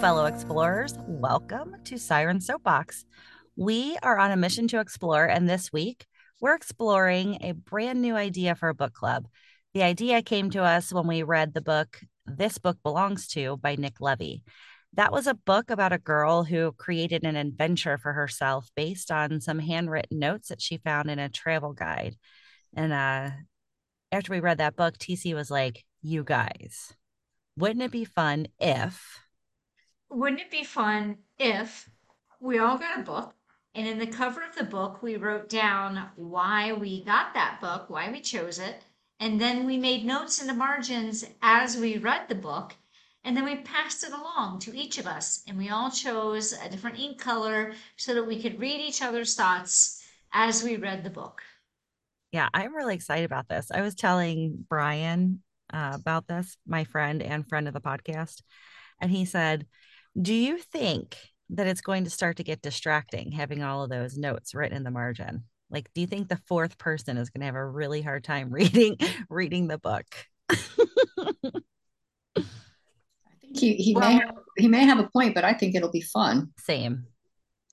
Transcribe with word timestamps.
fellow 0.00 0.26
explorers. 0.26 0.96
Welcome 1.08 1.74
to 1.86 1.98
Siren 1.98 2.40
Soapbox. 2.40 3.04
We 3.56 3.98
are 4.00 4.16
on 4.16 4.30
a 4.30 4.36
mission 4.36 4.68
to 4.68 4.78
explore, 4.78 5.24
and 5.24 5.48
this 5.48 5.72
week 5.72 6.06
we're 6.40 6.54
exploring 6.54 7.38
a 7.42 7.50
brand 7.50 8.00
new 8.00 8.14
idea 8.14 8.54
for 8.54 8.68
a 8.68 8.74
book 8.74 8.92
club. 8.92 9.26
The 9.74 9.82
idea 9.82 10.22
came 10.22 10.50
to 10.50 10.62
us 10.62 10.92
when 10.92 11.08
we 11.08 11.24
read 11.24 11.52
the 11.52 11.60
book 11.60 11.98
This 12.26 12.58
Book 12.58 12.78
Belongs 12.84 13.26
to 13.30 13.56
by 13.56 13.74
Nick 13.74 14.00
Levy. 14.00 14.44
That 14.94 15.10
was 15.10 15.26
a 15.26 15.34
book 15.34 15.68
about 15.68 15.92
a 15.92 15.98
girl 15.98 16.44
who 16.44 16.70
created 16.78 17.24
an 17.24 17.34
adventure 17.34 17.98
for 17.98 18.12
herself 18.12 18.70
based 18.76 19.10
on 19.10 19.40
some 19.40 19.58
handwritten 19.58 20.20
notes 20.20 20.50
that 20.50 20.62
she 20.62 20.76
found 20.76 21.10
in 21.10 21.18
a 21.18 21.28
travel 21.28 21.72
guide. 21.72 22.14
And 22.72 22.92
uh, 22.92 23.30
after 24.12 24.32
we 24.32 24.38
read 24.38 24.58
that 24.58 24.76
book, 24.76 24.96
TC 24.96 25.34
was 25.34 25.50
like, 25.50 25.84
You 26.02 26.22
guys, 26.22 26.94
wouldn't 27.56 27.82
it 27.82 27.90
be 27.90 28.04
fun 28.04 28.46
if 28.60 29.24
wouldn't 30.10 30.40
it 30.40 30.50
be 30.50 30.64
fun 30.64 31.18
if 31.38 31.88
we 32.40 32.58
all 32.58 32.78
got 32.78 32.98
a 32.98 33.02
book 33.02 33.34
and 33.74 33.86
in 33.86 33.98
the 33.98 34.06
cover 34.06 34.42
of 34.42 34.54
the 34.56 34.64
book 34.64 35.02
we 35.02 35.16
wrote 35.16 35.48
down 35.48 36.08
why 36.16 36.72
we 36.72 37.04
got 37.04 37.34
that 37.34 37.60
book, 37.60 37.88
why 37.88 38.10
we 38.10 38.20
chose 38.20 38.58
it, 38.58 38.82
and 39.20 39.40
then 39.40 39.66
we 39.66 39.76
made 39.76 40.04
notes 40.04 40.40
in 40.40 40.46
the 40.46 40.54
margins 40.54 41.24
as 41.42 41.76
we 41.76 41.98
read 41.98 42.28
the 42.28 42.34
book, 42.34 42.74
and 43.24 43.36
then 43.36 43.44
we 43.44 43.56
passed 43.56 44.04
it 44.04 44.12
along 44.12 44.58
to 44.60 44.76
each 44.76 44.98
of 44.98 45.06
us, 45.06 45.42
and 45.46 45.58
we 45.58 45.68
all 45.68 45.90
chose 45.90 46.52
a 46.52 46.68
different 46.68 46.98
ink 46.98 47.20
color 47.20 47.72
so 47.96 48.14
that 48.14 48.26
we 48.26 48.40
could 48.40 48.58
read 48.58 48.80
each 48.80 49.02
other's 49.02 49.34
thoughts 49.34 50.02
as 50.32 50.62
we 50.62 50.76
read 50.76 51.04
the 51.04 51.10
book. 51.10 51.42
Yeah, 52.32 52.48
I'm 52.52 52.74
really 52.74 52.94
excited 52.94 53.24
about 53.24 53.48
this. 53.48 53.70
I 53.70 53.82
was 53.82 53.94
telling 53.94 54.64
Brian 54.68 55.42
uh, 55.72 55.92
about 55.94 56.26
this, 56.26 56.56
my 56.66 56.84
friend 56.84 57.22
and 57.22 57.48
friend 57.48 57.68
of 57.68 57.74
the 57.74 57.80
podcast, 57.80 58.42
and 59.00 59.10
he 59.10 59.24
said, 59.24 59.66
Do 60.20 60.34
you 60.34 60.58
think 60.58 61.16
that 61.50 61.66
it's 61.66 61.80
going 61.80 62.04
to 62.04 62.10
start 62.10 62.36
to 62.36 62.44
get 62.44 62.62
distracting 62.62 63.32
having 63.32 63.62
all 63.62 63.82
of 63.82 63.90
those 63.90 64.16
notes 64.16 64.54
written 64.54 64.76
in 64.76 64.84
the 64.84 64.90
margin? 64.90 65.44
Like, 65.70 65.90
do 65.94 66.00
you 66.00 66.06
think 66.06 66.28
the 66.28 66.40
fourth 66.48 66.78
person 66.78 67.16
is 67.16 67.30
going 67.30 67.40
to 67.40 67.46
have 67.46 67.54
a 67.54 67.66
really 67.66 68.02
hard 68.02 68.24
time 68.24 68.50
reading 68.52 68.96
reading 69.28 69.68
the 69.68 69.78
book? 69.78 70.06
I 70.50 70.54
think 73.40 73.58
he, 73.58 73.74
he 73.74 73.94
well, 73.94 74.08
may 74.08 74.14
have, 74.14 74.34
he 74.56 74.68
may 74.68 74.84
have 74.84 74.98
a 74.98 75.08
point, 75.08 75.34
but 75.34 75.44
I 75.44 75.52
think 75.52 75.74
it'll 75.74 75.90
be 75.90 76.00
fun. 76.00 76.52
Same. 76.58 77.04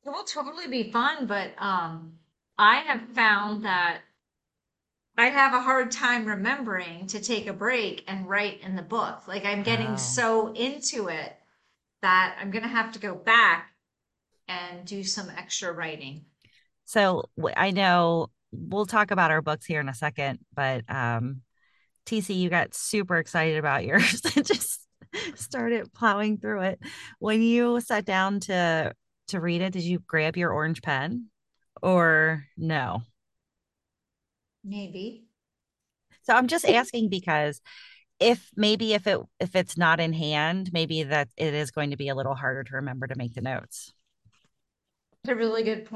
It 0.05 0.09
will 0.09 0.23
totally 0.23 0.67
be 0.67 0.91
fun, 0.91 1.25
but 1.25 1.51
um, 1.57 2.13
I 2.57 2.77
have 2.81 3.01
found 3.13 3.65
that 3.65 4.01
I 5.17 5.27
have 5.27 5.53
a 5.53 5.61
hard 5.61 5.91
time 5.91 6.25
remembering 6.25 7.07
to 7.07 7.21
take 7.21 7.47
a 7.47 7.53
break 7.53 8.03
and 8.07 8.27
write 8.27 8.61
in 8.61 8.75
the 8.75 8.81
book. 8.81 9.27
Like 9.27 9.45
I'm 9.45 9.63
getting 9.63 9.91
oh. 9.91 9.95
so 9.95 10.53
into 10.53 11.07
it 11.07 11.33
that 12.05 12.37
I'm 12.39 12.51
going 12.51 12.61
to 12.61 12.69
have 12.69 12.91
to 12.91 12.99
go 12.99 13.15
back 13.15 13.71
and 14.47 14.85
do 14.85 15.03
some 15.03 15.27
extra 15.35 15.73
writing. 15.73 16.25
So 16.83 17.23
I 17.57 17.71
know 17.71 18.27
we'll 18.51 18.85
talk 18.85 19.09
about 19.09 19.31
our 19.31 19.41
books 19.41 19.65
here 19.65 19.79
in 19.79 19.89
a 19.89 19.93
second, 19.95 20.37
but 20.53 20.83
um, 20.87 21.41
TC, 22.05 22.35
you 22.35 22.51
got 22.51 22.75
super 22.75 23.17
excited 23.17 23.57
about 23.57 23.85
yours 23.87 24.21
and 24.35 24.45
just 24.45 24.85
started 25.33 25.91
plowing 25.93 26.37
through 26.37 26.61
it. 26.61 26.79
When 27.17 27.41
you 27.41 27.81
sat 27.81 28.05
down 28.05 28.39
to 28.41 28.93
to 29.29 29.39
read 29.39 29.61
it, 29.61 29.73
did 29.73 29.81
you 29.81 29.97
grab 30.05 30.37
your 30.37 30.51
orange 30.51 30.83
pen 30.83 31.31
or 31.81 32.45
no? 32.55 33.01
Maybe. 34.63 35.25
So 36.21 36.35
I'm 36.35 36.45
just 36.45 36.69
asking 36.69 37.09
because 37.09 37.61
if 38.19 38.49
maybe 38.55 38.93
if 38.93 39.07
it 39.07 39.19
if 39.39 39.55
it's 39.55 39.77
not 39.77 39.99
in 39.99 40.13
hand, 40.13 40.71
maybe 40.73 41.03
that 41.03 41.29
it 41.37 41.53
is 41.53 41.71
going 41.71 41.91
to 41.91 41.97
be 41.97 42.09
a 42.09 42.15
little 42.15 42.35
harder 42.35 42.63
to 42.63 42.75
remember 42.75 43.07
to 43.07 43.15
make 43.15 43.33
the 43.33 43.41
notes. 43.41 43.93
That's 45.23 45.33
a 45.33 45.35
really 45.35 45.63
good. 45.63 45.87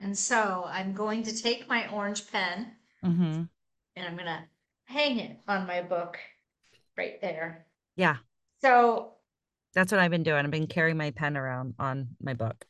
And 0.00 0.16
so 0.16 0.64
I'm 0.66 0.94
going 0.94 1.22
to 1.24 1.42
take 1.42 1.68
my 1.68 1.88
orange 1.90 2.30
pen 2.30 2.72
mm-hmm. 3.04 3.42
and 3.96 4.06
I'm 4.06 4.16
gonna 4.16 4.44
hang 4.84 5.18
it 5.18 5.38
on 5.46 5.66
my 5.66 5.82
book 5.82 6.18
right 6.96 7.20
there. 7.20 7.66
Yeah. 7.96 8.16
So 8.62 9.12
that's 9.74 9.92
what 9.92 10.00
I've 10.00 10.10
been 10.10 10.22
doing. 10.22 10.44
I've 10.44 10.50
been 10.50 10.66
carrying 10.66 10.96
my 10.96 11.10
pen 11.10 11.36
around 11.36 11.74
on 11.78 12.08
my 12.20 12.34
book. 12.34 12.64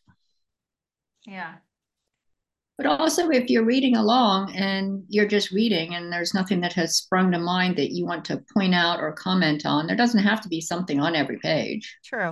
Yeah. 1.24 1.54
But 2.78 2.86
also, 2.86 3.28
if 3.30 3.50
you're 3.50 3.64
reading 3.64 3.96
along 3.96 4.54
and 4.54 5.02
you're 5.08 5.26
just 5.26 5.50
reading 5.50 5.96
and 5.96 6.12
there's 6.12 6.32
nothing 6.32 6.60
that 6.60 6.72
has 6.74 6.94
sprung 6.94 7.32
to 7.32 7.38
mind 7.40 7.76
that 7.76 7.90
you 7.90 8.06
want 8.06 8.24
to 8.26 8.40
point 8.54 8.72
out 8.72 9.00
or 9.00 9.12
comment 9.12 9.66
on, 9.66 9.88
there 9.88 9.96
doesn't 9.96 10.22
have 10.22 10.40
to 10.42 10.48
be 10.48 10.60
something 10.60 11.00
on 11.00 11.16
every 11.16 11.38
page. 11.40 11.98
True. 12.04 12.30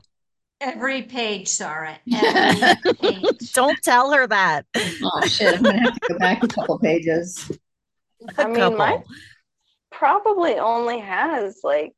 Every 0.61 1.03
page, 1.03 1.49
Sarah. 1.49 1.99
Every 2.15 2.95
page. 2.95 3.53
Don't 3.55 3.77
tell 3.83 4.13
her 4.13 4.27
that. 4.29 4.67
Oh, 5.03 5.27
shit. 5.27 5.57
I'm 5.57 5.63
going 5.63 5.77
to 5.77 5.83
have 5.83 6.01
to 6.01 6.13
go 6.13 6.19
back 6.19 6.45
a 6.45 6.49
couple 6.49 6.79
pages. 6.79 7.51
A 8.39 8.43
I 8.43 8.47
mean, 8.47 8.57
couple. 8.57 8.79
mine 8.79 9.03
probably 9.91 10.55
only 10.55 11.01
has 11.01 11.59
like, 11.65 11.93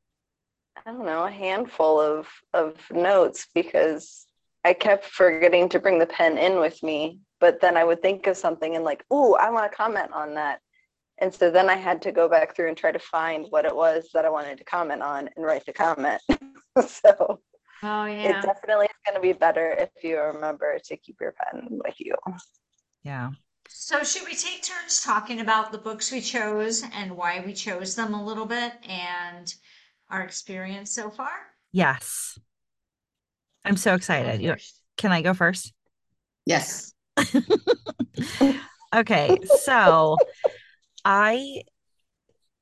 I 0.85 0.91
don't 0.91 1.05
know, 1.05 1.23
a 1.23 1.31
handful 1.31 2.01
of, 2.01 2.27
of 2.53 2.75
notes 2.91 3.47
because 3.53 4.25
I 4.65 4.73
kept 4.73 5.05
forgetting 5.05 5.69
to 5.69 5.79
bring 5.79 5.99
the 5.99 6.05
pen 6.07 6.37
in 6.37 6.59
with 6.59 6.81
me 6.81 7.19
but 7.39 7.61
then 7.61 7.77
I 7.77 7.83
would 7.83 8.01
think 8.01 8.27
of 8.27 8.37
something 8.37 8.75
and 8.75 8.83
like, 8.83 9.05
oh, 9.09 9.35
I 9.35 9.49
want 9.49 9.69
to 9.69 9.75
comment 9.75 10.11
on 10.13 10.35
that. 10.35 10.59
And 11.19 11.33
so 11.33 11.51
then 11.51 11.69
I 11.69 11.75
had 11.75 12.01
to 12.03 12.11
go 12.11 12.29
back 12.29 12.55
through 12.55 12.69
and 12.69 12.77
try 12.77 12.91
to 12.91 12.99
find 12.99 13.45
what 13.49 13.65
it 13.65 13.75
was 13.75 14.09
that 14.13 14.25
I 14.25 14.29
wanted 14.29 14.57
to 14.57 14.63
comment 14.63 15.01
on 15.01 15.29
and 15.35 15.45
write 15.45 15.65
the 15.65 15.73
comment. 15.73 16.21
so 16.87 17.41
oh, 17.83 18.05
yeah. 18.05 18.39
it 18.39 18.41
definitely 18.41 18.85
is 18.85 18.97
going 19.05 19.15
to 19.15 19.21
be 19.21 19.33
better 19.33 19.71
if 19.71 19.89
you 20.03 20.19
remember 20.19 20.79
to 20.85 20.97
keep 20.97 21.17
your 21.19 21.33
pen 21.33 21.79
with 21.85 21.95
you. 21.99 22.15
Yeah. 23.03 23.31
So 23.67 24.03
should 24.03 24.25
we 24.25 24.35
take 24.35 24.63
turns 24.63 25.03
talking 25.03 25.41
about 25.41 25.71
the 25.71 25.77
books 25.77 26.11
we 26.11 26.21
chose 26.21 26.83
and 26.93 27.15
why 27.15 27.43
we 27.45 27.53
chose 27.53 27.95
them 27.95 28.13
a 28.13 28.23
little 28.23 28.45
bit 28.45 28.73
and 28.87 29.53
our 30.09 30.21
experience 30.21 30.91
so 30.91 31.09
far? 31.09 31.31
Yes. 31.71 32.39
I'm 33.65 33.77
so 33.77 33.93
excited. 33.93 34.59
Can 34.97 35.11
I 35.11 35.21
go 35.21 35.33
first? 35.33 35.73
Yes. 36.45 36.93
okay, 38.95 39.37
so 39.59 40.17
I 41.05 41.61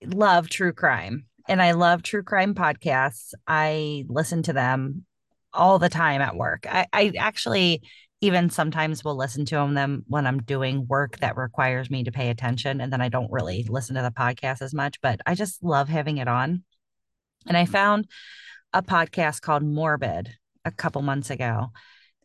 love 0.04 0.50
true 0.50 0.74
crime 0.74 1.26
and 1.48 1.62
I 1.62 1.72
love 1.72 2.04
true 2.04 2.24
crime 2.24 2.54
podcasts. 2.54 3.34
I 3.48 4.06
listen 4.08 4.44
to 4.44 4.54
them 4.54 5.06
all 5.54 5.80
the 5.80 5.90
time 5.90 6.22
at 6.22 6.36
work. 6.36 6.66
I, 6.70 6.86
I 6.94 7.14
actually 7.18 7.82
even 8.22 8.50
sometimes 8.50 9.04
will 9.04 9.16
listen 9.16 9.46
to 9.46 9.56
them 9.56 10.04
when 10.08 10.26
I'm 10.26 10.42
doing 10.42 10.88
work 10.88 11.20
that 11.20 11.38
requires 11.38 11.90
me 11.90 12.04
to 12.04 12.12
pay 12.12 12.30
attention. 12.30 12.82
And 12.82 12.92
then 12.92 13.02
I 13.02 13.10
don't 13.10 13.32
really 13.32 13.66
listen 13.70 13.96
to 13.96 14.02
the 14.02 14.12
podcast 14.12 14.62
as 14.62 14.74
much, 14.74 15.00
but 15.02 15.22
I 15.26 15.36
just 15.36 15.64
love 15.64 15.88
having 15.88 16.18
it 16.18 16.28
on. 16.28 16.64
And 17.46 17.56
I 17.56 17.66
found 17.66 18.08
a 18.74 18.82
podcast 18.82 19.42
called 19.42 19.64
Morbid 19.64 20.32
a 20.66 20.72
couple 20.72 21.02
months 21.02 21.30
ago 21.30 21.68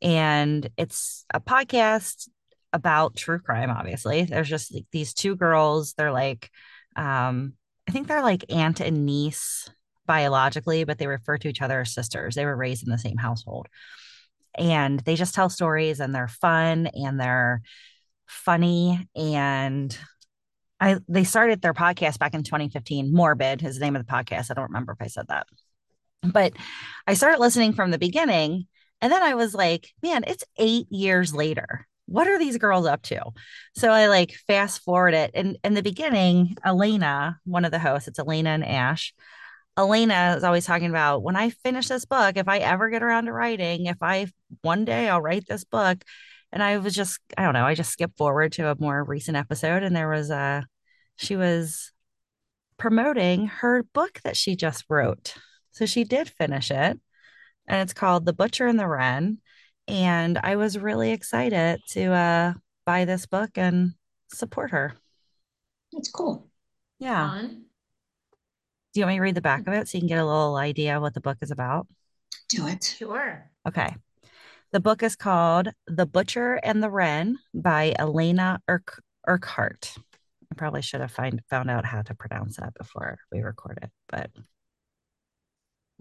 and 0.03 0.69
it's 0.77 1.25
a 1.33 1.41
podcast 1.41 2.29
about 2.73 3.17
true 3.17 3.39
crime 3.39 3.71
obviously. 3.71 4.25
There's 4.25 4.49
just 4.49 4.75
like 4.75 4.87
these 4.91 5.15
two 5.15 5.37
girls. 5.37 5.95
They're 5.95 6.13
like 6.13 6.51
um 6.95 7.55
i 7.89 7.93
think 7.93 8.07
they're 8.07 8.23
like 8.23 8.45
aunt 8.51 8.81
and 8.81 9.07
niece 9.07 9.71
biologically 10.05 10.85
but 10.85 10.99
they 10.99 11.07
refer 11.07 11.39
to 11.39 11.49
each 11.49 11.63
other 11.63 11.81
as 11.81 11.95
sisters. 11.95 12.35
They 12.35 12.45
were 12.45 12.57
raised 12.57 12.85
in 12.85 12.91
the 12.91 12.99
same 12.99 13.17
household. 13.17 13.69
And 14.59 15.01
they 15.01 15.15
just 15.15 15.35
tell 15.35 15.49
stories 15.49 16.01
and 16.01 16.15
they're 16.15 16.29
fun 16.29 16.89
and 16.89 17.19
they're 17.19 17.63
funny 18.27 19.09
and 19.17 19.97
I 20.81 20.99
they 21.09 21.25
started 21.25 21.63
their 21.63 21.75
podcast 21.75 22.19
back 22.19 22.35
in 22.35 22.43
2015 22.43 23.15
morbid 23.15 23.63
is 23.63 23.79
the 23.79 23.85
name 23.85 23.97
of 23.97 24.05
the 24.05 24.13
podcast. 24.13 24.51
I 24.51 24.55
don't 24.55 24.65
remember 24.65 24.93
if 24.93 25.01
i 25.01 25.07
said 25.07 25.29
that. 25.29 25.47
But 26.23 26.55
i 27.07 27.15
started 27.15 27.41
listening 27.41 27.73
from 27.73 27.91
the 27.91 27.99
beginning 27.99 28.67
and 29.03 29.11
then 29.11 29.23
I 29.23 29.35
was 29.35 29.53
like, 29.53 29.93
man, 30.01 30.23
it's 30.29 30.45
eight 30.57 30.87
years 30.91 31.35
later. 31.35 31.89
What 32.07 32.29
are 32.29 32.39
these 32.39 32.57
girls 32.57 32.87
up 32.87 33.03
to? 33.03 33.21
So 33.75 33.91
I 33.91 34.07
like 34.07 34.33
fast 34.47 34.83
forward 34.83 35.13
it. 35.13 35.33
And 35.35 35.59
in 35.65 35.75
the 35.75 35.83
beginning, 35.83 36.57
Alaina, 36.65 37.41
one 37.45 37.65
of 37.65 37.73
the 37.73 37.81
hosts, 37.81 38.07
it's 38.07 38.21
Alaina 38.21 38.51
and 38.51 38.65
Ash. 38.65 39.13
Alaina 39.77 40.35
is 40.37 40.45
always 40.45 40.67
talking 40.67 40.89
about 40.91 41.23
when 41.23 41.35
I 41.35 41.51
finish 41.51 41.89
this 41.89 42.05
book, 42.05 42.37
if 42.37 42.47
I 42.47 42.59
ever 42.59 42.91
get 42.91 43.03
around 43.03 43.25
to 43.25 43.33
writing, 43.33 43.87
if 43.87 43.97
I 44.01 44.29
one 44.61 44.85
day 44.85 45.09
I'll 45.09 45.21
write 45.21 45.47
this 45.49 45.65
book. 45.65 46.05
And 46.53 46.63
I 46.63 46.77
was 46.79 46.95
just, 46.95 47.19
I 47.37 47.43
don't 47.43 47.55
know, 47.55 47.67
I 47.67 47.75
just 47.75 47.91
skipped 47.91 48.19
forward 48.19 48.53
to 48.53 48.71
a 48.71 48.77
more 48.79 49.03
recent 49.03 49.37
episode 49.37 49.83
and 49.83 49.97
there 49.97 50.11
was 50.11 50.31
a, 50.31 50.65
she 51.17 51.35
was 51.35 51.91
promoting 52.79 53.47
her 53.47 53.83
book 53.83 54.21
that 54.23 54.37
she 54.37 54.55
just 54.55 54.85
wrote. 54.89 55.35
So 55.71 55.87
she 55.87 56.05
did 56.05 56.29
finish 56.29 56.71
it 56.71 57.01
and 57.67 57.81
it's 57.83 57.93
called 57.93 58.27
The 58.27 58.33
Butcher 58.33 58.67
and 58.67 58.79
the 58.79 58.87
Wren. 58.87 59.39
And 59.89 60.39
I 60.43 60.57
was 60.57 60.79
really 60.79 61.11
excited 61.11 61.81
to 61.91 62.13
uh, 62.13 62.55
buy 62.87 63.05
this 63.05 63.27
book 63.27 63.51
and 63.57 63.93
support 64.33 64.71
her. 64.71 64.95
That's 65.93 66.11
cool. 66.11 66.49
Yeah. 66.99 67.31
Fun. 67.31 67.65
Do 68.95 69.01
you 69.01 69.07
want 69.07 69.15
me 69.15 69.19
to 69.19 69.23
read 69.23 69.35
the 69.35 69.41
back 69.41 69.67
of 69.67 69.75
it 69.75 69.89
so 69.89 69.97
you 69.97 70.03
can 70.03 70.09
get 70.09 70.19
a 70.19 70.27
little 70.27 70.57
idea 70.57 71.01
what 71.01 71.15
the 71.15 71.21
book 71.21 71.39
is 71.41 71.51
about? 71.51 71.87
Do 72.49 72.67
it. 72.67 72.95
Sure. 72.99 73.51
Okay. 73.67 73.95
The 74.73 74.81
book 74.81 75.03
is 75.03 75.17
called 75.17 75.69
The 75.87 76.07
Butcher 76.07 76.55
and 76.63 76.83
the 76.83 76.91
Wren 76.91 77.39
by 77.53 77.95
Alaina 77.99 78.61
Urk- 78.69 79.03
Urquhart. 79.29 79.95
I 80.51 80.55
probably 80.55 80.83
should 80.83 81.01
have 81.01 81.13
find, 81.13 81.41
found 81.49 81.71
out 81.71 81.85
how 81.85 82.03
to 82.03 82.15
pronounce 82.15 82.57
that 82.57 82.75
before 82.75 83.19
we 83.31 83.41
record 83.41 83.79
it, 83.83 83.91
but 84.09 84.31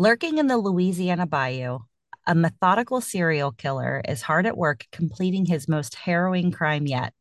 lurking 0.01 0.39
in 0.39 0.47
the 0.47 0.57
Louisiana 0.57 1.27
bayou, 1.27 1.77
a 2.25 2.33
methodical 2.33 3.01
serial 3.01 3.51
killer 3.51 4.01
is 4.09 4.23
hard 4.23 4.47
at 4.47 4.57
work 4.57 4.87
completing 4.91 5.45
his 5.45 5.67
most 5.67 5.93
harrowing 5.93 6.51
crime 6.51 6.87
yet. 6.87 7.13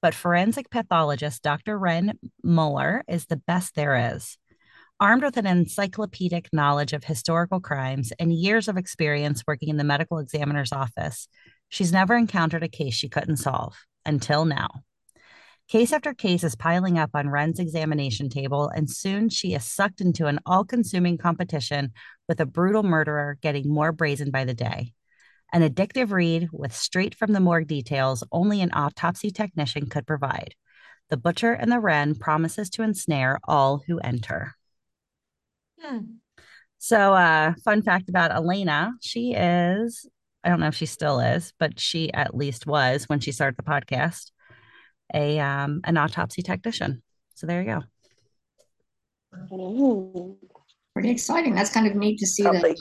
But 0.00 0.14
forensic 0.14 0.70
pathologist 0.70 1.42
Dr. 1.42 1.78
Wren 1.78 2.18
Muller 2.42 3.04
is 3.06 3.26
the 3.26 3.36
best 3.36 3.74
there 3.74 4.14
is. 4.14 4.38
Armed 4.98 5.24
with 5.24 5.36
an 5.36 5.46
encyclopedic 5.46 6.48
knowledge 6.54 6.94
of 6.94 7.04
historical 7.04 7.60
crimes 7.60 8.14
and 8.18 8.32
years 8.32 8.66
of 8.66 8.78
experience 8.78 9.42
working 9.46 9.68
in 9.68 9.76
the 9.76 9.84
medical 9.84 10.18
examiner's 10.18 10.72
office, 10.72 11.28
she's 11.68 11.92
never 11.92 12.16
encountered 12.16 12.62
a 12.62 12.68
case 12.68 12.94
she 12.94 13.10
couldn't 13.10 13.36
solve 13.36 13.76
until 14.06 14.46
now. 14.46 14.70
Case 15.68 15.92
after 15.92 16.14
case 16.14 16.44
is 16.44 16.54
piling 16.54 16.96
up 16.96 17.10
on 17.14 17.28
Wren's 17.28 17.58
examination 17.58 18.28
table, 18.28 18.68
and 18.68 18.88
soon 18.88 19.28
she 19.28 19.52
is 19.52 19.64
sucked 19.64 20.00
into 20.00 20.26
an 20.26 20.38
all 20.46 20.64
consuming 20.64 21.18
competition 21.18 21.92
with 22.28 22.38
a 22.40 22.46
brutal 22.46 22.84
murderer 22.84 23.36
getting 23.42 23.68
more 23.68 23.90
brazen 23.90 24.30
by 24.30 24.44
the 24.44 24.54
day. 24.54 24.92
An 25.52 25.68
addictive 25.68 26.12
read 26.12 26.48
with 26.52 26.72
straight 26.72 27.16
from 27.16 27.32
the 27.32 27.40
morgue 27.40 27.66
details 27.66 28.22
only 28.30 28.60
an 28.60 28.70
autopsy 28.74 29.32
technician 29.32 29.88
could 29.88 30.06
provide. 30.06 30.54
The 31.10 31.16
Butcher 31.16 31.52
and 31.52 31.70
the 31.70 31.80
Wren 31.80 32.14
promises 32.14 32.70
to 32.70 32.82
ensnare 32.82 33.40
all 33.42 33.82
who 33.88 33.98
enter. 33.98 34.54
Hmm. 35.80 35.98
So, 36.78 37.14
uh, 37.14 37.54
fun 37.64 37.82
fact 37.82 38.08
about 38.08 38.30
Alaina, 38.30 38.92
she 39.00 39.32
is, 39.32 40.06
I 40.44 40.48
don't 40.48 40.60
know 40.60 40.68
if 40.68 40.76
she 40.76 40.86
still 40.86 41.18
is, 41.18 41.52
but 41.58 41.80
she 41.80 42.12
at 42.12 42.36
least 42.36 42.68
was 42.68 43.08
when 43.08 43.18
she 43.18 43.32
started 43.32 43.56
the 43.56 43.64
podcast, 43.64 44.30
a 45.12 45.38
um, 45.38 45.80
an 45.84 45.96
autopsy 45.96 46.42
technician. 46.42 47.02
So 47.34 47.46
there 47.46 47.62
you 47.62 47.66
go. 47.66 47.82
Ooh. 49.54 50.36
Pretty 50.94 51.10
exciting. 51.10 51.54
That's 51.54 51.70
kind 51.70 51.86
of 51.86 51.94
neat 51.94 52.18
to 52.20 52.26
see 52.26 52.42
Probably. 52.42 52.72
the 52.72 52.80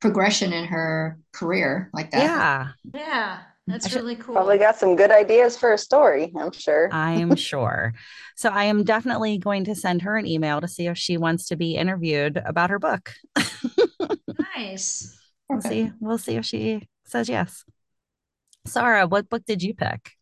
progression 0.00 0.52
in 0.52 0.64
her 0.66 1.18
career 1.32 1.90
like 1.92 2.12
that. 2.12 2.22
Yeah. 2.22 2.68
Yeah. 2.94 3.40
That's 3.66 3.94
really 3.94 4.16
cool. 4.16 4.34
Probably 4.34 4.58
got 4.58 4.76
some 4.76 4.96
good 4.96 5.10
ideas 5.10 5.56
for 5.58 5.72
a 5.74 5.78
story, 5.78 6.32
I'm 6.38 6.52
sure. 6.52 6.88
I'm 6.90 7.36
sure. 7.36 7.92
So 8.36 8.48
I 8.48 8.64
am 8.64 8.82
definitely 8.84 9.38
going 9.38 9.64
to 9.64 9.74
send 9.74 10.02
her 10.02 10.16
an 10.16 10.26
email 10.26 10.60
to 10.60 10.68
see 10.68 10.86
if 10.86 10.96
she 10.96 11.18
wants 11.18 11.48
to 11.48 11.56
be 11.56 11.74
interviewed 11.74 12.40
about 12.46 12.70
her 12.70 12.78
book. 12.78 13.12
nice. 14.56 15.18
We'll 15.48 15.58
okay. 15.58 15.68
see. 15.68 15.92
We'll 16.00 16.18
see 16.18 16.36
if 16.36 16.46
she 16.46 16.88
says 17.04 17.28
yes. 17.28 17.64
Sarah, 18.66 19.06
what 19.06 19.28
book 19.28 19.44
did 19.44 19.62
you 19.62 19.74
pick? 19.74 20.12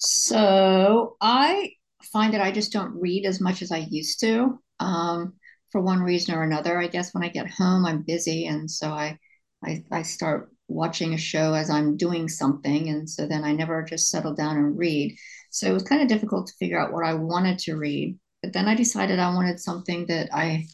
So 0.00 1.16
I 1.20 1.72
find 2.12 2.34
that 2.34 2.40
I 2.40 2.50
just 2.50 2.72
don't 2.72 3.00
read 3.00 3.26
as 3.26 3.40
much 3.40 3.62
as 3.62 3.70
I 3.70 3.86
used 3.90 4.20
to. 4.20 4.58
Um, 4.80 5.34
for 5.70 5.80
one 5.80 6.00
reason 6.00 6.34
or 6.34 6.42
another. 6.42 6.78
I 6.78 6.88
guess 6.88 7.14
when 7.14 7.22
I 7.24 7.28
get 7.28 7.50
home, 7.50 7.86
I'm 7.86 8.02
busy, 8.02 8.46
and 8.46 8.70
so 8.70 8.90
I, 8.90 9.18
I, 9.64 9.84
I 9.90 10.02
start 10.02 10.50
watching 10.68 11.14
a 11.14 11.18
show 11.18 11.54
as 11.54 11.70
I'm 11.70 11.96
doing 11.96 12.28
something. 12.28 12.88
And 12.88 13.08
so 13.08 13.26
then 13.26 13.44
I 13.44 13.52
never 13.52 13.82
just 13.82 14.08
settle 14.08 14.34
down 14.34 14.56
and 14.56 14.78
read. 14.78 15.16
So 15.50 15.68
it 15.68 15.72
was 15.72 15.82
kind 15.82 16.02
of 16.02 16.08
difficult 16.08 16.46
to 16.46 16.54
figure 16.58 16.80
out 16.80 16.92
what 16.92 17.04
I 17.04 17.14
wanted 17.14 17.58
to 17.60 17.76
read. 17.76 18.18
But 18.42 18.52
then 18.52 18.68
I 18.68 18.74
decided 18.74 19.18
I 19.18 19.34
wanted 19.34 19.58
something 19.60 20.06
that 20.06 20.30
I 20.32 20.66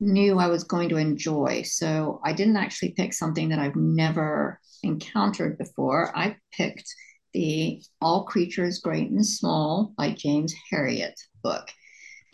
knew 0.00 0.38
I 0.38 0.48
was 0.48 0.64
going 0.64 0.88
to 0.90 0.96
enjoy. 0.96 1.62
So 1.62 2.20
I 2.24 2.32
didn't 2.32 2.56
actually 2.56 2.92
pick 2.92 3.12
something 3.12 3.48
that 3.48 3.58
I've 3.58 3.76
never 3.76 4.60
encountered 4.82 5.58
before. 5.58 6.16
I 6.16 6.36
picked 6.52 6.94
the 7.34 7.82
All 8.00 8.24
Creatures 8.24 8.78
Great 8.78 9.10
and 9.10 9.26
Small 9.26 9.92
by 9.98 10.12
James 10.12 10.54
Herriot 10.72 11.14
book. 11.42 11.68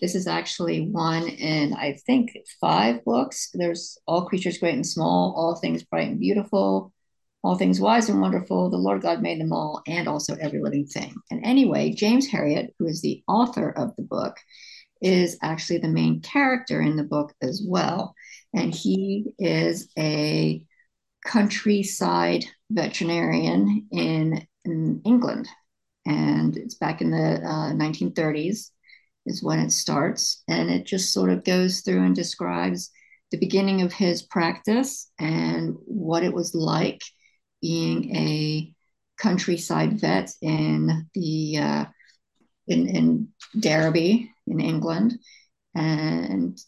This 0.01 0.15
is 0.15 0.27
actually 0.27 0.89
one 0.91 1.27
in, 1.27 1.75
I 1.75 1.99
think, 2.07 2.31
five 2.61 3.05
books. 3.05 3.51
There's 3.53 3.99
All 4.07 4.27
Creatures 4.27 4.59
Great 4.59 4.75
and 4.75 4.87
Small, 4.87 5.35
All 5.37 5.57
Things 5.57 5.83
Bright 5.83 6.09
and 6.09 6.21
Beautiful, 6.21 6.93
All 7.43 7.57
Things 7.57 7.81
Wise 7.81 8.09
and 8.09 8.21
Wonderful, 8.21 8.71
The 8.71 8.77
Lord 8.77 9.03
God 9.03 9.21
Made 9.21 9.41
Them 9.41 9.53
All, 9.53 9.83
and 9.87 10.07
also 10.07 10.37
Every 10.37 10.63
Living 10.63 10.87
Thing. 10.87 11.15
And 11.31 11.45
anyway, 11.45 11.93
James 11.93 12.29
Herriot, 12.29 12.69
who 12.79 12.87
is 12.87 13.03
the 13.03 13.23
author 13.27 13.71
of 13.71 13.97
the 13.97 14.03
book, 14.03 14.37
is 15.03 15.39
actually 15.43 15.79
the 15.79 15.89
main 15.89 16.21
character 16.21 16.81
in 16.81 16.97
the 16.97 17.05
book 17.05 17.35
as 17.43 17.63
well. 17.67 18.15
And 18.55 18.75
he 18.75 19.33
is 19.39 19.91
a 19.99 20.63
countryside 21.25 22.45
veterinarian 22.71 23.87
in, 23.91 24.47
in 24.65 25.01
England. 25.05 25.49
And 26.07 26.57
it's 26.57 26.75
back 26.75 27.01
in 27.01 27.11
the 27.11 27.41
uh, 27.45 27.73
1930s 27.73 28.71
is 29.27 29.43
when 29.43 29.59
it 29.59 29.71
starts. 29.71 30.43
And 30.49 30.71
it 30.71 30.87
just 30.87 31.13
sort 31.13 31.31
of 31.31 31.45
goes 31.45 31.81
through 31.81 32.05
and 32.05 32.15
describes 32.15 32.91
the 33.31 33.39
beginning 33.39 33.83
of 33.83 33.93
his 33.93 34.23
practice 34.23 35.11
and 35.19 35.77
what 35.85 36.25
it 36.25 36.33
was 36.33 36.55
like 36.55 37.01
being 37.63 38.17
a 38.17 38.73
countryside 39.19 40.01
vet 40.01 40.33
in 40.41 41.07
the 41.15 41.59
uh, 41.59 41.85
in, 42.67 42.89
in 42.89 43.29
Derby 43.59 44.33
in 44.47 44.61
England. 44.61 45.19
And 45.75 46.59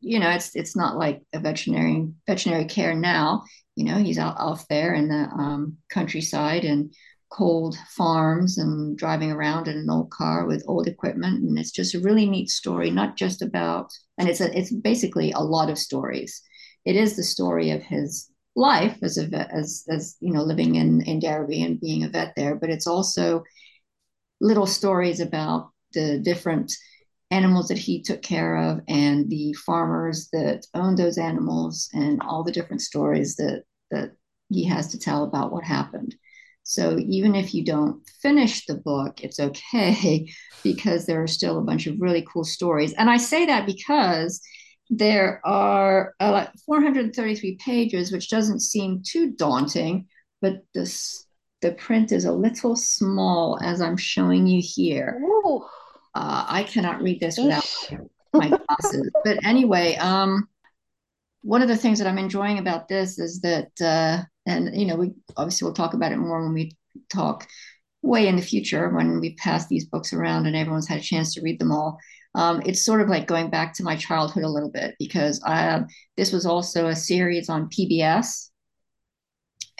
you 0.00 0.18
know, 0.18 0.30
it's 0.30 0.54
it's 0.56 0.76
not 0.76 0.96
like 0.96 1.22
a 1.32 1.40
veterinary 1.40 2.08
veterinary 2.26 2.64
care 2.64 2.94
now. 2.94 3.44
You 3.76 3.84
know, 3.84 3.96
he's 3.96 4.18
out 4.18 4.38
off 4.38 4.66
there 4.68 4.94
in 4.94 5.08
the 5.08 5.28
um, 5.28 5.78
countryside 5.90 6.64
and 6.64 6.92
cold 7.30 7.76
farms 7.88 8.58
and 8.58 8.98
driving 8.98 9.30
around 9.30 9.68
in 9.68 9.76
an 9.76 9.88
old 9.88 10.10
car 10.10 10.46
with 10.46 10.64
old 10.66 10.86
equipment. 10.86 11.42
And 11.42 11.58
it's 11.58 11.70
just 11.70 11.94
a 11.94 12.00
really 12.00 12.28
neat 12.28 12.50
story 12.50 12.90
not 12.90 13.16
just 13.16 13.40
about 13.40 13.90
and 14.18 14.28
it's 14.28 14.40
a, 14.40 14.56
it's 14.56 14.72
basically 14.72 15.32
a 15.32 15.40
lot 15.40 15.70
of 15.70 15.78
stories. 15.78 16.42
It 16.84 16.96
is 16.96 17.16
the 17.16 17.22
story 17.22 17.70
of 17.70 17.82
his 17.82 18.30
life 18.56 18.98
as 19.02 19.16
a 19.16 19.26
vet, 19.26 19.50
as 19.52 19.84
as 19.88 20.16
you 20.20 20.32
know 20.32 20.42
living 20.42 20.74
in 20.74 21.02
in 21.02 21.20
Derby 21.20 21.62
and 21.62 21.80
being 21.80 22.04
a 22.04 22.08
vet 22.08 22.34
there. 22.36 22.56
But 22.56 22.70
it's 22.70 22.86
also 22.86 23.44
little 24.40 24.66
stories 24.66 25.20
about 25.20 25.70
the 25.92 26.18
different 26.18 26.72
animals 27.30 27.68
that 27.68 27.78
he 27.78 28.02
took 28.02 28.22
care 28.22 28.56
of 28.56 28.80
and 28.88 29.30
the 29.30 29.52
farmers 29.54 30.28
that 30.32 30.66
owned 30.74 30.98
those 30.98 31.18
animals 31.18 31.88
and 31.94 32.20
all 32.22 32.42
the 32.42 32.52
different 32.52 32.82
stories 32.82 33.36
that 33.36 33.62
that 33.90 34.12
he 34.48 34.64
has 34.64 34.88
to 34.88 34.98
tell 34.98 35.24
about 35.24 35.52
what 35.52 35.64
happened 35.64 36.14
so 36.70 36.96
even 37.00 37.34
if 37.34 37.52
you 37.52 37.64
don't 37.64 38.00
finish 38.22 38.64
the 38.64 38.76
book, 38.76 39.24
it's 39.24 39.40
okay 39.40 40.32
because 40.62 41.04
there 41.04 41.20
are 41.20 41.26
still 41.26 41.58
a 41.58 41.62
bunch 41.62 41.88
of 41.88 42.00
really 42.00 42.24
cool 42.32 42.44
stories. 42.44 42.92
And 42.92 43.10
I 43.10 43.16
say 43.16 43.44
that 43.46 43.66
because 43.66 44.40
there 44.88 45.40
are 45.44 46.14
uh, 46.20 46.46
433 46.66 47.56
pages, 47.56 48.12
which 48.12 48.30
doesn't 48.30 48.60
seem 48.60 49.02
too 49.04 49.32
daunting, 49.32 50.06
but 50.40 50.62
this 50.72 51.26
the 51.60 51.72
print 51.72 52.12
is 52.12 52.24
a 52.24 52.32
little 52.32 52.76
small 52.76 53.58
as 53.60 53.80
I'm 53.80 53.96
showing 53.96 54.46
you 54.46 54.62
here. 54.64 55.20
Uh, 56.14 56.44
I 56.48 56.62
cannot 56.62 57.02
read 57.02 57.18
this 57.18 57.36
without 57.36 57.66
my 58.32 58.48
glasses. 58.48 59.10
But 59.24 59.44
anyway, 59.44 59.96
um, 59.96 60.48
one 61.42 61.62
of 61.62 61.68
the 61.68 61.76
things 61.76 61.98
that 61.98 62.08
I'm 62.08 62.18
enjoying 62.18 62.58
about 62.58 62.88
this 62.88 63.18
is 63.18 63.40
that 63.40 63.70
uh, 63.80 64.22
and 64.46 64.78
you 64.78 64.86
know 64.86 64.96
we 64.96 65.12
obviously 65.36 65.66
we'll 65.66 65.74
talk 65.74 65.94
about 65.94 66.12
it 66.12 66.18
more 66.18 66.42
when 66.42 66.54
we 66.54 66.76
talk 67.10 67.46
way 68.02 68.26
in 68.26 68.36
the 68.36 68.42
future 68.42 68.88
when 68.90 69.20
we 69.20 69.34
pass 69.34 69.66
these 69.66 69.86
books 69.86 70.12
around 70.12 70.46
and 70.46 70.56
everyone's 70.56 70.88
had 70.88 70.98
a 70.98 71.02
chance 71.02 71.34
to 71.34 71.42
read 71.42 71.58
them 71.58 71.72
all. 71.72 71.98
Um, 72.34 72.62
it's 72.64 72.84
sort 72.84 73.00
of 73.00 73.08
like 73.08 73.26
going 73.26 73.50
back 73.50 73.74
to 73.74 73.82
my 73.82 73.96
childhood 73.96 74.44
a 74.44 74.48
little 74.48 74.70
bit 74.70 74.94
because 74.98 75.42
I, 75.44 75.82
this 76.16 76.32
was 76.32 76.46
also 76.46 76.86
a 76.86 76.94
series 76.94 77.48
on 77.48 77.68
pbs 77.68 78.50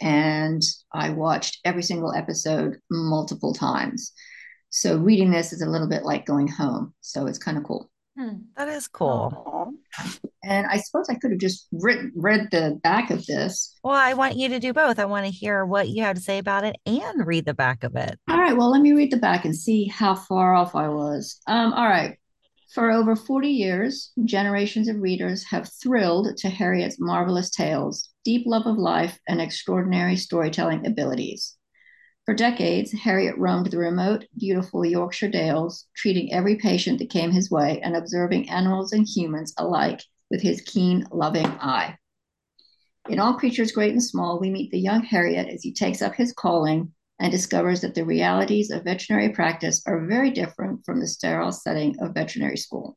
and 0.00 0.60
i 0.92 1.10
watched 1.10 1.60
every 1.64 1.82
single 1.82 2.12
episode 2.12 2.78
multiple 2.90 3.54
times. 3.54 4.12
So 4.70 4.98
reading 4.98 5.30
this 5.30 5.52
is 5.52 5.62
a 5.62 5.68
little 5.68 5.88
bit 5.88 6.04
like 6.04 6.26
going 6.26 6.48
home. 6.48 6.94
So 7.00 7.26
it's 7.26 7.38
kind 7.38 7.58
of 7.58 7.64
cool. 7.64 7.90
Hmm, 8.18 8.42
that 8.56 8.68
is 8.68 8.88
cool. 8.88 9.74
And 10.42 10.66
I 10.66 10.78
suppose 10.78 11.06
I 11.10 11.16
could 11.16 11.32
have 11.32 11.40
just 11.40 11.68
read, 11.72 12.10
read 12.14 12.48
the 12.50 12.78
back 12.82 13.10
of 13.10 13.26
this. 13.26 13.74
Well, 13.84 13.94
I 13.94 14.14
want 14.14 14.36
you 14.36 14.48
to 14.48 14.58
do 14.58 14.72
both. 14.72 14.98
I 14.98 15.04
want 15.04 15.26
to 15.26 15.32
hear 15.32 15.66
what 15.66 15.88
you 15.88 16.02
have 16.02 16.16
to 16.16 16.22
say 16.22 16.38
about 16.38 16.64
it 16.64 16.76
and 16.86 17.26
read 17.26 17.44
the 17.44 17.54
back 17.54 17.84
of 17.84 17.94
it. 17.94 18.18
All 18.28 18.38
right. 18.38 18.56
Well, 18.56 18.70
let 18.70 18.80
me 18.80 18.92
read 18.92 19.10
the 19.10 19.18
back 19.18 19.44
and 19.44 19.54
see 19.54 19.84
how 19.86 20.14
far 20.14 20.54
off 20.54 20.74
I 20.74 20.88
was. 20.88 21.38
Um, 21.46 21.72
all 21.74 21.86
right. 21.86 22.16
For 22.72 22.90
over 22.92 23.16
40 23.16 23.48
years, 23.48 24.12
generations 24.24 24.88
of 24.88 25.00
readers 25.00 25.44
have 25.50 25.70
thrilled 25.82 26.36
to 26.36 26.48
Herriot's 26.48 27.00
marvelous 27.00 27.50
tales, 27.50 28.08
deep 28.24 28.46
love 28.46 28.64
of 28.64 28.78
life, 28.78 29.18
and 29.28 29.40
extraordinary 29.40 30.16
storytelling 30.16 30.86
abilities. 30.86 31.56
For 32.26 32.34
decades, 32.34 32.92
Herriot 32.92 33.36
roamed 33.36 33.72
the 33.72 33.78
remote, 33.78 34.26
beautiful 34.38 34.84
Yorkshire 34.84 35.30
dales, 35.30 35.86
treating 35.96 36.32
every 36.32 36.54
patient 36.54 37.00
that 37.00 37.10
came 37.10 37.32
his 37.32 37.50
way 37.50 37.80
and 37.82 37.96
observing 37.96 38.48
animals 38.48 38.92
and 38.92 39.04
humans 39.04 39.52
alike 39.58 40.02
with 40.30 40.42
his 40.42 40.60
keen, 40.62 41.06
loving 41.10 41.46
eye. 41.46 41.96
In 43.08 43.18
All 43.18 43.34
Creatures 43.34 43.72
Great 43.72 43.92
and 43.92 44.02
Small, 44.02 44.38
we 44.38 44.50
meet 44.50 44.70
the 44.70 44.78
young 44.78 45.02
Herriot 45.02 45.52
as 45.52 45.62
he 45.62 45.72
takes 45.72 46.02
up 46.02 46.14
his 46.14 46.32
calling 46.32 46.92
and 47.18 47.32
discovers 47.32 47.80
that 47.80 47.94
the 47.94 48.04
realities 48.04 48.70
of 48.70 48.84
veterinary 48.84 49.30
practice 49.30 49.82
are 49.86 50.06
very 50.06 50.30
different 50.30 50.84
from 50.84 51.00
the 51.00 51.06
sterile 51.06 51.52
setting 51.52 51.96
of 52.00 52.14
veterinary 52.14 52.56
school. 52.56 52.96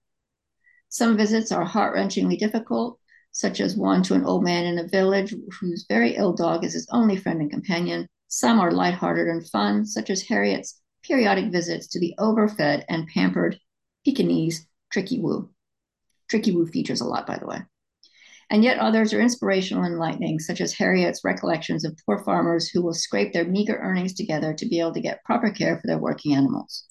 Some 0.90 1.18
visits 1.18 1.52
are 1.52 1.66
heart 1.66 1.96
wrenchingly 1.96 2.38
difficult, 2.38 3.00
such 3.32 3.60
as 3.60 3.75
one 3.75 4.04
to 4.04 4.13
an 4.13 4.25
old 4.25 4.44
man 4.44 4.66
in 4.66 4.78
a 4.78 4.88
village 4.88 5.34
whose 5.60 5.86
very 5.90 6.16
ill 6.16 6.34
dog 6.34 6.63
is 6.63 6.74
his 6.74 6.88
only 6.92 7.18
friend 7.18 7.42
and 7.42 7.50
companion. 7.50 8.08
Some 8.28 8.60
are 8.60 8.72
lighthearted 8.72 9.28
and 9.28 9.48
fun, 9.50 9.86
such 9.86 10.10
as 10.10 10.22
Herriot's 10.22 10.80
periodic 11.04 11.52
visits 11.52 11.88
to 11.88 12.00
the 12.00 12.13
overfed 12.18 12.86
and 12.88 13.08
pampered 13.08 13.60
Pekingese 14.06 14.68
Tricky 14.92 15.20
Woo. 15.20 15.52
Tricky 16.30 16.51
Woo 16.51 16.65
features 16.68 17.01
a 17.01 17.06
lot, 17.06 17.27
by 17.27 17.38
the 17.38 17.48
way. 17.48 17.60
And 18.50 18.63
yet 18.63 18.80
others 18.80 19.13
are 19.13 19.22
inspirational 19.22 19.84
and 19.84 19.94
enlightening, 19.94 20.39
such 20.39 20.62
as 20.62 20.74
Herriot's 20.74 21.24
recollections 21.24 21.86
of 21.86 21.98
poor 22.06 22.24
farmers 22.24 22.70
who 22.70 22.84
will 22.84 22.94
scrape 22.94 23.34
their 23.34 23.46
meager 23.46 23.77
earnings 23.77 24.13
together 24.13 24.53
to 24.53 24.68
be 24.68 24.80
able 24.80 24.94
to 24.94 25.01
get 25.01 25.24
proper 25.24 25.50
care 25.50 25.80
for 25.80 25.88
their 25.88 25.98
working 25.98 26.36
animals. 26.36 26.86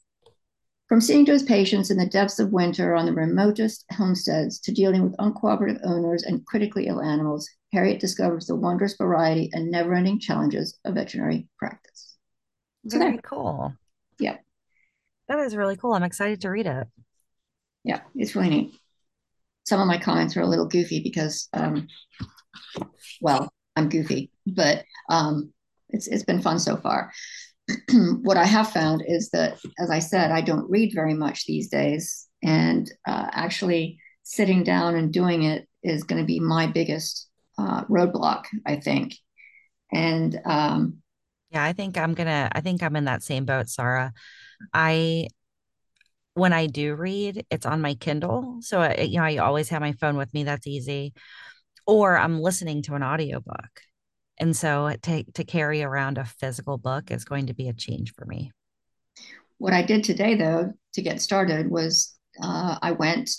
From 0.89 1.01
seeing 1.01 1.25
to 1.27 1.33
his 1.33 1.43
patients 1.43 1.91
in 1.91 1.97
the 1.97 2.07
depths 2.07 2.39
of 2.39 2.53
winter 2.53 2.95
on 2.95 3.07
the 3.07 3.15
remotest 3.15 3.85
homesteads 3.93 4.61
to 4.61 4.73
dealing 4.73 5.03
with 5.03 5.17
uncooperative 5.17 5.81
owners 5.85 6.23
and 6.23 6.45
critically 6.45 6.87
ill 6.87 7.01
animals, 7.01 7.49
Herriot 7.75 7.99
discovers 7.99 8.47
the 8.47 8.57
wondrous 8.57 8.95
variety 8.97 9.49
and 9.53 9.71
never 9.71 9.95
ending 9.95 10.19
challenges 10.21 10.79
of 10.85 10.95
veterinary 10.95 11.49
practice. 11.59 12.17
So 12.89 12.99
Very 12.99 13.13
there. 13.13 13.23
cool. 13.23 13.73
Yeah. 14.19 14.37
That 15.29 15.39
is 15.39 15.57
really 15.57 15.77
cool. 15.77 15.95
I'm 15.95 16.03
excited 16.03 16.43
to 16.43 16.51
read 16.51 16.67
it. 16.67 16.89
Yeah, 17.85 18.01
it's 18.15 18.37
really 18.37 18.51
neat. 18.51 18.75
Some 19.65 19.81
of 19.81 19.87
my 19.87 19.99
comments 19.99 20.37
are 20.37 20.43
a 20.43 20.47
little 20.47 20.67
goofy 20.67 21.01
because, 21.01 21.49
um, 21.53 21.87
well, 23.21 23.53
I'm 23.77 23.89
goofy, 23.89 24.31
but 24.47 24.85
um, 25.09 25.53
it's 25.89 26.09
it's 26.09 26.25
been 26.25 26.43
fun 26.43 26.59
so 26.59 26.77
far. 26.77 27.13
what 28.23 28.37
I 28.37 28.45
have 28.45 28.71
found 28.71 29.03
is 29.07 29.31
that, 29.31 29.59
as 29.79 29.91
I 29.91 30.01
said, 30.01 30.31
I 30.31 30.41
don't 30.41 30.71
read 30.71 30.93
very 30.95 31.15
much 31.15 31.47
these 31.47 31.69
days. 31.69 32.29
And 32.43 32.91
uh, 33.07 33.29
actually, 33.33 33.99
sitting 34.23 34.65
down 34.65 34.97
and 34.97 35.13
doing 35.13 35.45
it 35.45 35.69
is 35.83 36.05
going 36.05 36.21
to 36.21 36.27
be 36.27 36.41
my 36.41 36.67
biggest 36.67 37.29
uh, 37.59 37.85
roadblock, 37.85 38.45
I 38.67 38.77
think. 38.77 39.15
And 39.93 40.39
um, 40.45 40.99
yeah, 41.51 41.63
I 41.63 41.73
think 41.73 41.99
I'm 41.99 42.15
to, 42.15 42.49
I 42.53 42.61
think 42.61 42.83
I'm 42.83 42.97
in 42.97 43.05
that 43.05 43.23
same 43.23 43.45
boat, 43.45 43.69
Sarah. 43.69 44.13
I, 44.73 45.29
when 46.35 46.53
I 46.53 46.67
do 46.67 46.95
read, 46.95 47.45
it's 47.51 47.67
on 47.67 47.81
my 47.81 47.95
Kindle. 47.95 48.59
So, 48.61 48.81
I, 48.81 49.03
you 49.03 49.19
know, 49.19 49.25
I 49.25 49.37
always 49.37 49.69
have 49.69 49.81
my 49.81 49.93
phone 49.93 50.17
with 50.17 50.33
me. 50.33 50.45
That's 50.45 50.67
easy. 50.67 51.13
Or 51.87 52.17
I'm 52.17 52.41
listening 52.41 52.83
to 52.83 52.95
an 52.95 53.03
audiobook. 53.03 53.81
And 54.39 54.57
so 54.57 54.95
to, 55.03 55.25
to 55.33 55.45
carry 55.45 55.83
around 55.83 56.19
a 56.19 56.25
physical 56.25 56.79
book 56.79 57.11
is 57.11 57.25
going 57.25 57.47
to 57.47 57.55
be 57.55 57.69
a 57.69 57.75
change 57.75 58.15
for 58.15 58.25
me. 58.25 58.51
What 59.59 59.73
I 59.73 59.83
did 59.83 60.05
today, 60.05 60.35
though, 60.35 60.73
to 60.95 61.03
get 61.03 61.21
started 61.21 61.71
was 61.71 62.17
uh, 62.43 62.79
I 62.81 62.93
went 62.93 63.31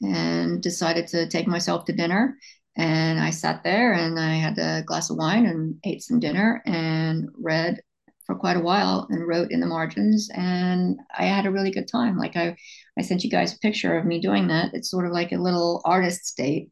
and 0.00 0.62
decided 0.62 1.08
to 1.08 1.28
take 1.28 1.46
myself 1.46 1.84
to 1.86 1.92
dinner. 1.92 2.38
And 2.76 3.18
I 3.18 3.30
sat 3.30 3.64
there 3.64 3.92
and 3.92 4.18
I 4.18 4.34
had 4.34 4.58
a 4.58 4.82
glass 4.86 5.10
of 5.10 5.16
wine 5.16 5.46
and 5.46 5.76
ate 5.84 6.02
some 6.02 6.20
dinner 6.20 6.62
and 6.64 7.28
read 7.34 7.80
for 8.28 8.36
quite 8.36 8.56
a 8.56 8.60
while 8.60 9.08
and 9.10 9.26
wrote 9.26 9.50
in 9.50 9.58
the 9.58 9.66
margins 9.66 10.30
and 10.34 11.00
i 11.18 11.24
had 11.24 11.46
a 11.46 11.50
really 11.50 11.72
good 11.72 11.88
time 11.88 12.16
like 12.16 12.36
i 12.36 12.54
i 12.96 13.02
sent 13.02 13.24
you 13.24 13.30
guys 13.30 13.52
a 13.54 13.58
picture 13.58 13.98
of 13.98 14.06
me 14.06 14.20
doing 14.20 14.46
that 14.46 14.70
it's 14.74 14.90
sort 14.90 15.06
of 15.06 15.12
like 15.12 15.32
a 15.32 15.36
little 15.36 15.82
artist 15.84 16.36
date 16.36 16.70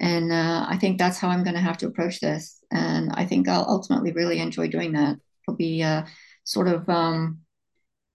and 0.00 0.32
uh, 0.32 0.66
I 0.68 0.76
think 0.78 0.98
that's 0.98 1.18
how 1.18 1.28
I'm 1.28 1.42
going 1.42 1.56
to 1.56 1.60
have 1.60 1.78
to 1.78 1.86
approach 1.86 2.20
this. 2.20 2.62
And 2.70 3.10
I 3.14 3.24
think 3.24 3.48
I'll 3.48 3.66
ultimately 3.68 4.12
really 4.12 4.38
enjoy 4.38 4.68
doing 4.68 4.92
that. 4.92 5.16
It'll 5.42 5.56
be 5.56 5.82
a 5.82 6.06
sort 6.44 6.68
of 6.68 6.88
um, 6.88 7.40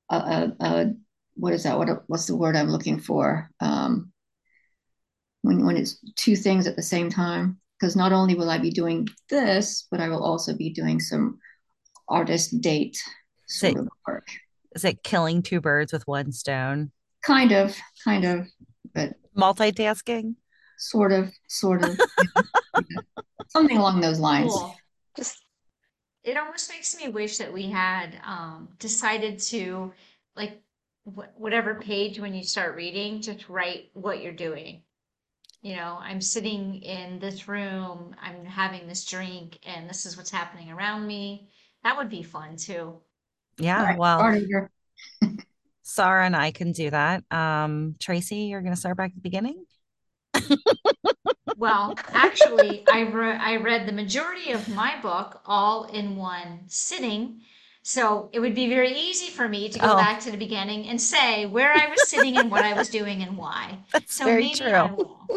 a, 0.10 0.16
a, 0.16 0.66
a, 0.66 0.94
what 1.36 1.54
is 1.54 1.64
that? 1.64 1.78
What 1.78 1.90
what's 2.08 2.28
the 2.28 2.38
word 2.38 2.56
I'm 2.56 2.70
looking 2.70 3.00
for? 3.00 3.50
Um, 3.60 4.12
when 5.42 5.66
when 5.66 5.76
it's 5.76 5.98
two 6.16 6.36
things 6.36 6.68
at 6.68 6.76
the 6.76 6.84
same 6.84 7.10
time. 7.10 7.60
Because 7.80 7.96
not 7.98 8.14
only 8.14 8.36
will 8.36 8.50
I 8.50 8.60
be 8.60 8.70
doing 8.70 9.10
this, 9.30 9.88
but 9.92 10.00
I 10.00 10.08
will 10.08 10.24
also 10.24 10.56
be 10.56 10.70
doing 10.70 11.02
some 11.02 11.40
artist 12.08 12.62
date 12.62 13.02
sort 13.48 13.78
of 13.78 13.90
work. 14.08 14.28
Is 14.76 14.86
it 14.86 15.04
killing 15.04 15.42
two 15.42 15.62
birds 15.62 15.94
with 15.94 16.08
one 16.08 16.32
stone? 16.32 16.92
Kind 17.24 17.52
of, 17.52 17.76
kind 18.04 18.26
of, 18.26 18.48
but 18.94 19.14
multitasking 19.38 20.36
sort 20.78 21.12
of, 21.12 21.32
sort 21.48 21.84
of, 21.84 22.00
something 23.48 23.78
along 23.78 24.02
those 24.02 24.20
lines. 24.20 24.52
Cool. 24.52 24.76
Just 25.16 25.44
it 26.24 26.38
almost 26.38 26.70
makes 26.70 26.96
me 26.98 27.10
wish 27.10 27.38
that 27.38 27.52
we 27.52 27.70
had 27.70 28.20
um, 28.26 28.70
decided 28.80 29.40
to 29.40 29.94
like 30.36 30.62
wh- 31.06 31.40
whatever 31.40 31.76
page 31.76 32.20
when 32.20 32.34
you 32.34 32.44
start 32.44 32.76
reading, 32.76 33.22
just 33.22 33.50
write 33.50 33.90
what 33.94 34.22
you're 34.22 34.34
doing. 34.34 34.84
You 35.62 35.78
know, 35.78 35.98
I'm 36.02 36.20
sitting 36.20 36.82
in 36.82 37.20
this 37.20 37.48
room, 37.48 38.16
I'm 38.22 38.44
having 38.44 38.88
this 38.88 39.06
drink, 39.06 39.60
and 39.66 39.90
this 39.90 40.06
is 40.06 40.18
what's 40.18 40.32
happening 40.32 40.72
around 40.72 41.08
me. 41.08 41.50
That 41.84 41.98
would 41.98 42.10
be 42.10 42.24
fun 42.24 42.58
too. 42.58 43.00
Yeah, 43.58 43.84
right. 43.84 43.98
well, 43.98 44.20
Sarah 45.84 46.26
and 46.26 46.36
I 46.36 46.52
can 46.52 46.72
do 46.72 46.90
that. 46.90 47.24
Um, 47.32 47.96
Tracy, 48.00 48.38
you're 48.46 48.62
going 48.62 48.74
to 48.74 48.80
start 48.80 48.98
back 48.98 49.12
at 49.12 49.16
the 49.16 49.22
beginning. 49.22 49.66
Well, 51.56 51.96
actually, 52.14 52.86
I, 52.88 53.02
re- 53.02 53.38
I 53.38 53.56
read 53.58 53.88
the 53.88 53.92
majority 53.92 54.52
of 54.52 54.70
my 54.70 55.00
book 55.02 55.42
all 55.46 55.86
in 55.86 56.16
one 56.16 56.62
sitting. 56.68 57.42
So 57.84 58.30
it 58.32 58.40
would 58.40 58.56
be 58.56 58.70
very 58.70 58.94
easy 58.94 59.30
for 59.30 59.48
me 59.50 59.70
to 59.70 59.80
go 59.80 59.94
Oh. 59.94 59.96
back 59.96 60.20
to 60.22 60.32
the 60.32 60.38
beginning 60.38 60.88
and 60.88 61.02
say 61.02 61.46
where 61.46 61.74
I 61.74 61.88
was 61.88 62.02
sitting 62.02 62.38
and 62.38 62.50
what 62.50 62.64
I 62.64 62.74
was 62.74 62.90
doing 62.90 63.22
and 63.22 63.38
why. 63.38 63.80
That's 63.92 64.14
So 64.14 64.26
very 64.26 64.44
maybe 64.44 64.74
I 64.74 64.90
true. 64.90 64.96
will. 64.96 65.32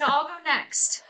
So 0.00 0.06
I'll 0.06 0.24
go 0.28 0.36
next. 0.44 1.02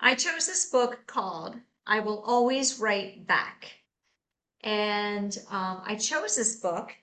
I 0.00 0.16
chose 0.16 0.46
this 0.48 0.66
book 0.66 1.04
called 1.06 1.60
I 1.90 2.00
Will 2.00 2.20
Always 2.20 2.78
Write 2.78 3.26
Back. 3.26 3.72
And 4.62 5.34
um, 5.50 5.80
I 5.86 5.94
chose 5.94 6.36
this 6.36 6.56
book 6.56 6.94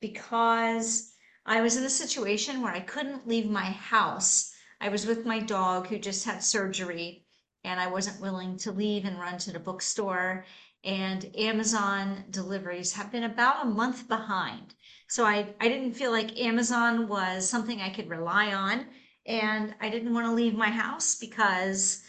because 0.00 1.12
I 1.44 1.60
was 1.60 1.76
in 1.76 1.84
a 1.84 1.90
situation 1.90 2.62
where 2.62 2.72
I 2.72 2.80
couldn't 2.80 3.28
leave 3.28 3.50
my 3.50 3.66
house. 3.66 4.54
I 4.80 4.88
was 4.88 5.04
with 5.04 5.26
my 5.26 5.38
dog 5.38 5.86
who 5.86 5.98
just 5.98 6.24
had 6.24 6.42
surgery, 6.42 7.26
and 7.62 7.78
I 7.78 7.88
wasn't 7.88 8.22
willing 8.22 8.56
to 8.58 8.72
leave 8.72 9.04
and 9.04 9.20
run 9.20 9.36
to 9.38 9.52
the 9.52 9.60
bookstore. 9.60 10.46
And 10.82 11.30
Amazon 11.36 12.24
deliveries 12.30 12.94
have 12.94 13.12
been 13.12 13.24
about 13.24 13.66
a 13.66 13.68
month 13.68 14.08
behind. 14.08 14.74
So 15.08 15.26
I, 15.26 15.54
I 15.60 15.68
didn't 15.68 15.92
feel 15.92 16.10
like 16.10 16.40
Amazon 16.40 17.06
was 17.06 17.48
something 17.48 17.82
I 17.82 17.90
could 17.90 18.08
rely 18.08 18.54
on. 18.54 18.86
And 19.26 19.74
I 19.80 19.90
didn't 19.90 20.14
want 20.14 20.26
to 20.26 20.32
leave 20.32 20.54
my 20.54 20.70
house 20.70 21.16
because 21.16 22.02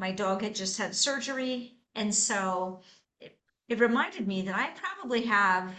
my 0.00 0.10
dog 0.10 0.40
had 0.40 0.54
just 0.54 0.78
had 0.78 0.96
surgery. 0.96 1.74
And 1.94 2.12
so 2.12 2.80
it, 3.20 3.38
it 3.68 3.78
reminded 3.78 4.26
me 4.26 4.40
that 4.42 4.56
I 4.56 4.70
probably 4.70 5.26
have 5.26 5.74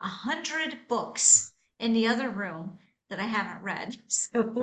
a 0.00 0.06
hundred 0.06 0.78
books 0.88 1.52
in 1.78 1.92
the 1.92 2.06
other 2.06 2.30
room 2.30 2.78
that 3.10 3.20
I 3.20 3.24
haven't 3.24 3.62
read. 3.62 3.96
So 4.08 4.62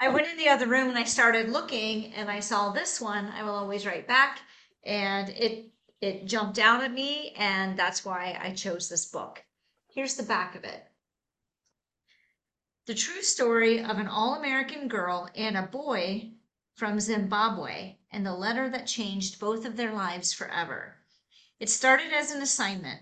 I 0.00 0.08
went 0.08 0.28
in 0.28 0.36
the 0.36 0.50
other 0.50 0.66
room 0.66 0.90
and 0.90 0.98
I 0.98 1.04
started 1.04 1.48
looking 1.48 2.12
and 2.12 2.30
I 2.30 2.40
saw 2.40 2.70
this 2.70 3.00
one, 3.00 3.26
I 3.28 3.42
will 3.42 3.54
always 3.54 3.86
write 3.86 4.06
back. 4.06 4.40
And 4.84 5.30
it 5.30 5.70
it 6.02 6.26
jumped 6.26 6.58
out 6.58 6.84
at 6.84 6.92
me 6.92 7.32
and 7.38 7.78
that's 7.78 8.04
why 8.04 8.38
I 8.40 8.50
chose 8.50 8.88
this 8.88 9.06
book. 9.06 9.42
Here's 9.88 10.16
the 10.16 10.22
back 10.22 10.54
of 10.54 10.64
it. 10.64 10.86
The 12.86 12.94
true 12.94 13.22
story 13.22 13.82
of 13.82 13.98
an 13.98 14.06
all-American 14.06 14.88
girl 14.88 15.28
and 15.34 15.56
a 15.56 15.62
boy 15.62 16.35
from 16.76 17.00
Zimbabwe 17.00 17.96
and 18.12 18.24
the 18.24 18.34
letter 18.34 18.68
that 18.68 18.86
changed 18.86 19.40
both 19.40 19.64
of 19.64 19.76
their 19.76 19.92
lives 19.92 20.32
forever. 20.32 20.96
It 21.58 21.70
started 21.70 22.12
as 22.12 22.30
an 22.30 22.40
assignment 22.40 23.00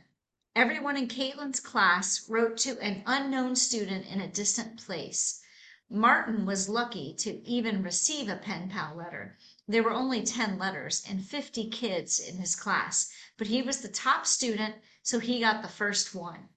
Everyone 0.57 0.97
in 0.97 1.09
Caitlin's 1.09 1.59
class 1.59 2.31
wrote 2.31 2.57
to 2.59 2.79
an 2.79 3.03
unknown 3.07 3.57
student 3.57 4.07
in 4.07 4.21
a 4.21 4.29
distant 4.29 4.77
place. 4.77 5.43
Martin 5.91 6.47
was 6.47 6.69
lucky 6.69 7.13
to 7.15 7.45
even 7.45 7.83
receive 7.83 8.29
a 8.29 8.37
pen 8.37 8.71
pal 8.71 8.95
letter. 8.95 9.37
There 9.67 9.83
were 9.83 9.91
only 9.91 10.23
10 10.23 10.57
letters 10.57 11.03
and 11.09 11.27
50 11.27 11.71
kids 11.71 12.21
in 12.21 12.37
his 12.37 12.55
class, 12.55 13.13
but 13.37 13.49
he 13.49 13.63
was 13.63 13.81
the 13.81 13.89
top 13.89 14.27
student, 14.27 14.77
so 15.03 15.19
he 15.19 15.41
got 15.41 15.61
the 15.61 15.69
first 15.69 16.15
one. 16.15 16.51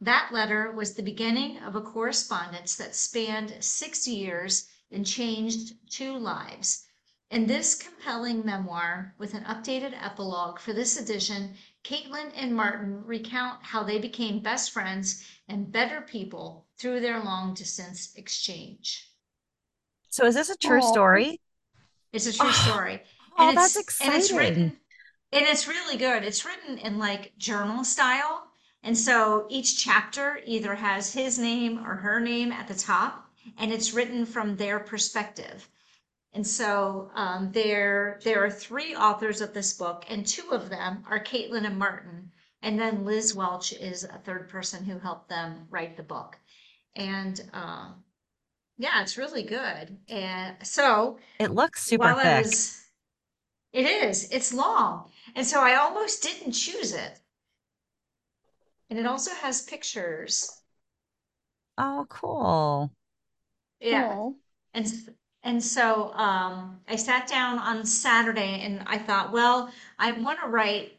That 0.00 0.32
letter 0.32 0.72
was 0.72 0.94
the 0.94 1.04
beginning 1.04 1.58
of 1.58 1.76
a 1.76 1.80
correspondence 1.80 2.74
that 2.74 2.96
spanned 2.96 3.62
six 3.62 4.08
years 4.08 4.66
and 4.90 5.06
changed 5.06 5.74
two 5.90 6.16
lives. 6.16 6.84
In 7.30 7.46
this 7.46 7.74
compelling 7.74 8.44
memoir, 8.44 9.14
with 9.18 9.34
an 9.34 9.44
updated 9.44 9.94
epilogue 10.00 10.60
for 10.60 10.72
this 10.72 10.96
edition, 10.96 11.54
Caitlin 11.84 12.32
and 12.36 12.54
Martin 12.54 13.04
recount 13.04 13.64
how 13.64 13.82
they 13.82 13.98
became 13.98 14.40
best 14.40 14.70
friends 14.70 15.24
and 15.48 15.72
better 15.72 16.00
people 16.00 16.66
through 16.78 17.00
their 17.00 17.22
long 17.22 17.54
distance 17.54 18.14
exchange. 18.16 19.10
So, 20.08 20.24
is 20.26 20.34
this 20.34 20.50
a 20.50 20.56
true 20.56 20.80
oh. 20.82 20.92
story? 20.92 21.40
It's 22.12 22.26
a 22.26 22.32
true 22.32 22.48
Oh, 22.48 22.52
story. 22.70 23.02
oh, 23.38 23.48
And 23.48 23.56
that's 23.56 23.76
it's 23.76 24.00
and 24.00 24.14
it's 24.14 24.32
written 24.32 24.76
and 25.32 25.44
it's 25.46 25.68
really 25.68 25.96
good. 25.96 26.22
It's 26.24 26.44
written 26.44 26.78
in 26.78 26.98
like 26.98 27.32
journal 27.38 27.84
style. 27.84 28.44
And 28.82 28.96
so 28.96 29.46
each 29.48 29.82
chapter 29.82 30.40
either 30.46 30.74
has 30.76 31.12
his 31.12 31.38
name 31.38 31.84
or 31.84 31.96
her 31.96 32.20
name 32.20 32.52
at 32.52 32.68
the 32.68 32.74
top, 32.74 33.25
and 33.58 33.72
it's 33.72 33.92
written 33.94 34.26
from 34.26 34.56
their 34.56 34.78
perspective. 34.80 35.68
And 36.32 36.46
so 36.46 37.10
um, 37.14 37.50
there, 37.52 38.20
there 38.22 38.44
are 38.44 38.50
three 38.50 38.94
authors 38.94 39.40
of 39.40 39.54
this 39.54 39.72
book, 39.72 40.04
and 40.08 40.26
two 40.26 40.50
of 40.50 40.68
them 40.68 41.02
are 41.08 41.22
Caitlin 41.22 41.64
and 41.64 41.78
Martin. 41.78 42.30
And 42.62 42.78
then 42.78 43.04
Liz 43.04 43.34
Welch 43.34 43.72
is 43.72 44.04
a 44.04 44.18
third 44.24 44.48
person 44.48 44.84
who 44.84 44.98
helped 44.98 45.28
them 45.28 45.66
write 45.70 45.96
the 45.96 46.02
book. 46.02 46.36
And 46.94 47.40
um, 47.52 48.04
yeah, 48.78 49.02
it's 49.02 49.16
really 49.16 49.42
good. 49.44 49.96
And 50.08 50.56
so 50.62 51.18
It 51.38 51.52
looks 51.52 51.84
super 51.84 52.04
while 52.04 52.18
I 52.18 52.22
thick. 52.22 52.44
was, 52.46 52.82
it 53.72 53.86
is, 53.86 54.28
it's 54.30 54.52
long. 54.52 55.10
And 55.34 55.46
so 55.46 55.60
I 55.60 55.76
almost 55.76 56.22
didn't 56.22 56.52
choose 56.52 56.92
it. 56.92 57.18
And 58.90 58.98
it 58.98 59.06
also 59.06 59.32
has 59.32 59.62
pictures. 59.62 60.50
Oh, 61.78 62.06
cool. 62.08 62.90
Yeah. 63.80 64.30
And 64.74 64.86
and 65.42 65.62
so 65.62 66.12
um 66.14 66.80
I 66.88 66.96
sat 66.96 67.28
down 67.28 67.58
on 67.58 67.84
Saturday 67.86 68.60
and 68.62 68.82
I 68.86 68.98
thought, 68.98 69.32
well, 69.32 69.70
I 69.98 70.12
want 70.12 70.40
to 70.40 70.48
write, 70.48 70.98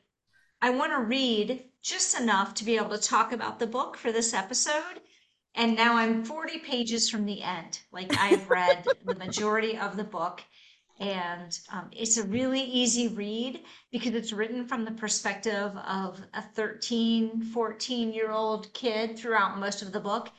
I 0.61 0.71
want 0.71 0.91
to 0.93 0.99
read 1.01 1.63
just 1.81 2.19
enough 2.19 2.53
to 2.55 2.65
be 2.65 2.77
able 2.77 2.89
to 2.89 2.97
talk 2.97 3.31
about 3.31 3.59
the 3.59 3.67
book 3.67 3.97
for 3.97 4.11
this 4.11 4.33
episode. 4.33 5.01
And 5.55 5.75
now 5.75 5.97
I'm 5.97 6.23
40 6.23 6.59
pages 6.59 7.09
from 7.09 7.25
the 7.25 7.41
end. 7.41 7.79
Like 7.91 8.11
I've 8.17 8.49
read 8.49 8.85
the 9.05 9.15
majority 9.15 9.77
of 9.77 9.97
the 9.97 10.03
book. 10.03 10.43
And 10.99 11.57
um, 11.71 11.89
it's 11.91 12.17
a 12.17 12.23
really 12.23 12.61
easy 12.61 13.07
read 13.07 13.63
because 13.91 14.13
it's 14.13 14.33
written 14.33 14.65
from 14.67 14.83
the 14.83 14.91
perspective 14.91 15.75
of 15.77 16.21
a 16.33 16.41
13, 16.41 17.41
14 17.41 18.13
year 18.13 18.31
old 18.31 18.73
kid 18.73 19.17
throughout 19.17 19.59
most 19.59 19.81
of 19.81 19.91
the 19.91 19.99
book. 19.99 20.29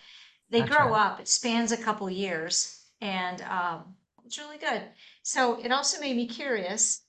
They 0.50 0.62
grow 0.62 0.94
up, 0.94 1.20
it 1.20 1.28
spans 1.28 1.72
a 1.72 1.76
couple 1.76 2.08
years, 2.08 2.82
and 3.00 3.42
um, 3.42 3.94
it's 4.24 4.38
really 4.38 4.58
good. 4.58 4.82
So 5.22 5.60
it 5.62 5.72
also 5.72 6.00
made 6.00 6.16
me 6.16 6.26
curious 6.26 7.02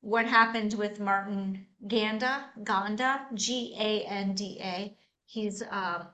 what 0.00 0.26
happened 0.26 0.74
with 0.74 1.00
Martin 1.00 1.66
Ganda, 1.86 2.46
Ganda, 2.62 3.26
G 3.34 3.74
A 3.78 4.02
N 4.02 4.34
D 4.34 4.58
A. 4.60 4.96
He's 5.24 5.62
uh, 5.62 6.04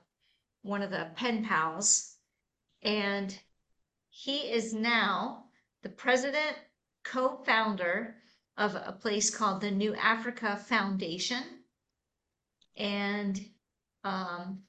one 0.61 0.81
of 0.81 0.91
the 0.91 1.09
pen 1.15 1.43
pals, 1.43 2.15
and 2.81 3.37
he 4.09 4.37
is 4.51 4.73
now 4.73 5.45
the 5.83 5.89
president, 5.89 6.55
co-founder 7.03 8.15
of 8.57 8.75
a 8.75 8.91
place 8.91 9.29
called 9.29 9.61
the 9.61 9.71
New 9.71 9.95
Africa 9.95 10.55
Foundation. 10.55 11.43
And 12.77 13.39
um, 14.03 14.63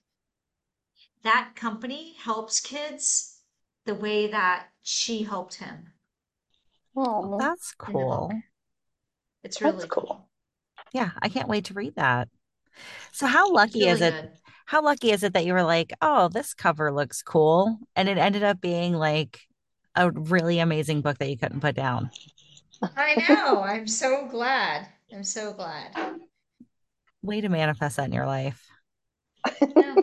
that 1.23 1.53
company 1.57 2.15
helps 2.15 2.61
kids 2.61 3.41
the 3.87 3.95
way 3.95 4.27
that 4.29 4.69
she 4.83 5.23
helped 5.25 5.55
him 5.55 5.93
Aw, 6.95 7.33
That's 7.37 7.75
in 7.87 7.99
the 7.99 8.07
book. 8.07 8.31
cool. 8.31 8.45
It's 9.43 9.61
That's 9.63 9.77
really 9.77 9.87
cool. 9.87 10.31
Yeah, 10.93 11.11
I 11.23 11.29
can't 11.29 11.49
wait 11.49 11.67
to 11.67 11.75
read 11.75 11.95
that. 11.97 12.29
So 13.13 13.27
how 13.27 13.53
It's 13.53 13.53
lucky 13.53 13.87
is 13.89 14.01
really 14.01 14.03
it? 14.03 14.17
good. 14.23 14.33
How 14.67 14.83
lucky 14.83 15.13
is 15.13 15.23
it 15.25 15.35
that 15.35 15.47
you 15.47 15.55
were 15.55 15.65
like, 15.65 15.93
oh, 16.03 16.29
this 16.29 16.55
cover 16.55 16.93
looks 16.93 17.23
cool, 17.23 17.79
and 17.97 18.09
it 18.09 18.19
ended 18.19 18.43
up 18.45 18.61
being 18.61 18.95
like 18.95 19.41
a 19.97 20.11
really 20.13 20.59
amazing 20.61 21.03
book 21.03 21.19
that 21.19 21.31
you 21.31 21.39
couldn't 21.39 21.61
put 21.61 21.77
down. 21.77 22.11
I 22.97 23.15
know. 23.17 23.63
I'm 23.63 23.87
so 23.89 24.27
glad. 24.29 24.89
I'm 25.13 25.25
so 25.25 25.53
glad. 25.53 25.97
Way 27.23 27.41
to 27.41 27.49
manifest 27.49 27.97
that 27.97 28.07
in 28.07 28.13
your 28.13 28.27
life. 28.27 28.67
Yeah. 29.61 30.01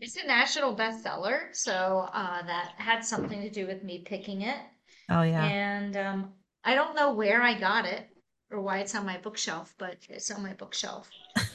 It's 0.00 0.16
a 0.16 0.26
national 0.26 0.74
bestseller, 0.74 1.54
so 1.54 2.08
uh, 2.12 2.42
that 2.42 2.72
had 2.76 3.04
something 3.04 3.42
to 3.42 3.50
do 3.50 3.66
with 3.66 3.82
me 3.84 4.02
picking 4.04 4.42
it. 4.42 4.58
Oh 5.10 5.22
yeah. 5.22 5.44
And 5.44 5.96
um, 5.96 6.32
I 6.64 6.74
don't 6.74 6.96
know 6.96 7.12
where 7.12 7.42
I 7.42 7.58
got 7.58 7.84
it 7.84 8.08
or 8.50 8.60
why 8.60 8.78
it's 8.78 8.94
on 8.94 9.06
my 9.06 9.18
bookshelf, 9.18 9.74
but 9.78 9.96
it's 10.08 10.30
on 10.30 10.42
my 10.42 10.54
bookshelf. 10.54 11.10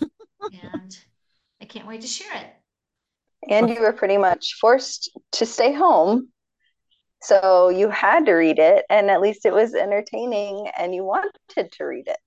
And 0.54 0.98
I 1.60 1.66
can't 1.66 1.88
wait 1.88 2.02
to 2.02 2.08
share 2.08 2.34
it. 2.36 2.48
And 3.50 3.70
you 3.70 3.82
were 3.82 3.94
pretty 3.94 4.18
much 4.18 4.56
forced 4.62 5.10
to 5.34 5.46
stay 5.46 5.74
home. 5.74 6.30
So 7.22 7.70
you 7.70 7.90
had 7.90 8.26
to 8.28 8.34
read 8.34 8.60
it, 8.60 8.86
and 8.90 9.10
at 9.10 9.22
least 9.22 9.46
it 9.46 9.54
was 9.54 9.74
entertaining 9.74 10.70
and 10.78 10.94
you 10.94 11.04
wanted 11.04 11.72
to 11.72 11.86
read 11.86 12.08
it. 12.08 12.18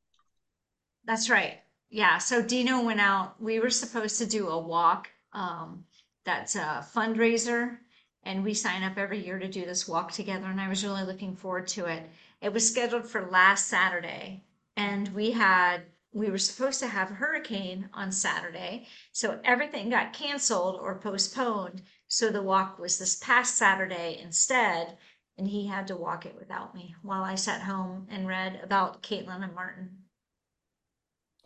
That's 1.04 1.30
right. 1.30 1.58
Yeah. 1.90 2.18
So 2.18 2.42
Dino 2.42 2.82
went 2.82 3.00
out. 3.00 3.40
We 3.40 3.60
were 3.60 3.70
supposed 3.70 4.18
to 4.18 4.26
do 4.26 4.48
a 4.48 4.58
walk. 4.58 5.08
Um, 5.32 5.84
that's 6.28 6.56
a 6.56 6.86
fundraiser, 6.94 7.78
and 8.22 8.44
we 8.44 8.52
sign 8.52 8.82
up 8.82 8.98
every 8.98 9.24
year 9.24 9.38
to 9.38 9.48
do 9.48 9.64
this 9.64 9.88
walk 9.88 10.12
together. 10.12 10.44
And 10.44 10.60
I 10.60 10.68
was 10.68 10.84
really 10.84 11.02
looking 11.02 11.34
forward 11.34 11.66
to 11.68 11.86
it. 11.86 12.02
It 12.42 12.52
was 12.52 12.68
scheduled 12.68 13.06
for 13.06 13.30
last 13.30 13.66
Saturday, 13.66 14.44
and 14.76 15.08
we 15.14 15.30
had 15.30 15.84
we 16.12 16.28
were 16.30 16.36
supposed 16.36 16.80
to 16.80 16.86
have 16.86 17.10
a 17.10 17.14
hurricane 17.14 17.88
on 17.94 18.12
Saturday, 18.12 18.86
so 19.10 19.40
everything 19.42 19.88
got 19.88 20.12
canceled 20.12 20.78
or 20.82 20.98
postponed. 20.98 21.80
So 22.08 22.28
the 22.28 22.42
walk 22.42 22.78
was 22.78 22.98
this 22.98 23.16
past 23.16 23.56
Saturday 23.56 24.20
instead, 24.22 24.98
and 25.38 25.48
he 25.48 25.66
had 25.66 25.86
to 25.86 25.96
walk 25.96 26.26
it 26.26 26.36
without 26.38 26.74
me 26.74 26.94
while 27.02 27.24
I 27.24 27.36
sat 27.36 27.62
home 27.62 28.06
and 28.10 28.28
read 28.28 28.60
about 28.62 29.02
Caitlin 29.02 29.42
and 29.42 29.54
Martin. 29.54 30.04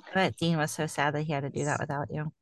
I 0.09 0.15
bet 0.15 0.37
Dean 0.37 0.59
was 0.59 0.73
so 0.73 0.89
sad 0.89 1.15
that 1.15 1.23
he 1.23 1.33
had 1.33 1.45
to 1.45 1.51
do 1.51 1.65
that 1.67 1.79
without 1.79 2.11
you. 2.11 2.33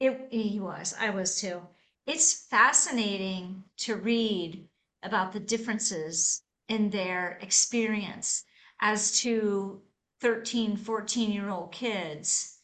It, 0.00 0.28
he 0.30 0.58
was. 0.58 0.94
I 0.98 1.10
was 1.10 1.40
too. 1.40 1.60
It's 2.06 2.46
fascinating 2.46 3.64
to 3.78 3.96
read 3.96 4.66
about 5.02 5.32
the 5.32 5.40
differences 5.40 6.42
in 6.68 6.90
their 6.90 7.38
experience 7.42 8.44
as 8.80 9.20
to 9.20 9.82
13, 10.20 10.76
14 10.76 11.30
year 11.30 11.50
old 11.50 11.72
kids, 11.72 12.58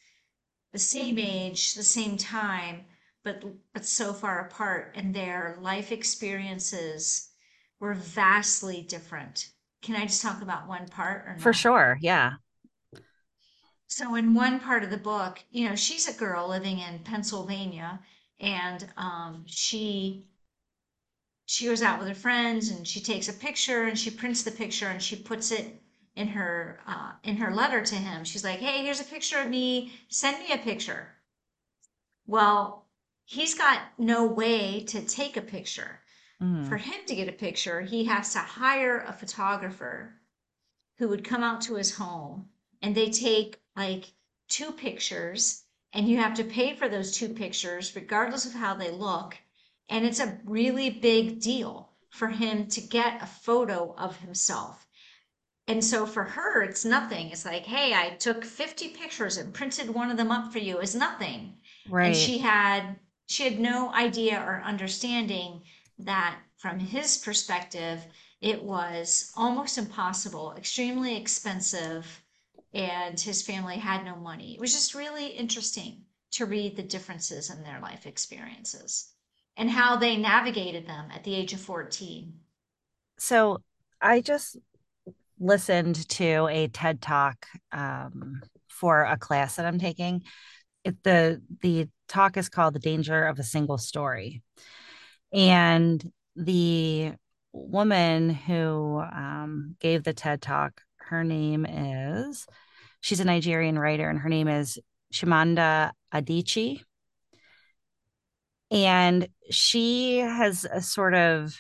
the 0.72 0.78
same 0.78 1.18
age, 1.18 1.74
the 1.74 1.82
same 1.82 2.16
time, 2.16 2.86
but 3.22 3.42
but 3.72 3.84
so 3.84 4.12
far 4.12 4.46
apart, 4.46 4.92
and 4.96 5.14
their 5.14 5.58
life 5.60 5.92
experiences 5.92 7.30
were 7.80 7.94
vastly 7.94 8.82
different. 8.82 9.50
Can 9.82 9.96
I 9.96 10.06
just 10.06 10.22
talk 10.22 10.42
about 10.42 10.68
one 10.68 10.88
part 10.88 11.26
or 11.26 11.38
For 11.38 11.52
sure. 11.52 11.98
Yeah. 12.00 12.34
So 13.88 14.14
in 14.16 14.34
one 14.34 14.60
part 14.60 14.82
of 14.82 14.90
the 14.90 14.96
book, 14.96 15.42
you 15.50 15.68
know, 15.68 15.76
she's 15.76 16.08
a 16.08 16.18
girl 16.18 16.48
living 16.48 16.78
in 16.78 17.00
Pennsylvania 17.00 18.00
and 18.40 18.86
um 18.96 19.44
she 19.46 20.26
she 21.46 21.66
goes 21.66 21.80
out 21.80 21.98
with 21.98 22.08
her 22.08 22.14
friends 22.14 22.68
and 22.68 22.86
she 22.86 23.00
takes 23.00 23.28
a 23.28 23.32
picture 23.32 23.84
and 23.84 23.98
she 23.98 24.10
prints 24.10 24.42
the 24.42 24.50
picture 24.50 24.88
and 24.88 25.02
she 25.02 25.16
puts 25.16 25.52
it 25.52 25.80
in 26.16 26.28
her 26.28 26.80
uh 26.86 27.12
in 27.22 27.36
her 27.36 27.54
letter 27.54 27.82
to 27.82 27.94
him. 27.94 28.24
She's 28.24 28.44
like, 28.44 28.58
"Hey, 28.58 28.84
here's 28.84 29.00
a 29.00 29.04
picture 29.04 29.38
of 29.38 29.48
me. 29.48 29.92
Send 30.08 30.40
me 30.40 30.52
a 30.52 30.58
picture." 30.58 31.16
Well, 32.26 32.86
he's 33.24 33.54
got 33.54 33.80
no 33.98 34.26
way 34.26 34.82
to 34.84 35.00
take 35.02 35.36
a 35.36 35.42
picture. 35.42 36.00
Mm. 36.42 36.68
For 36.68 36.76
him 36.76 37.06
to 37.06 37.14
get 37.14 37.28
a 37.28 37.32
picture, 37.32 37.80
he 37.82 38.04
has 38.06 38.32
to 38.32 38.40
hire 38.40 38.98
a 39.00 39.12
photographer 39.12 40.20
who 40.98 41.08
would 41.08 41.24
come 41.24 41.42
out 41.42 41.60
to 41.62 41.76
his 41.76 41.96
home 41.96 42.50
and 42.82 42.94
they 42.94 43.10
take 43.10 43.60
like 43.76 44.04
two 44.48 44.72
pictures 44.72 45.62
and 45.92 46.08
you 46.08 46.16
have 46.18 46.34
to 46.34 46.44
pay 46.44 46.74
for 46.74 46.88
those 46.88 47.12
two 47.12 47.28
pictures 47.28 47.94
regardless 47.94 48.46
of 48.46 48.52
how 48.52 48.74
they 48.74 48.90
look. 48.90 49.36
And 49.88 50.04
it's 50.04 50.20
a 50.20 50.38
really 50.44 50.90
big 50.90 51.40
deal 51.40 51.90
for 52.10 52.28
him 52.28 52.66
to 52.68 52.80
get 52.80 53.22
a 53.22 53.26
photo 53.26 53.94
of 53.96 54.16
himself. 54.16 54.86
And 55.68 55.84
so 55.84 56.06
for 56.06 56.24
her 56.24 56.62
it's 56.62 56.84
nothing. 56.84 57.30
It's 57.30 57.44
like 57.44 57.66
hey 57.66 57.92
i 57.94 58.10
took 58.10 58.44
50 58.44 58.88
pictures 58.88 59.36
and 59.36 59.52
printed 59.52 59.90
one 59.90 60.10
of 60.10 60.16
them 60.16 60.30
up 60.30 60.52
for 60.52 60.58
you 60.58 60.78
is 60.78 60.94
nothing. 60.94 61.58
Right 61.88 62.06
and 62.06 62.16
she 62.16 62.38
had 62.38 62.96
she 63.28 63.44
had 63.44 63.58
no 63.58 63.92
idea 63.92 64.40
or 64.40 64.62
understanding 64.64 65.62
that 65.98 66.38
from 66.56 66.78
his 66.78 67.18
perspective 67.18 68.04
it 68.40 68.62
was 68.62 69.32
almost 69.36 69.78
impossible 69.78 70.54
extremely 70.56 71.16
expensive 71.16 72.22
and 72.76 73.18
his 73.18 73.42
family 73.42 73.78
had 73.78 74.04
no 74.04 74.14
money. 74.16 74.54
It 74.54 74.60
was 74.60 74.72
just 74.72 74.94
really 74.94 75.28
interesting 75.28 76.04
to 76.32 76.46
read 76.46 76.76
the 76.76 76.84
differences 76.84 77.50
in 77.50 77.64
their 77.64 77.80
life 77.80 78.06
experiences 78.06 79.12
and 79.56 79.70
how 79.70 79.96
they 79.96 80.16
navigated 80.16 80.86
them 80.86 81.10
at 81.12 81.24
the 81.24 81.34
age 81.34 81.52
of 81.54 81.60
14 81.60 82.40
So 83.18 83.58
I 84.00 84.20
just 84.20 84.56
listened 85.38 86.08
to 86.10 86.48
a 86.50 86.68
TED 86.68 87.02
Talk 87.02 87.46
um, 87.72 88.42
for 88.68 89.04
a 89.04 89.16
class 89.16 89.56
that 89.56 89.66
I'm 89.66 89.78
taking. 89.78 90.22
It, 90.84 91.02
the 91.04 91.42
the 91.62 91.88
talk 92.08 92.36
is 92.36 92.48
called 92.48 92.74
"The 92.74 92.80
Danger 92.80 93.24
of 93.24 93.38
a 93.38 93.44
Single 93.44 93.78
Story," 93.78 94.42
and 95.32 96.12
the 96.36 97.14
woman 97.52 98.30
who 98.30 99.00
um, 99.00 99.76
gave 99.80 100.04
the 100.04 100.14
TED 100.14 100.42
talk, 100.42 100.82
her 100.98 101.24
name 101.24 101.66
is, 101.66 102.46
she's 103.06 103.20
a 103.20 103.24
Nigerian 103.24 103.78
writer, 103.78 104.10
and 104.10 104.18
her 104.18 104.28
name 104.28 104.48
is 104.48 104.80
Chimamanda 105.14 105.92
Adichie. 106.12 106.80
And 108.72 109.28
she 109.48 110.18
has 110.18 110.64
a 110.64 110.82
sort 110.82 111.14
of, 111.14 111.56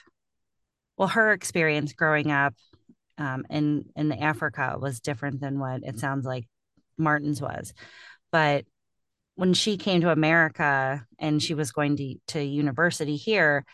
well, 0.96 1.06
her 1.06 1.30
experience 1.30 1.92
growing 1.92 2.32
up 2.32 2.54
um, 3.16 3.46
in 3.48 3.84
in 3.94 4.10
Africa 4.10 4.76
was 4.80 4.98
different 4.98 5.40
than 5.40 5.60
what 5.60 5.84
it 5.84 6.00
sounds 6.00 6.26
like 6.26 6.48
Martin's 6.98 7.40
was. 7.40 7.72
But 8.32 8.64
when 9.36 9.54
she 9.54 9.76
came 9.76 10.00
to 10.00 10.10
America 10.10 11.06
and 11.20 11.40
she 11.40 11.54
was 11.54 11.70
going 11.70 11.96
to, 11.98 12.16
to 12.28 12.42
university 12.42 13.14
here, 13.14 13.64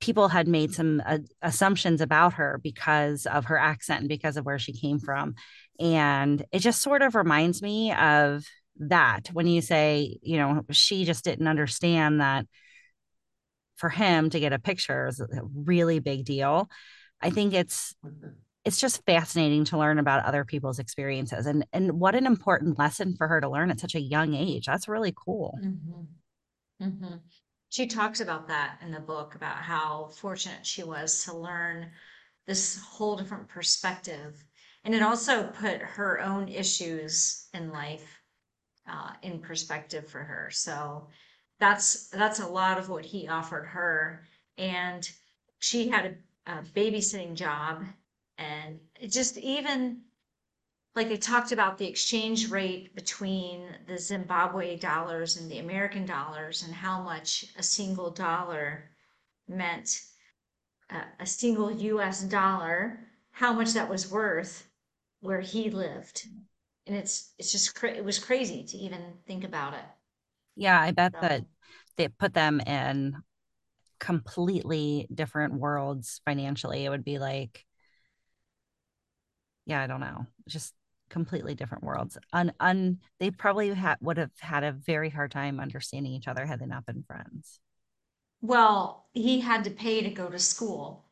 people 0.00 0.28
had 0.28 0.48
made 0.48 0.74
some 0.74 1.00
uh, 1.06 1.18
assumptions 1.42 2.00
about 2.00 2.32
her 2.34 2.58
because 2.60 3.26
of 3.26 3.44
her 3.44 3.58
accent 3.58 4.00
and 4.00 4.08
because 4.08 4.36
of 4.36 4.44
where 4.44 4.58
she 4.58 4.72
came 4.72 4.98
from. 4.98 5.36
And 5.78 6.44
it 6.52 6.60
just 6.60 6.82
sort 6.82 7.02
of 7.02 7.14
reminds 7.14 7.62
me 7.62 7.92
of 7.92 8.44
that 8.80 9.28
when 9.32 9.46
you 9.46 9.60
say, 9.60 10.18
you 10.22 10.38
know, 10.38 10.62
she 10.70 11.04
just 11.04 11.24
didn't 11.24 11.48
understand 11.48 12.20
that 12.20 12.46
for 13.76 13.88
him 13.88 14.30
to 14.30 14.40
get 14.40 14.52
a 14.52 14.58
picture 14.58 15.06
is 15.06 15.20
a 15.20 15.26
really 15.54 15.98
big 15.98 16.24
deal. 16.24 16.68
I 17.20 17.30
think 17.30 17.54
it's 17.54 17.94
it's 18.64 18.78
just 18.78 19.04
fascinating 19.06 19.64
to 19.64 19.78
learn 19.78 19.98
about 19.98 20.24
other 20.24 20.44
people's 20.44 20.78
experiences 20.78 21.46
and 21.46 21.66
and 21.72 21.98
what 21.98 22.14
an 22.14 22.26
important 22.26 22.78
lesson 22.78 23.16
for 23.16 23.26
her 23.26 23.40
to 23.40 23.48
learn 23.48 23.70
at 23.70 23.80
such 23.80 23.94
a 23.94 24.00
young 24.00 24.34
age. 24.34 24.66
That's 24.66 24.88
really 24.88 25.14
cool. 25.16 25.58
Mm-hmm. 25.62 26.84
Mm-hmm. 26.84 27.14
She 27.70 27.86
talks 27.86 28.20
about 28.20 28.48
that 28.48 28.78
in 28.82 28.90
the 28.90 29.00
book 29.00 29.34
about 29.34 29.58
how 29.58 30.10
fortunate 30.16 30.66
she 30.66 30.82
was 30.82 31.24
to 31.24 31.36
learn 31.36 31.90
this 32.46 32.80
whole 32.80 33.16
different 33.16 33.48
perspective. 33.48 34.42
And 34.84 34.94
it 34.94 35.02
also 35.02 35.44
put 35.44 35.80
her 35.80 36.20
own 36.20 36.48
issues 36.48 37.48
in 37.52 37.70
life 37.70 38.20
uh, 38.90 39.12
in 39.22 39.40
perspective 39.40 40.08
for 40.08 40.22
her. 40.22 40.50
So 40.50 41.08
that's 41.58 42.08
that's 42.08 42.40
a 42.40 42.46
lot 42.46 42.78
of 42.78 42.88
what 42.88 43.04
he 43.04 43.28
offered 43.28 43.66
her. 43.66 44.24
And 44.56 45.08
she 45.58 45.88
had 45.88 46.16
a, 46.46 46.52
a 46.52 46.62
babysitting 46.62 47.34
job 47.34 47.84
and 48.38 48.80
just 49.08 49.36
even 49.36 50.00
like 50.96 51.08
they 51.08 51.16
talked 51.18 51.52
about 51.52 51.78
the 51.78 51.86
exchange 51.86 52.50
rate 52.50 52.94
between 52.94 53.66
the 53.86 53.98
Zimbabwe 53.98 54.76
dollars 54.76 55.36
and 55.36 55.50
the 55.50 55.58
American 55.58 56.04
dollars 56.04 56.62
and 56.64 56.74
how 56.74 57.02
much 57.02 57.44
a 57.58 57.62
single 57.62 58.10
dollar 58.10 58.90
meant 59.46 60.00
uh, 60.90 61.02
a 61.20 61.26
single 61.26 61.70
US 61.70 62.22
dollar, 62.22 62.98
how 63.30 63.52
much 63.52 63.72
that 63.74 63.88
was 63.88 64.10
worth 64.10 64.69
where 65.20 65.40
he 65.40 65.70
lived. 65.70 66.26
And 66.86 66.96
it's 66.96 67.32
it's 67.38 67.52
just 67.52 67.74
cra- 67.74 67.94
it 67.94 68.04
was 68.04 68.18
crazy 68.18 68.64
to 68.64 68.76
even 68.78 69.18
think 69.26 69.44
about 69.44 69.74
it. 69.74 69.84
Yeah, 70.56 70.80
I 70.80 70.90
bet 70.92 71.14
so. 71.14 71.18
that 71.20 71.44
they 71.96 72.08
put 72.08 72.34
them 72.34 72.60
in 72.60 73.16
completely 74.00 75.08
different 75.14 75.54
worlds 75.54 76.20
financially. 76.26 76.84
It 76.84 76.90
would 76.90 77.04
be 77.04 77.18
like 77.18 77.66
yeah, 79.66 79.82
I 79.82 79.86
don't 79.86 80.00
know, 80.00 80.26
just 80.48 80.74
completely 81.10 81.54
different 81.54 81.84
worlds. 81.84 82.16
Un, 82.32 82.52
un 82.60 82.98
they 83.18 83.30
probably 83.30 83.72
ha- 83.74 83.96
would 84.00 84.16
have 84.16 84.30
had 84.40 84.64
a 84.64 84.72
very 84.72 85.10
hard 85.10 85.30
time 85.30 85.60
understanding 85.60 86.12
each 86.12 86.28
other 86.28 86.46
had 86.46 86.60
they 86.60 86.66
not 86.66 86.86
been 86.86 87.04
friends. 87.06 87.60
Well, 88.42 89.06
he 89.14 89.40
had 89.40 89.64
to 89.64 89.70
pay 89.70 90.02
to 90.02 90.10
go 90.10 90.28
to 90.28 90.38
school. 90.38 91.06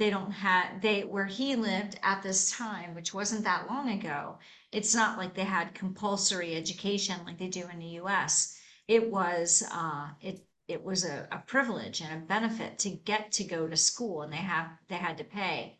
They 0.00 0.10
don't 0.10 0.32
have 0.32 0.82
they 0.82 1.04
where 1.04 1.26
he 1.26 1.54
lived 1.54 1.96
at 2.02 2.24
this 2.24 2.50
time, 2.50 2.92
which 2.96 3.14
wasn't 3.14 3.44
that 3.44 3.68
long 3.68 3.88
ago. 3.88 4.40
It's 4.72 4.96
not 4.96 5.16
like 5.16 5.34
they 5.34 5.44
had 5.44 5.74
compulsory 5.76 6.56
education 6.56 7.24
like 7.24 7.38
they 7.38 7.46
do 7.46 7.68
in 7.68 7.78
the 7.78 7.86
U.S. 8.02 8.58
It 8.88 9.12
was 9.12 9.62
uh, 9.70 10.08
it 10.20 10.44
it 10.66 10.82
was 10.82 11.04
a, 11.04 11.28
a 11.30 11.38
privilege 11.46 12.00
and 12.00 12.12
a 12.20 12.26
benefit 12.26 12.80
to 12.80 12.90
get 12.90 13.30
to 13.34 13.44
go 13.44 13.68
to 13.68 13.76
school, 13.76 14.22
and 14.22 14.32
they 14.32 14.38
have 14.38 14.70
they 14.88 14.96
had 14.96 15.18
to 15.18 15.24
pay. 15.24 15.78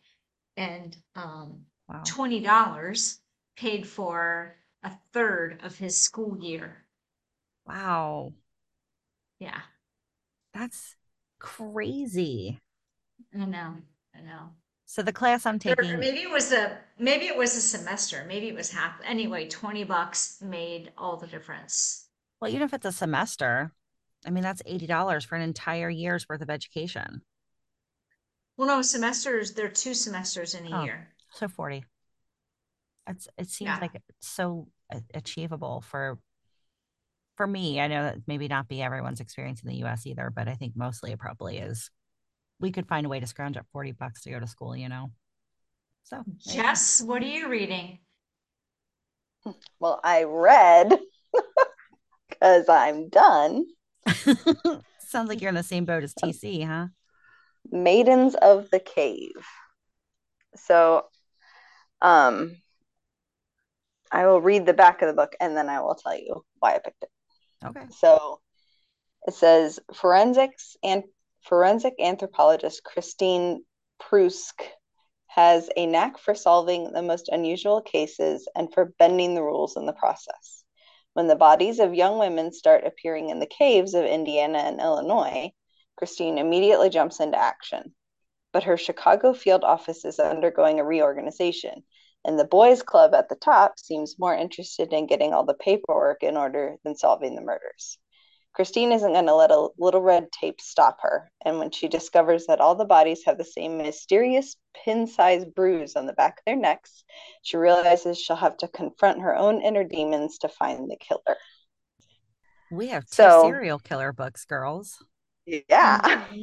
And 0.55 0.95
um, 1.15 1.65
Wow. 1.89 2.03
$20 2.05 3.19
paid 3.57 3.87
for 3.87 4.55
a 4.83 4.91
third 5.11 5.59
of 5.63 5.77
his 5.77 5.99
school 6.01 6.37
year. 6.37 6.85
Wow. 7.65 8.33
Yeah. 9.39 9.61
That's 10.53 10.95
crazy. 11.39 12.59
I 13.33 13.45
know. 13.45 13.77
Know. 14.25 14.49
So 14.85 15.01
the 15.01 15.13
class 15.13 15.45
I'm 15.45 15.57
taking 15.57 15.89
or 15.89 15.97
maybe 15.97 16.19
it 16.19 16.29
was 16.29 16.51
a 16.51 16.77
maybe 16.99 17.27
it 17.27 17.37
was 17.37 17.55
a 17.55 17.61
semester. 17.61 18.25
Maybe 18.27 18.49
it 18.49 18.55
was 18.55 18.71
half 18.71 18.99
anyway, 19.05 19.47
20 19.47 19.85
bucks 19.85 20.41
made 20.41 20.91
all 20.97 21.15
the 21.15 21.27
difference. 21.27 22.09
Well, 22.41 22.51
even 22.51 22.63
if 22.63 22.73
it's 22.73 22.85
a 22.85 22.91
semester, 22.91 23.71
I 24.25 24.31
mean 24.31 24.43
that's 24.43 24.61
$80 24.63 25.25
for 25.25 25.35
an 25.35 25.43
entire 25.43 25.89
year's 25.89 26.27
worth 26.27 26.41
of 26.41 26.49
education. 26.49 27.21
Well, 28.57 28.67
no, 28.67 28.81
semesters, 28.81 29.53
there 29.53 29.67
are 29.67 29.69
two 29.69 29.93
semesters 29.93 30.55
in 30.55 30.71
a 30.71 30.81
oh. 30.81 30.83
year. 30.83 31.07
So 31.31 31.47
40. 31.47 31.85
It's 33.07 33.27
it 33.37 33.49
seems 33.49 33.69
yeah. 33.69 33.79
like 33.79 33.95
it's 33.95 34.05
so 34.19 34.67
achievable 35.13 35.85
for 35.89 36.19
for 37.37 37.47
me. 37.47 37.79
I 37.79 37.87
know 37.87 38.03
that 38.03 38.17
maybe 38.27 38.47
not 38.47 38.67
be 38.67 38.81
everyone's 38.81 39.21
experience 39.21 39.61
in 39.63 39.69
the 39.69 39.83
US 39.85 40.05
either, 40.05 40.31
but 40.35 40.47
I 40.47 40.55
think 40.55 40.73
mostly 40.75 41.11
it 41.11 41.19
probably 41.19 41.59
is. 41.59 41.89
We 42.61 42.71
could 42.71 42.87
find 42.87 43.05
a 43.05 43.09
way 43.09 43.19
to 43.19 43.27
scrounge 43.27 43.57
up 43.57 43.65
40 43.73 43.93
bucks 43.93 44.21
to 44.21 44.29
go 44.29 44.39
to 44.39 44.47
school, 44.47 44.75
you 44.75 44.87
know. 44.87 45.11
So 46.03 46.23
Jess, 46.37 47.01
what 47.01 47.21
are 47.23 47.25
you 47.25 47.49
reading? 47.49 47.99
Well, 49.79 49.99
I 50.03 50.23
read 50.23 50.99
because 52.29 52.69
I'm 52.69 53.09
done. 53.09 53.65
Sounds 54.99 55.29
like 55.29 55.41
you're 55.41 55.49
in 55.49 55.55
the 55.55 55.63
same 55.63 55.85
boat 55.85 56.03
as 56.03 56.13
TC, 56.13 56.65
huh? 56.65 56.87
Maidens 57.71 58.35
of 58.35 58.69
the 58.69 58.79
Cave. 58.79 59.31
So 60.55 61.05
um, 62.01 62.57
I 64.11 64.27
will 64.27 64.41
read 64.41 64.65
the 64.65 64.73
back 64.73 65.01
of 65.01 65.07
the 65.07 65.13
book 65.13 65.35
and 65.39 65.55
then 65.55 65.69
I 65.69 65.81
will 65.81 65.95
tell 65.95 66.17
you 66.17 66.43
why 66.59 66.75
I 66.75 66.79
picked 66.79 67.03
it. 67.03 67.09
Okay. 67.65 67.85
So 67.97 68.41
it 69.27 69.33
says 69.33 69.79
forensics 69.93 70.75
and 70.83 71.03
forensic 71.41 71.95
anthropologist 71.99 72.83
Christine 72.83 73.63
Prusk 73.99 74.63
has 75.27 75.69
a 75.75 75.85
knack 75.85 76.17
for 76.17 76.35
solving 76.35 76.91
the 76.91 77.01
most 77.01 77.29
unusual 77.29 77.81
cases 77.81 78.47
and 78.55 78.73
for 78.73 78.93
bending 78.99 79.35
the 79.35 79.43
rules 79.43 79.77
in 79.77 79.85
the 79.85 79.93
process. 79.93 80.63
When 81.13 81.27
the 81.27 81.35
bodies 81.35 81.79
of 81.79 81.93
young 81.93 82.17
women 82.17 82.51
start 82.51 82.85
appearing 82.85 83.29
in 83.29 83.39
the 83.39 83.45
caves 83.45 83.93
of 83.93 84.05
Indiana 84.05 84.59
and 84.59 84.79
Illinois, 84.79 85.51
Christine 85.95 86.37
immediately 86.37 86.89
jumps 86.89 87.19
into 87.19 87.37
action 87.37 87.93
but 88.51 88.63
her 88.63 88.77
Chicago 88.77 89.33
field 89.33 89.63
office 89.63 90.03
is 90.05 90.19
undergoing 90.19 90.79
a 90.79 90.83
reorganization, 90.83 91.83
and 92.25 92.37
the 92.37 92.45
boys' 92.45 92.83
club 92.83 93.13
at 93.13 93.29
the 93.29 93.35
top 93.35 93.79
seems 93.79 94.19
more 94.19 94.35
interested 94.35 94.91
in 94.93 95.07
getting 95.07 95.33
all 95.33 95.45
the 95.45 95.53
paperwork 95.53 96.21
in 96.21 96.37
order 96.37 96.77
than 96.83 96.95
solving 96.95 97.35
the 97.35 97.41
murders. 97.41 97.97
Christine 98.53 98.91
isn't 98.91 99.13
going 99.13 99.27
to 99.27 99.35
let 99.35 99.51
a 99.51 99.69
little 99.77 100.01
red 100.01 100.31
tape 100.31 100.59
stop 100.59 100.97
her, 101.01 101.31
and 101.45 101.57
when 101.57 101.71
she 101.71 101.87
discovers 101.87 102.47
that 102.47 102.59
all 102.59 102.75
the 102.75 102.85
bodies 102.85 103.23
have 103.25 103.37
the 103.37 103.45
same 103.45 103.77
mysterious 103.77 104.57
pin 104.73 105.07
sized 105.07 105.53
bruise 105.55 105.95
on 105.95 106.05
the 106.05 106.13
back 106.13 106.39
of 106.39 106.43
their 106.45 106.57
necks, 106.57 107.03
she 107.43 107.57
realizes 107.57 108.19
she'll 108.19 108.35
have 108.35 108.57
to 108.57 108.67
confront 108.67 109.21
her 109.21 109.35
own 109.35 109.61
inner 109.61 109.83
demons 109.83 110.37
to 110.39 110.49
find 110.49 110.89
the 110.89 110.97
killer. 110.97 111.37
We 112.71 112.87
have 112.87 113.05
two 113.05 113.23
so, 113.23 113.43
serial 113.45 113.79
killer 113.79 114.11
books, 114.11 114.45
girls. 114.45 115.03
Yeah. 115.45 116.25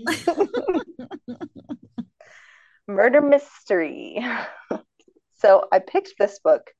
murder 2.88 3.20
mystery. 3.20 4.24
so 5.38 5.66
I 5.70 5.78
picked 5.78 6.14
this 6.18 6.40
book 6.40 6.70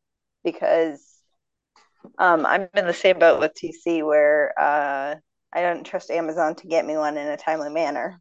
because 0.42 1.17
um, 2.18 2.46
I'm 2.46 2.68
in 2.74 2.87
the 2.87 2.94
same 2.94 3.18
boat 3.18 3.40
with 3.40 3.54
TC 3.54 4.04
where 4.04 4.52
uh, 4.58 5.14
I 5.52 5.62
don't 5.62 5.84
trust 5.84 6.11
Amazon 6.11 6.54
to 6.56 6.66
get 6.66 6.87
me 6.87 6.96
one 6.96 7.16
in 7.16 7.28
a 7.28 7.37
timely 7.37 7.70
manner. 7.70 8.20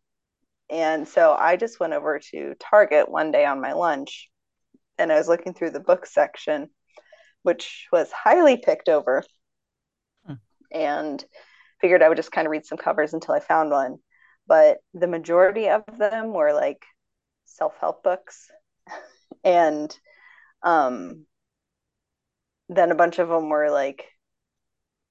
And 0.69 1.07
so 1.07 1.33
I 1.33 1.55
just 1.55 1.79
went 1.79 1.93
over 1.93 2.19
to 2.31 2.55
Target 2.59 3.09
one 3.09 3.31
day 3.31 3.45
on 3.45 3.61
my 3.61 3.73
lunch 3.73 4.29
and 4.97 5.11
I 5.11 5.15
was 5.15 5.27
looking 5.27 5.53
through 5.53 5.71
the 5.71 5.79
book 5.79 6.05
section, 6.05 6.69
which 7.43 7.87
was 7.91 8.11
highly 8.11 8.57
picked 8.57 8.89
over, 8.89 9.23
hmm. 10.25 10.33
and 10.71 11.23
figured 11.79 12.01
I 12.01 12.09
would 12.09 12.17
just 12.17 12.31
kind 12.31 12.47
of 12.47 12.51
read 12.51 12.65
some 12.65 12.77
covers 12.77 13.13
until 13.13 13.35
I 13.35 13.39
found 13.39 13.69
one. 13.69 13.97
But 14.47 14.77
the 14.93 15.07
majority 15.07 15.69
of 15.69 15.83
them 15.97 16.33
were 16.33 16.53
like 16.53 16.83
self-help 17.45 18.03
books 18.03 18.49
and 19.43 19.95
um 20.63 21.26
then 22.69 22.91
a 22.91 22.95
bunch 22.95 23.19
of 23.19 23.29
them 23.29 23.49
were 23.49 23.69
like 23.71 24.05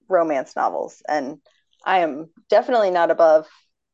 romance 0.08 0.54
novels 0.54 1.02
and 1.08 1.38
i 1.84 1.98
am 1.98 2.30
definitely 2.48 2.90
not 2.90 3.10
above 3.10 3.46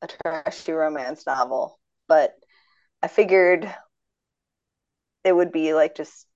a 0.02 0.08
trashy 0.08 0.72
romance 0.72 1.26
novel 1.26 1.78
but 2.08 2.34
I 3.02 3.08
figured 3.08 3.72
it 5.24 5.32
would 5.32 5.52
be 5.52 5.74
like 5.74 5.94
just 5.96 6.26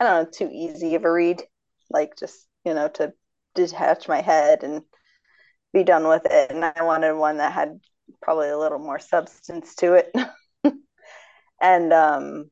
I 0.00 0.04
don't 0.04 0.24
know, 0.24 0.30
too 0.30 0.50
easy 0.52 0.94
of 0.94 1.04
a 1.04 1.10
read. 1.10 1.42
Like 1.90 2.16
just, 2.16 2.46
you 2.64 2.74
know, 2.74 2.88
to 2.88 3.12
detach 3.54 4.08
my 4.08 4.20
head 4.20 4.62
and 4.62 4.82
be 5.72 5.84
done 5.84 6.08
with 6.08 6.26
it. 6.26 6.50
And 6.50 6.64
I 6.64 6.82
wanted 6.82 7.14
one 7.14 7.38
that 7.38 7.52
had 7.52 7.80
probably 8.22 8.48
a 8.50 8.58
little 8.58 8.78
more 8.78 8.98
substance 8.98 9.74
to 9.76 9.94
it. 9.94 10.12
and 11.60 11.92
um 11.92 12.50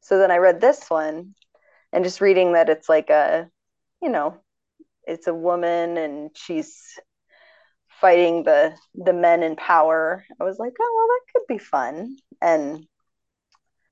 so 0.00 0.18
then 0.18 0.30
I 0.30 0.36
read 0.36 0.60
this 0.60 0.88
one 0.88 1.34
and 1.92 2.04
just 2.04 2.20
reading 2.20 2.52
that 2.52 2.68
it's 2.68 2.88
like 2.88 3.10
a, 3.10 3.48
you 4.02 4.08
know, 4.10 4.36
it's 5.04 5.26
a 5.26 5.34
woman 5.34 5.96
and 5.96 6.30
she's 6.34 6.98
fighting 8.00 8.44
the 8.44 8.74
the 8.94 9.12
men 9.12 9.42
in 9.42 9.56
power. 9.56 10.24
I 10.40 10.44
was 10.44 10.58
like, 10.58 10.72
oh 10.80 10.94
well, 10.96 11.06
that 11.08 11.32
could 11.32 11.46
be 11.54 11.58
fun. 11.58 12.16
And 12.40 12.86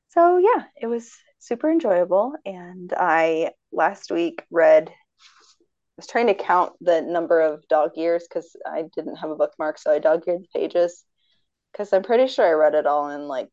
so 0.09 0.39
yeah, 0.39 0.65
it 0.81 0.87
was 0.87 1.13
super 1.39 1.71
enjoyable. 1.71 2.35
And 2.45 2.93
I 2.97 3.53
last 3.73 4.11
week 4.11 4.43
read. 4.51 4.91
I 4.91 6.01
was 6.01 6.07
trying 6.07 6.29
to 6.29 6.35
count 6.35 6.75
the 6.81 7.01
number 7.03 7.41
of 7.41 7.67
dog 7.67 7.93
years 7.97 8.25
because 8.29 8.55
I 8.65 8.85
didn't 8.95 9.17
have 9.17 9.31
a 9.31 9.37
bookmark, 9.37 9.79
so 9.79 9.91
I 9.91 9.99
dog 9.99 10.23
eared 10.29 10.43
the 10.43 10.61
pages 10.61 11.05
because 11.73 11.93
I'm 11.93 12.05
pretty 12.05 12.29
sure 12.29 12.47
I 12.47 12.53
read 12.53 12.75
it 12.75 12.87
all 12.87 13.11
in 13.11 13.23
like 13.29 13.51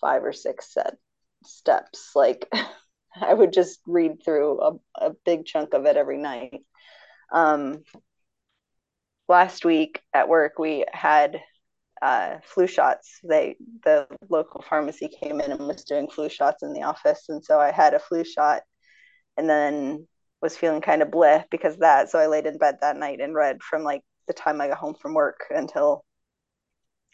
five 0.00 0.24
or 0.24 0.32
six 0.32 0.72
set 0.72 0.96
steps. 1.44 2.12
Like 2.16 2.50
I 3.20 3.34
would 3.34 3.52
just 3.52 3.80
read 3.86 4.22
through 4.24 4.60
a, 4.60 5.06
a 5.06 5.10
big 5.24 5.46
chunk 5.46 5.74
of 5.74 5.86
it 5.86 5.96
every 5.96 6.18
night. 6.18 6.64
Um, 7.32 7.82
last 9.28 9.64
week 9.64 10.02
at 10.12 10.28
work, 10.28 10.58
we 10.58 10.84
had 10.92 11.40
uh, 12.00 12.36
flu 12.44 12.66
shots. 12.66 13.20
They 13.24 13.56
the 13.84 14.06
local 14.28 14.62
pharmacy 14.62 15.08
came 15.08 15.40
in 15.40 15.52
and 15.52 15.66
was 15.66 15.84
doing 15.84 16.08
flu 16.08 16.28
shots 16.28 16.62
in 16.62 16.72
the 16.72 16.82
office, 16.82 17.24
and 17.28 17.44
so 17.44 17.58
I 17.58 17.70
had 17.70 17.94
a 17.94 17.98
flu 17.98 18.24
shot, 18.24 18.62
and 19.36 19.48
then 19.48 20.06
was 20.40 20.56
feeling 20.56 20.80
kind 20.80 21.02
of 21.02 21.08
bleh 21.08 21.44
because 21.50 21.74
of 21.74 21.80
that. 21.80 22.10
So 22.10 22.18
I 22.18 22.26
laid 22.26 22.46
in 22.46 22.58
bed 22.58 22.76
that 22.80 22.96
night 22.96 23.20
and 23.20 23.34
read 23.34 23.62
from 23.62 23.82
like 23.82 24.02
the 24.28 24.34
time 24.34 24.60
I 24.60 24.68
got 24.68 24.78
home 24.78 24.94
from 25.00 25.14
work 25.14 25.40
until 25.50 26.04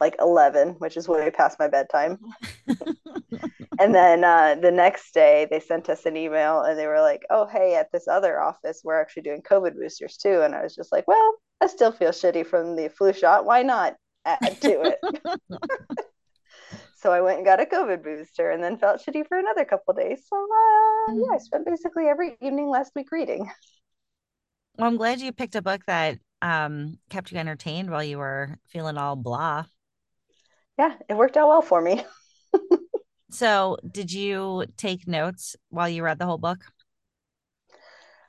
like 0.04 0.16
11, 0.20 0.74
which 0.80 0.98
is 0.98 1.08
way 1.08 1.30
past 1.30 1.58
my 1.58 1.66
bedtime. 1.66 2.18
and 3.78 3.94
then 3.94 4.22
uh, 4.22 4.54
the 4.60 4.70
next 4.70 5.14
day, 5.14 5.48
they 5.50 5.60
sent 5.60 5.88
us 5.88 6.04
an 6.04 6.14
email 6.14 6.60
and 6.60 6.78
they 6.78 6.86
were 6.86 7.00
like, 7.00 7.22
oh, 7.30 7.46
hey, 7.46 7.74
at 7.74 7.90
this 7.90 8.06
other 8.06 8.38
office, 8.38 8.82
we're 8.84 9.00
actually 9.00 9.22
doing 9.22 9.40
COVID 9.40 9.76
boosters 9.76 10.18
too. 10.18 10.42
And 10.42 10.54
I 10.54 10.62
was 10.62 10.74
just 10.74 10.92
like, 10.92 11.08
well, 11.08 11.36
I 11.62 11.68
still 11.68 11.90
feel 11.90 12.10
shitty 12.10 12.46
from 12.46 12.76
the 12.76 12.90
flu 12.90 13.14
shot. 13.14 13.46
Why 13.46 13.62
not 13.62 13.94
add 14.26 14.60
to 14.60 14.82
it? 14.92 14.98
so 16.96 17.10
I 17.10 17.22
went 17.22 17.38
and 17.38 17.46
got 17.46 17.62
a 17.62 17.64
COVID 17.64 18.04
booster 18.04 18.50
and 18.50 18.62
then 18.62 18.76
felt 18.76 19.00
shitty 19.00 19.26
for 19.26 19.38
another 19.38 19.64
couple 19.64 19.94
days. 19.94 20.22
So 20.28 20.36
uh, 20.36 21.14
yeah, 21.14 21.34
I 21.34 21.38
spent 21.38 21.64
basically 21.64 22.08
every 22.08 22.36
evening 22.42 22.68
last 22.68 22.92
week 22.94 23.10
reading. 23.10 23.50
Well, 24.76 24.86
I'm 24.86 24.98
glad 24.98 25.22
you 25.22 25.32
picked 25.32 25.54
a 25.54 25.62
book 25.62 25.80
that 25.86 26.18
um, 26.42 26.98
kept 27.08 27.32
you 27.32 27.38
entertained 27.38 27.90
while 27.90 28.04
you 28.04 28.18
were 28.18 28.58
feeling 28.66 28.98
all 28.98 29.16
blah 29.16 29.64
yeah, 30.78 30.94
it 31.08 31.16
worked 31.16 31.36
out 31.36 31.48
well 31.48 31.62
for 31.62 31.80
me. 31.80 32.04
so, 33.30 33.76
did 33.88 34.12
you 34.12 34.64
take 34.76 35.06
notes 35.06 35.56
while 35.68 35.88
you 35.88 36.02
read 36.02 36.18
the 36.18 36.26
whole 36.26 36.38
book? 36.38 36.58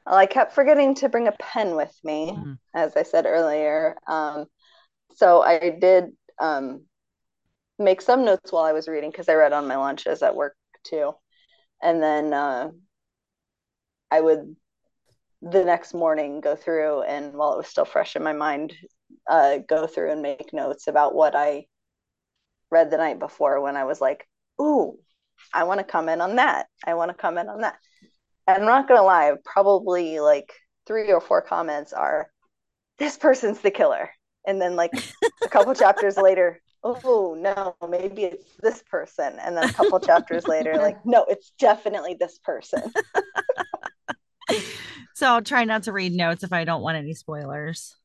Well, 0.05 0.15
I 0.15 0.27
kept 0.27 0.53
forgetting 0.53 0.95
to 0.95 1.09
bring 1.09 1.27
a 1.27 1.33
pen 1.39 1.75
with 1.75 1.95
me, 2.03 2.31
mm-hmm. 2.31 2.53
as 2.73 2.95
I 2.95 3.03
said 3.03 3.25
earlier. 3.25 3.95
Um, 4.07 4.45
so 5.15 5.41
I 5.41 5.77
did 5.79 6.11
um, 6.39 6.83
make 7.79 8.01
some 8.01 8.25
notes 8.25 8.51
while 8.51 8.65
I 8.65 8.73
was 8.73 8.87
reading 8.87 9.09
because 9.09 9.29
I 9.29 9.33
read 9.33 9.53
on 9.53 9.67
my 9.67 9.77
lunches 9.77 10.21
at 10.21 10.35
work 10.35 10.55
too. 10.83 11.13
And 11.81 12.01
then 12.01 12.33
uh, 12.33 12.69
I 14.11 14.21
would 14.21 14.55
the 15.41 15.63
next 15.63 15.93
morning 15.93 16.41
go 16.41 16.55
through 16.55 17.03
and 17.03 17.33
while 17.33 17.53
it 17.53 17.57
was 17.57 17.67
still 17.67 17.85
fresh 17.85 18.15
in 18.15 18.23
my 18.23 18.33
mind, 18.33 18.73
uh, 19.29 19.57
go 19.67 19.85
through 19.85 20.11
and 20.11 20.21
make 20.21 20.53
notes 20.53 20.87
about 20.87 21.13
what 21.13 21.35
I 21.35 21.65
read 22.71 22.91
the 22.91 22.97
night 22.97 23.19
before 23.19 23.61
when 23.61 23.75
I 23.75 23.85
was 23.85 24.01
like, 24.01 24.27
ooh, 24.61 24.97
I 25.53 25.63
want 25.63 25.79
to 25.79 25.83
comment 25.83 26.21
on 26.21 26.37
that. 26.37 26.67
I 26.85 26.93
want 26.95 27.11
to 27.11 27.17
comment 27.17 27.49
on 27.49 27.61
that. 27.61 27.75
And 28.47 28.57
I'm 28.57 28.65
not 28.65 28.87
going 28.87 28.99
to 28.99 29.03
lie, 29.03 29.33
probably 29.43 30.19
like 30.19 30.53
three 30.85 31.11
or 31.11 31.21
four 31.21 31.41
comments 31.41 31.93
are, 31.93 32.29
this 32.99 33.17
person's 33.17 33.59
the 33.59 33.71
killer. 33.71 34.09
And 34.47 34.61
then 34.61 34.75
like 34.75 34.91
a 35.43 35.49
couple 35.49 35.73
chapters 35.75 36.17
later, 36.17 36.61
oh 36.83 37.35
no, 37.37 37.75
maybe 37.89 38.25
it's 38.25 38.45
this 38.61 38.83
person. 38.83 39.39
And 39.39 39.57
then 39.57 39.69
a 39.69 39.73
couple 39.73 39.99
chapters 39.99 40.47
later, 40.47 40.75
like, 40.75 41.03
no, 41.05 41.25
it's 41.27 41.51
definitely 41.57 42.15
this 42.19 42.37
person. 42.39 42.83
so 45.15 45.27
I'll 45.27 45.41
try 45.41 45.63
not 45.63 45.83
to 45.83 45.91
read 45.91 46.13
notes 46.13 46.43
if 46.43 46.53
I 46.53 46.63
don't 46.63 46.83
want 46.83 46.97
any 46.97 47.15
spoilers. 47.15 47.95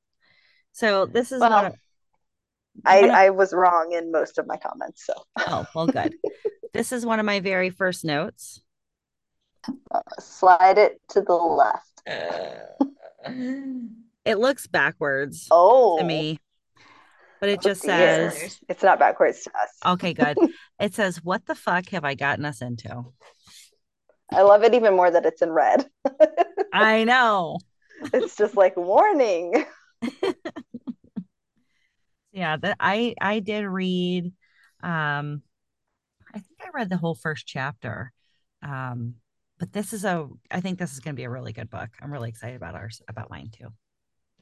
So 0.73 1.05
this 1.05 1.31
is 1.31 1.41
well, 1.41 1.67
of 1.67 1.75
I, 2.85 3.09
I 3.09 3.31
was 3.31 3.53
wrong 3.53 3.93
in 3.93 4.11
most 4.13 4.39
of 4.39 4.47
my 4.47 4.57
comments. 4.57 5.05
So 5.07 5.15
oh 5.39 5.67
well, 5.75 5.87
good. 5.87 6.15
this 6.73 6.93
is 6.93 7.05
one 7.05 7.21
of 7.21 7.27
my 7.27 7.41
very 7.41 7.71
first 7.71 8.05
notes. 8.05 8.63
Uh, 9.91 10.01
slide 10.19 10.79
it 10.79 11.01
to 11.11 11.21
the 11.21 11.35
left. 11.35 12.03
it 14.25 14.39
looks 14.39 14.67
backwards. 14.67 15.49
Oh, 15.51 15.99
to 15.99 16.05
me, 16.05 16.39
but 17.41 17.49
it 17.49 17.61
oh, 17.65 17.69
just 17.69 17.83
says 17.83 18.61
it's 18.69 18.83
not 18.83 18.99
backwards 18.99 19.43
to 19.43 19.51
us. 19.51 19.95
Okay, 19.95 20.15
good. 20.15 20.37
it 20.81 20.95
says, 20.95 21.23
"What 21.23 21.47
the 21.47 21.55
fuck 21.55 21.89
have 21.91 22.05
I 22.05 22.15
gotten 22.15 22.45
us 22.45 22.63
into?" 22.63 23.13
I 24.33 24.43
love 24.43 24.63
it 24.63 24.75
even 24.75 24.95
more 24.95 25.11
that 25.11 25.27
it's 25.27 25.43
in 25.43 25.51
red. 25.51 25.87
I 26.73 27.05
know. 27.05 27.59
It's 28.15 28.35
just 28.35 28.57
like 28.57 28.79
warning 28.79 29.67
yeah 32.33 32.57
that 32.57 32.77
i 32.81 33.15
i 33.21 33.41
did 33.41 33.65
read 33.65 34.33
um 34.83 35.43
i 36.35 36.39
think 36.39 36.61
i 36.63 36.69
read 36.75 36.89
the 36.89 36.97
whole 36.97 37.15
first 37.15 37.47
chapter 37.47 38.13
um 38.63 39.15
but 39.61 39.73
this 39.73 39.93
is 39.93 40.05
a 40.05 40.27
i 40.51 40.61
think 40.61 40.79
this 40.79 40.93
is 40.93 41.01
going 41.01 41.15
to 41.15 41.21
be 41.21 41.25
a 41.25 41.31
really 41.31 41.53
good 41.53 41.71
book. 41.71 41.91
I'm 42.03 42.13
really 42.13 42.31
excited 42.31 42.57
about 42.57 42.75
ours 42.75 43.01
about 43.07 43.31
mine 43.31 43.51
too. 43.53 43.69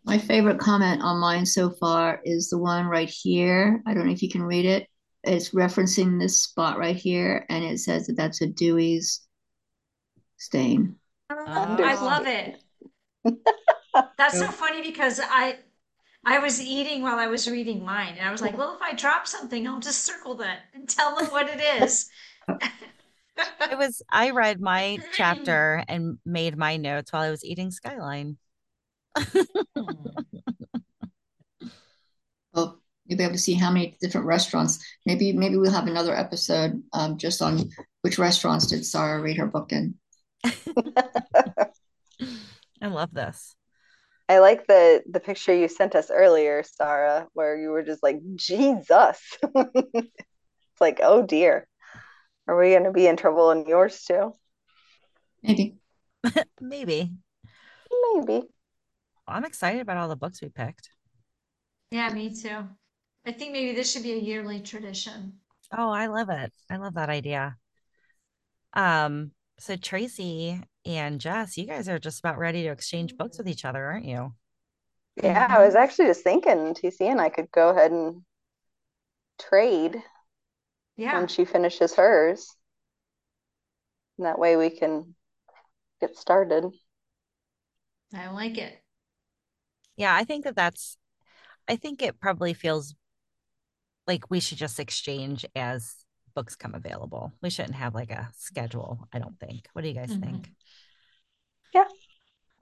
My 0.04 0.16
favorite 0.16 0.60
comment 0.60 1.02
on 1.02 1.18
mine 1.18 1.44
so 1.44 1.70
far 1.70 2.22
is 2.24 2.48
the 2.48 2.56
one 2.56 2.86
right 2.86 3.10
here. 3.10 3.82
I 3.84 3.92
don't 3.92 4.06
know 4.06 4.12
if 4.12 4.22
you 4.22 4.30
can 4.30 4.44
read 4.44 4.64
it. 4.64 4.86
It's 5.24 5.50
referencing 5.50 6.18
this 6.18 6.42
spot 6.44 6.78
right 6.78 6.96
here 6.96 7.44
and 7.50 7.64
it 7.64 7.80
says 7.80 8.06
that 8.06 8.16
that's 8.16 8.40
a 8.40 8.46
dewey's 8.46 9.20
stain. 10.38 10.94
Oh, 11.30 11.44
i 11.46 11.94
love 11.94 12.26
it. 12.26 12.62
That's 14.16 14.38
so 14.38 14.46
funny 14.46 14.80
because 14.82 15.20
i 15.20 15.58
I 16.28 16.38
was 16.40 16.60
eating 16.60 17.00
while 17.00 17.18
I 17.18 17.26
was 17.26 17.48
reading 17.48 17.82
mine, 17.82 18.16
and 18.18 18.28
I 18.28 18.30
was 18.30 18.42
like, 18.42 18.58
well, 18.58 18.74
if 18.74 18.82
I 18.82 18.92
drop 18.92 19.26
something, 19.26 19.66
I'll 19.66 19.80
just 19.80 20.04
circle 20.04 20.34
that 20.36 20.58
and 20.74 20.86
tell 20.86 21.16
them 21.16 21.28
what 21.28 21.48
it 21.48 21.82
is. 21.82 22.10
it 23.38 23.78
was 23.78 24.02
I 24.10 24.28
read 24.30 24.60
my 24.60 24.98
chapter 25.14 25.82
and 25.88 26.18
made 26.26 26.58
my 26.58 26.76
notes 26.76 27.14
while 27.14 27.22
I 27.22 27.30
was 27.30 27.46
eating 27.46 27.70
Skyline. 27.70 28.36
well, 32.52 32.82
you'll 33.06 33.16
be 33.16 33.24
able 33.24 33.32
to 33.32 33.38
see 33.38 33.54
how 33.54 33.70
many 33.70 33.96
different 33.98 34.26
restaurants. 34.26 34.84
Maybe 35.06 35.32
maybe 35.32 35.56
we'll 35.56 35.72
have 35.72 35.86
another 35.86 36.14
episode 36.14 36.82
um, 36.92 37.16
just 37.16 37.40
on 37.40 37.70
which 38.02 38.18
restaurants 38.18 38.66
did 38.66 38.84
Sarah 38.84 39.22
read 39.22 39.38
her 39.38 39.46
book 39.46 39.72
in. 39.72 39.94
I 40.44 41.70
love 42.82 43.14
this. 43.14 43.56
I 44.28 44.40
like 44.40 44.66
the 44.66 45.02
the 45.10 45.20
picture 45.20 45.54
you 45.54 45.68
sent 45.68 45.94
us 45.94 46.10
earlier, 46.10 46.62
Sarah, 46.62 47.28
where 47.32 47.56
you 47.56 47.70
were 47.70 47.82
just 47.82 48.02
like, 48.02 48.20
Jesus. 48.36 49.20
it's 49.42 50.10
like, 50.80 51.00
oh 51.02 51.22
dear. 51.22 51.66
Are 52.46 52.58
we 52.58 52.72
gonna 52.72 52.92
be 52.92 53.06
in 53.06 53.16
trouble 53.16 53.50
in 53.50 53.66
yours 53.66 54.04
too? 54.04 54.32
Maybe. 55.42 55.78
Maybe. 56.60 57.12
Maybe. 58.14 58.48
I'm 59.26 59.44
excited 59.44 59.80
about 59.80 59.98
all 59.98 60.08
the 60.08 60.16
books 60.16 60.40
we 60.40 60.48
picked. 60.48 60.90
Yeah, 61.90 62.12
me 62.12 62.34
too. 62.34 62.68
I 63.26 63.32
think 63.32 63.52
maybe 63.52 63.74
this 63.74 63.92
should 63.92 64.02
be 64.02 64.12
a 64.12 64.18
yearly 64.18 64.60
tradition. 64.60 65.34
Oh, 65.76 65.90
I 65.90 66.06
love 66.06 66.30
it. 66.30 66.52
I 66.70 66.76
love 66.76 66.94
that 66.94 67.10
idea. 67.10 67.56
Um, 68.72 69.32
so 69.58 69.76
Tracy 69.76 70.60
and 70.88 71.20
Jess, 71.20 71.58
you 71.58 71.66
guys 71.66 71.86
are 71.86 71.98
just 71.98 72.18
about 72.18 72.38
ready 72.38 72.62
to 72.62 72.70
exchange 72.70 73.14
books 73.16 73.36
with 73.36 73.46
each 73.46 73.66
other, 73.66 73.84
aren't 73.84 74.06
you? 74.06 74.32
Yeah, 75.22 75.46
I 75.50 75.64
was 75.64 75.74
actually 75.74 76.06
just 76.06 76.24
thinking 76.24 76.72
TC 76.74 77.02
and 77.02 77.20
I 77.20 77.28
could 77.28 77.50
go 77.50 77.68
ahead 77.68 77.90
and 77.90 78.22
trade 79.38 80.02
yeah. 80.96 81.18
when 81.18 81.28
she 81.28 81.44
finishes 81.44 81.94
hers. 81.94 82.54
And 84.16 84.26
that 84.26 84.38
way 84.38 84.56
we 84.56 84.70
can 84.70 85.14
get 86.00 86.16
started. 86.16 86.64
I 88.14 88.28
like 88.30 88.56
it. 88.56 88.82
Yeah, 89.96 90.14
I 90.14 90.24
think 90.24 90.44
that 90.44 90.56
that's, 90.56 90.96
I 91.68 91.76
think 91.76 92.00
it 92.00 92.18
probably 92.18 92.54
feels 92.54 92.94
like 94.06 94.30
we 94.30 94.40
should 94.40 94.58
just 94.58 94.80
exchange 94.80 95.44
as 95.54 95.96
books 96.38 96.54
come 96.54 96.76
available. 96.76 97.32
We 97.42 97.50
shouldn't 97.50 97.74
have 97.74 97.96
like 97.96 98.12
a 98.12 98.30
schedule, 98.36 99.08
I 99.12 99.18
don't 99.18 99.36
think. 99.40 99.66
What 99.72 99.82
do 99.82 99.88
you 99.88 99.94
guys 99.94 100.10
mm-hmm. 100.10 100.22
think? 100.22 100.52
Yeah. 101.74 101.88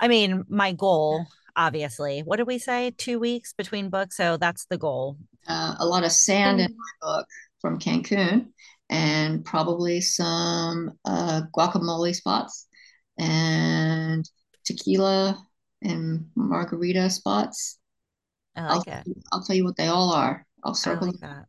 I 0.00 0.08
mean, 0.08 0.44
my 0.48 0.72
goal, 0.72 1.26
obviously, 1.54 2.20
what 2.20 2.36
did 2.38 2.46
we 2.46 2.56
say? 2.56 2.92
Two 2.96 3.18
weeks 3.18 3.52
between 3.52 3.90
books. 3.90 4.16
So 4.16 4.38
that's 4.38 4.64
the 4.70 4.78
goal. 4.78 5.18
Uh, 5.46 5.74
a 5.78 5.84
lot 5.84 6.04
of 6.04 6.10
sand 6.10 6.60
in 6.60 6.74
my 6.74 7.06
book 7.06 7.26
from 7.60 7.78
Cancun 7.78 8.46
and 8.88 9.44
probably 9.44 10.00
some 10.00 10.92
uh, 11.04 11.42
guacamole 11.54 12.14
spots 12.14 12.68
and 13.18 14.24
tequila 14.64 15.38
and 15.82 16.30
margarita 16.34 17.10
spots. 17.10 17.78
I 18.56 18.76
like 18.76 18.88
I'll, 18.88 19.00
it. 19.00 19.06
I'll 19.32 19.42
tell 19.42 19.54
you 19.54 19.66
what 19.66 19.76
they 19.76 19.88
all 19.88 20.14
are. 20.14 20.46
I'll 20.64 20.72
circle 20.72 21.08
like 21.08 21.20
that. 21.20 21.44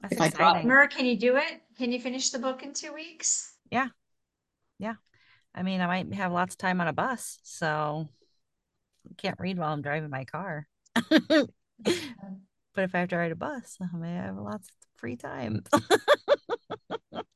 That's 0.00 0.12
if 0.12 0.18
exciting. 0.18 0.40
I 0.40 0.52
drop, 0.52 0.64
Mer, 0.64 0.88
can 0.88 1.06
you 1.06 1.16
do 1.16 1.36
it? 1.36 1.62
Can 1.76 1.92
you 1.92 2.00
finish 2.00 2.30
the 2.30 2.38
book 2.38 2.62
in 2.62 2.72
two 2.72 2.92
weeks? 2.92 3.54
Yeah. 3.70 3.88
Yeah. 4.78 4.94
I 5.54 5.62
mean, 5.62 5.80
I 5.80 5.86
might 5.86 6.14
have 6.14 6.32
lots 6.32 6.54
of 6.54 6.58
time 6.58 6.80
on 6.80 6.88
a 6.88 6.92
bus, 6.92 7.38
so 7.42 8.08
I 9.08 9.14
can't 9.16 9.40
read 9.40 9.58
while 9.58 9.72
I'm 9.72 9.82
driving 9.82 10.10
my 10.10 10.24
car. 10.24 10.66
but 10.94 11.48
if 12.76 12.94
I 12.94 12.98
have 13.00 13.08
to 13.08 13.16
ride 13.16 13.32
a 13.32 13.36
bus, 13.36 13.76
I 13.80 13.96
may 13.96 14.14
have 14.14 14.36
lots 14.36 14.68
of 14.68 14.74
free 14.96 15.16
time. 15.16 15.64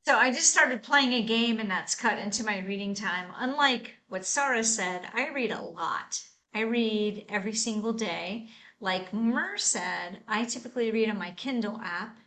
so 0.05 0.17
I 0.17 0.31
just 0.31 0.51
started 0.51 0.83
playing 0.83 1.13
a 1.13 1.23
game 1.23 1.59
and 1.59 1.69
that's 1.69 1.95
cut 1.95 2.19
into 2.19 2.45
my 2.45 2.59
reading 2.59 2.93
time. 2.93 3.27
Unlike 3.37 3.93
what 4.07 4.25
Sarah 4.25 4.63
said, 4.63 5.07
I 5.13 5.29
read 5.29 5.51
a 5.51 5.61
lot. 5.61 6.21
I 6.53 6.61
read 6.61 7.25
every 7.29 7.53
single 7.53 7.93
day. 7.93 8.47
Like 8.79 9.13
Mer 9.13 9.57
said, 9.57 10.19
I 10.27 10.45
typically 10.45 10.91
read 10.91 11.09
on 11.09 11.17
my 11.17 11.31
Kindle 11.31 11.79
app 11.83 12.17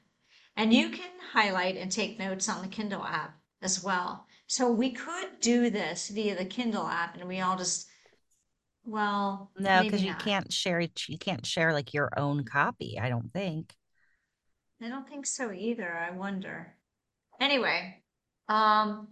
and 0.59 0.75
you 0.75 0.91
can 0.91 1.11
highlight 1.33 1.77
and 1.77 1.91
take 1.91 2.19
notes 2.19 2.49
on 2.49 2.63
the 2.63 2.69
Kindle 2.69 3.05
app 3.05 3.39
as 3.63 3.83
well. 3.83 4.27
So 4.49 4.71
we 4.71 4.91
could 4.91 5.41
do 5.41 5.71
this 5.71 6.09
via 6.09 6.37
the 6.37 6.45
Kindle 6.45 6.87
app 6.87 7.17
and 7.17 7.29
we 7.29 7.41
all 7.41 7.57
just 7.57 7.89
well 8.85 9.51
no 9.59 9.83
because 9.83 10.03
you 10.03 10.15
can't 10.15 10.53
share 10.53 10.81
it 10.81 11.09
you 11.09 11.19
can't 11.19 11.45
share 11.45 11.73
like 11.73 11.93
your 11.93 12.11
own 12.17 12.43
copy 12.45 12.99
i 12.99 13.09
don't 13.11 13.31
think. 13.33 13.75
I 14.81 14.89
don't 14.89 15.07
think 15.09 15.27
so 15.27 15.53
either 15.53 15.93
i 15.93 16.11
wonder. 16.11 16.75
Anyway 17.41 18.03
um 18.49 19.09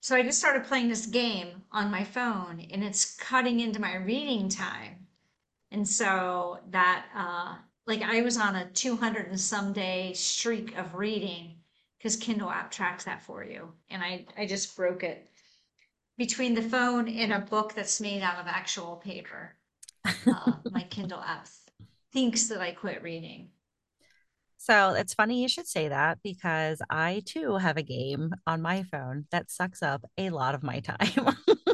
so 0.00 0.16
i 0.16 0.22
just 0.22 0.38
started 0.38 0.64
playing 0.64 0.88
this 0.88 1.06
game 1.06 1.62
on 1.72 1.90
my 1.90 2.04
phone 2.04 2.60
and 2.72 2.82
it's 2.82 3.14
cutting 3.16 3.60
into 3.60 3.80
my 3.80 3.96
reading 3.96 4.48
time. 4.48 5.06
And 5.70 5.86
so 5.86 6.58
that 6.70 7.06
uh 7.14 7.56
like 7.86 8.02
I 8.02 8.22
was 8.22 8.36
on 8.36 8.56
a 8.56 8.68
200 8.70 9.26
and 9.28 9.40
some 9.40 9.72
day 9.72 10.12
streak 10.14 10.76
of 10.76 10.94
reading 10.94 11.54
because 11.98 12.16
Kindle 12.16 12.50
app 12.50 12.70
tracks 12.70 13.04
that 13.04 13.22
for 13.22 13.44
you. 13.44 13.72
And 13.90 14.02
I, 14.02 14.26
I 14.36 14.46
just 14.46 14.76
broke 14.76 15.02
it 15.02 15.28
between 16.18 16.54
the 16.54 16.62
phone 16.62 17.08
and 17.08 17.32
a 17.32 17.40
book 17.40 17.74
that's 17.74 18.00
made 18.00 18.22
out 18.22 18.38
of 18.38 18.46
actual 18.46 18.96
paper. 18.96 19.54
Uh, 20.04 20.56
my 20.70 20.82
Kindle 20.84 21.20
app 21.20 21.48
thinks 22.12 22.48
that 22.48 22.60
I 22.60 22.72
quit 22.72 23.02
reading. 23.02 23.48
So 24.58 24.94
it's 24.94 25.14
funny 25.14 25.42
you 25.42 25.48
should 25.48 25.68
say 25.68 25.88
that 25.88 26.18
because 26.24 26.80
I 26.90 27.22
too 27.24 27.56
have 27.56 27.76
a 27.76 27.82
game 27.82 28.34
on 28.46 28.62
my 28.62 28.82
phone 28.84 29.26
that 29.30 29.50
sucks 29.50 29.82
up 29.82 30.04
a 30.18 30.30
lot 30.30 30.54
of 30.54 30.62
my 30.62 30.80
time. 30.80 31.36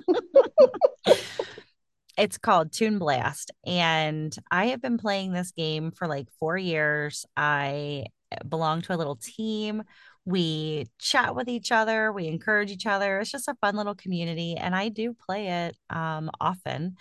it's 2.17 2.39
called 2.39 2.73
Toon 2.73 2.99
Blast. 2.99 3.51
And 3.67 4.35
I 4.51 4.67
have 4.67 4.83
been 4.83 4.99
playing 4.99 5.33
this 5.33 5.53
game 5.53 5.91
for 5.93 6.07
like 6.07 6.29
four 6.39 6.57
years. 6.57 7.25
I 7.37 8.07
belong 8.49 8.83
to 8.83 8.95
a 8.95 8.97
little 8.97 9.17
team. 9.17 9.83
We 10.25 10.87
chat 10.99 11.35
with 11.35 11.49
each 11.49 11.73
other, 11.73 12.13
we 12.13 12.29
encourage 12.29 12.71
each 12.71 12.87
other. 12.87 13.19
It's 13.19 13.33
just 13.33 13.49
a 13.49 13.57
fun 13.61 13.77
little 13.77 13.95
community. 13.95 14.57
And 14.57 14.75
I 14.75 14.89
do 14.89 15.15
play 15.15 15.49
it 15.49 15.77
um, 15.91 16.31
often. 16.41 16.97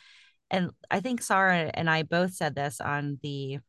And 0.49 0.71
I 0.89 0.99
think 0.99 1.21
Sarah 1.21 1.71
and 1.73 1.89
I 1.89 2.03
both 2.03 2.33
said 2.33 2.55
this 2.55 2.81
on 2.81 3.19
the 3.21 3.59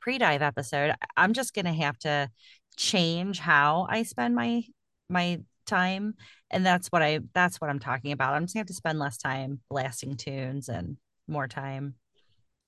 pre 0.00 0.18
dive 0.18 0.42
episode. 0.42 0.94
I'm 1.16 1.32
just 1.32 1.54
going 1.54 1.66
to 1.66 1.72
have 1.72 1.98
to 2.00 2.30
change 2.76 3.38
how 3.38 3.86
I 3.90 4.04
spend 4.04 4.34
my 4.34 4.62
my 5.08 5.40
time 5.66 6.14
and 6.50 6.64
that's 6.64 6.88
what 6.88 7.02
i 7.02 7.20
that's 7.34 7.60
what 7.60 7.70
i'm 7.70 7.78
talking 7.78 8.12
about. 8.12 8.34
I'm 8.34 8.44
just 8.44 8.54
gonna 8.54 8.62
have 8.62 8.68
to 8.68 8.74
spend 8.74 8.98
less 8.98 9.16
time 9.16 9.60
blasting 9.70 10.16
tunes 10.16 10.68
and 10.68 10.96
more 11.28 11.48
time 11.48 11.94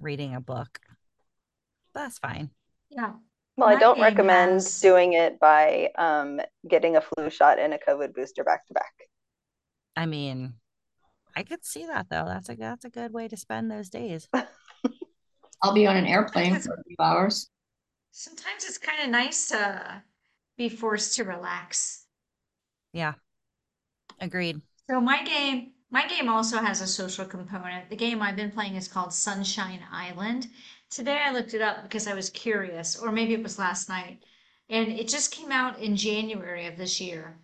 reading 0.00 0.34
a 0.34 0.40
book. 0.40 0.78
That's 1.94 2.18
fine. 2.18 2.50
Yeah. 2.90 3.12
Well 3.56 3.68
i 3.68 3.76
don't 3.76 4.00
recommend 4.00 4.52
has... 4.52 4.80
doing 4.80 5.12
it 5.12 5.38
by 5.38 5.90
um, 5.98 6.40
getting 6.68 6.96
a 6.96 7.02
flu 7.02 7.28
shot 7.28 7.58
and 7.58 7.74
a 7.74 7.78
covid 7.78 8.14
booster 8.14 8.44
back 8.44 8.66
to 8.66 8.74
back. 8.74 8.92
I 9.96 10.06
mean 10.06 10.54
i 11.36 11.42
could 11.42 11.64
see 11.64 11.86
that 11.86 12.06
though. 12.10 12.24
That's 12.26 12.48
a 12.48 12.54
that's 12.54 12.84
a 12.84 12.90
good 12.90 13.12
way 13.12 13.28
to 13.28 13.36
spend 13.36 13.70
those 13.70 13.88
days. 13.88 14.28
I'll 15.62 15.74
be 15.74 15.86
on 15.86 15.96
an 15.96 16.06
airplane 16.06 16.58
for 16.58 16.74
a 16.74 16.82
few 16.84 16.96
hours. 16.98 17.48
sometimes 18.10 18.64
it's 18.64 18.78
kind 18.78 19.00
of 19.02 19.10
nice 19.10 19.48
to 19.48 20.02
be 20.58 20.68
forced 20.68 21.16
to 21.16 21.24
relax 21.24 22.01
yeah. 22.92 23.14
Agreed. 24.20 24.60
So 24.88 25.00
my 25.00 25.22
game, 25.24 25.72
my 25.90 26.06
game 26.06 26.28
also 26.28 26.58
has 26.58 26.80
a 26.80 26.86
social 26.86 27.24
component. 27.24 27.90
The 27.90 27.96
game 27.96 28.22
I've 28.22 28.36
been 28.36 28.50
playing 28.50 28.76
is 28.76 28.88
called 28.88 29.12
Sunshine 29.12 29.84
Island. 29.90 30.48
Today 30.90 31.18
I 31.24 31.32
looked 31.32 31.54
it 31.54 31.62
up 31.62 31.82
because 31.82 32.06
I 32.06 32.14
was 32.14 32.30
curious, 32.30 32.96
or 32.96 33.10
maybe 33.12 33.34
it 33.34 33.42
was 33.42 33.58
last 33.58 33.88
night. 33.88 34.22
And 34.68 34.92
it 34.92 35.08
just 35.08 35.32
came 35.32 35.52
out 35.52 35.78
in 35.78 35.96
January 35.96 36.66
of 36.66 36.76
this 36.76 37.00
year. 37.00 37.38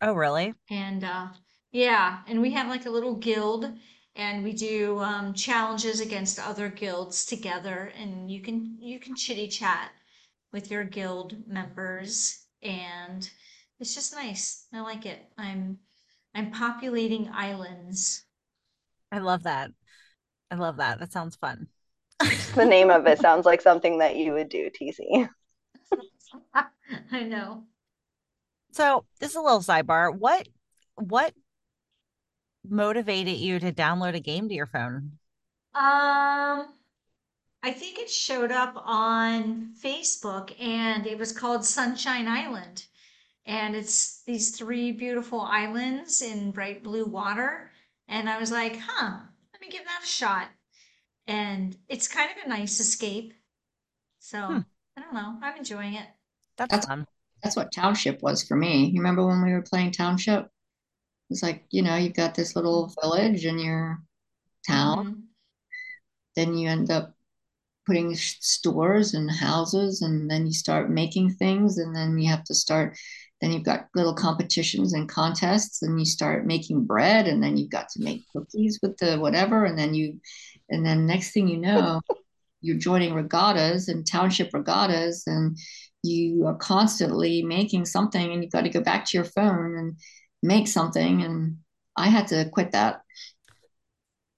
Oh, 0.00 0.12
really? 0.12 0.54
And 0.70 1.04
uh 1.04 1.28
yeah, 1.70 2.22
and 2.26 2.42
we 2.42 2.50
have 2.52 2.68
like 2.68 2.84
a 2.86 2.90
little 2.90 3.14
guild 3.14 3.72
and 4.14 4.44
we 4.44 4.52
do 4.52 4.98
um, 4.98 5.32
challenges 5.32 6.00
against 6.00 6.38
other 6.38 6.68
guilds 6.68 7.24
together 7.24 7.92
and 7.96 8.30
you 8.30 8.42
can 8.42 8.76
you 8.80 8.98
can 9.00 9.16
chitty 9.16 9.48
chat 9.48 9.90
with 10.52 10.70
your 10.70 10.84
guild 10.84 11.46
members 11.48 12.44
and 12.62 13.30
it's 13.82 13.96
just 13.96 14.14
nice. 14.14 14.66
I 14.72 14.80
like 14.80 15.06
it. 15.06 15.20
I'm 15.36 15.76
I'm 16.36 16.52
populating 16.52 17.28
islands. 17.34 18.24
I 19.10 19.18
love 19.18 19.42
that. 19.42 19.72
I 20.52 20.54
love 20.54 20.76
that. 20.76 21.00
That 21.00 21.12
sounds 21.12 21.34
fun. 21.34 21.66
the 22.54 22.64
name 22.64 22.90
of 22.90 23.06
it 23.08 23.18
sounds 23.18 23.44
like 23.44 23.60
something 23.60 23.98
that 23.98 24.14
you 24.16 24.32
would 24.34 24.48
do, 24.48 24.70
TC. 24.70 25.28
I 27.12 27.22
know. 27.24 27.64
So 28.70 29.04
this 29.18 29.30
is 29.30 29.36
a 29.36 29.40
little 29.40 29.58
sidebar. 29.58 30.16
What 30.16 30.48
what 30.94 31.34
motivated 32.66 33.36
you 33.36 33.58
to 33.58 33.72
download 33.72 34.14
a 34.14 34.20
game 34.20 34.48
to 34.48 34.54
your 34.54 34.68
phone? 34.68 35.18
Um 35.74 36.68
I 37.64 37.72
think 37.72 37.98
it 37.98 38.10
showed 38.10 38.52
up 38.52 38.74
on 38.76 39.72
Facebook 39.82 40.54
and 40.60 41.04
it 41.04 41.18
was 41.18 41.32
called 41.32 41.64
Sunshine 41.64 42.28
Island 42.28 42.84
and 43.46 43.74
it's 43.74 44.22
these 44.24 44.56
three 44.56 44.92
beautiful 44.92 45.40
islands 45.40 46.22
in 46.22 46.50
bright 46.52 46.82
blue 46.82 47.04
water. 47.04 47.70
And 48.08 48.28
I 48.28 48.38
was 48.38 48.52
like, 48.52 48.78
huh, 48.78 49.18
let 49.52 49.60
me 49.60 49.68
give 49.68 49.84
that 49.84 50.02
a 50.02 50.06
shot. 50.06 50.48
And 51.26 51.76
it's 51.88 52.08
kind 52.08 52.30
of 52.30 52.44
a 52.44 52.48
nice 52.48 52.78
escape. 52.80 53.32
So 54.18 54.38
hmm. 54.38 54.58
I 54.96 55.00
don't 55.00 55.14
know. 55.14 55.38
I'm 55.42 55.56
enjoying 55.56 55.94
it. 55.94 56.06
That's, 56.56 56.70
that's 56.70 56.86
fun. 56.86 57.06
That's 57.42 57.56
what 57.56 57.72
Township 57.72 58.22
was 58.22 58.44
for 58.44 58.56
me. 58.56 58.86
You 58.86 59.00
remember 59.00 59.26
when 59.26 59.42
we 59.42 59.52
were 59.52 59.62
playing 59.62 59.92
Township? 59.92 60.48
It's 61.30 61.42
like, 61.42 61.64
you 61.70 61.82
know, 61.82 61.96
you've 61.96 62.14
got 62.14 62.34
this 62.34 62.54
little 62.54 62.94
village 63.00 63.44
in 63.44 63.58
your 63.58 64.02
town. 64.66 65.06
Mm-hmm. 65.06 65.20
Then 66.36 66.56
you 66.56 66.68
end 66.68 66.90
up 66.90 67.14
putting 67.86 68.14
stores 68.14 69.14
and 69.14 69.30
houses, 69.30 70.02
and 70.02 70.30
then 70.30 70.46
you 70.46 70.52
start 70.52 70.90
making 70.90 71.30
things, 71.30 71.78
and 71.78 71.96
then 71.96 72.18
you 72.18 72.30
have 72.30 72.44
to 72.44 72.54
start 72.54 72.96
then 73.42 73.50
you've 73.50 73.64
got 73.64 73.88
little 73.96 74.14
competitions 74.14 74.94
and 74.94 75.08
contests 75.08 75.82
and 75.82 75.98
you 75.98 76.06
start 76.06 76.46
making 76.46 76.84
bread 76.84 77.26
and 77.26 77.42
then 77.42 77.56
you've 77.56 77.70
got 77.70 77.88
to 77.88 78.00
make 78.00 78.22
cookies 78.32 78.78
with 78.80 78.96
the 78.98 79.18
whatever 79.18 79.64
and 79.64 79.76
then 79.76 79.92
you 79.92 80.20
and 80.70 80.86
then 80.86 81.06
next 81.06 81.32
thing 81.32 81.48
you 81.48 81.58
know 81.58 82.00
you're 82.60 82.78
joining 82.78 83.12
regattas 83.12 83.88
and 83.88 84.06
township 84.06 84.54
regattas 84.54 85.24
and 85.26 85.58
you 86.04 86.46
are 86.46 86.54
constantly 86.54 87.42
making 87.42 87.84
something 87.84 88.32
and 88.32 88.42
you've 88.42 88.52
got 88.52 88.62
to 88.62 88.70
go 88.70 88.80
back 88.80 89.04
to 89.04 89.16
your 89.16 89.24
phone 89.24 89.76
and 89.76 89.96
make 90.42 90.68
something 90.68 91.22
and 91.22 91.56
i 91.96 92.08
had 92.08 92.28
to 92.28 92.48
quit 92.50 92.70
that. 92.70 93.00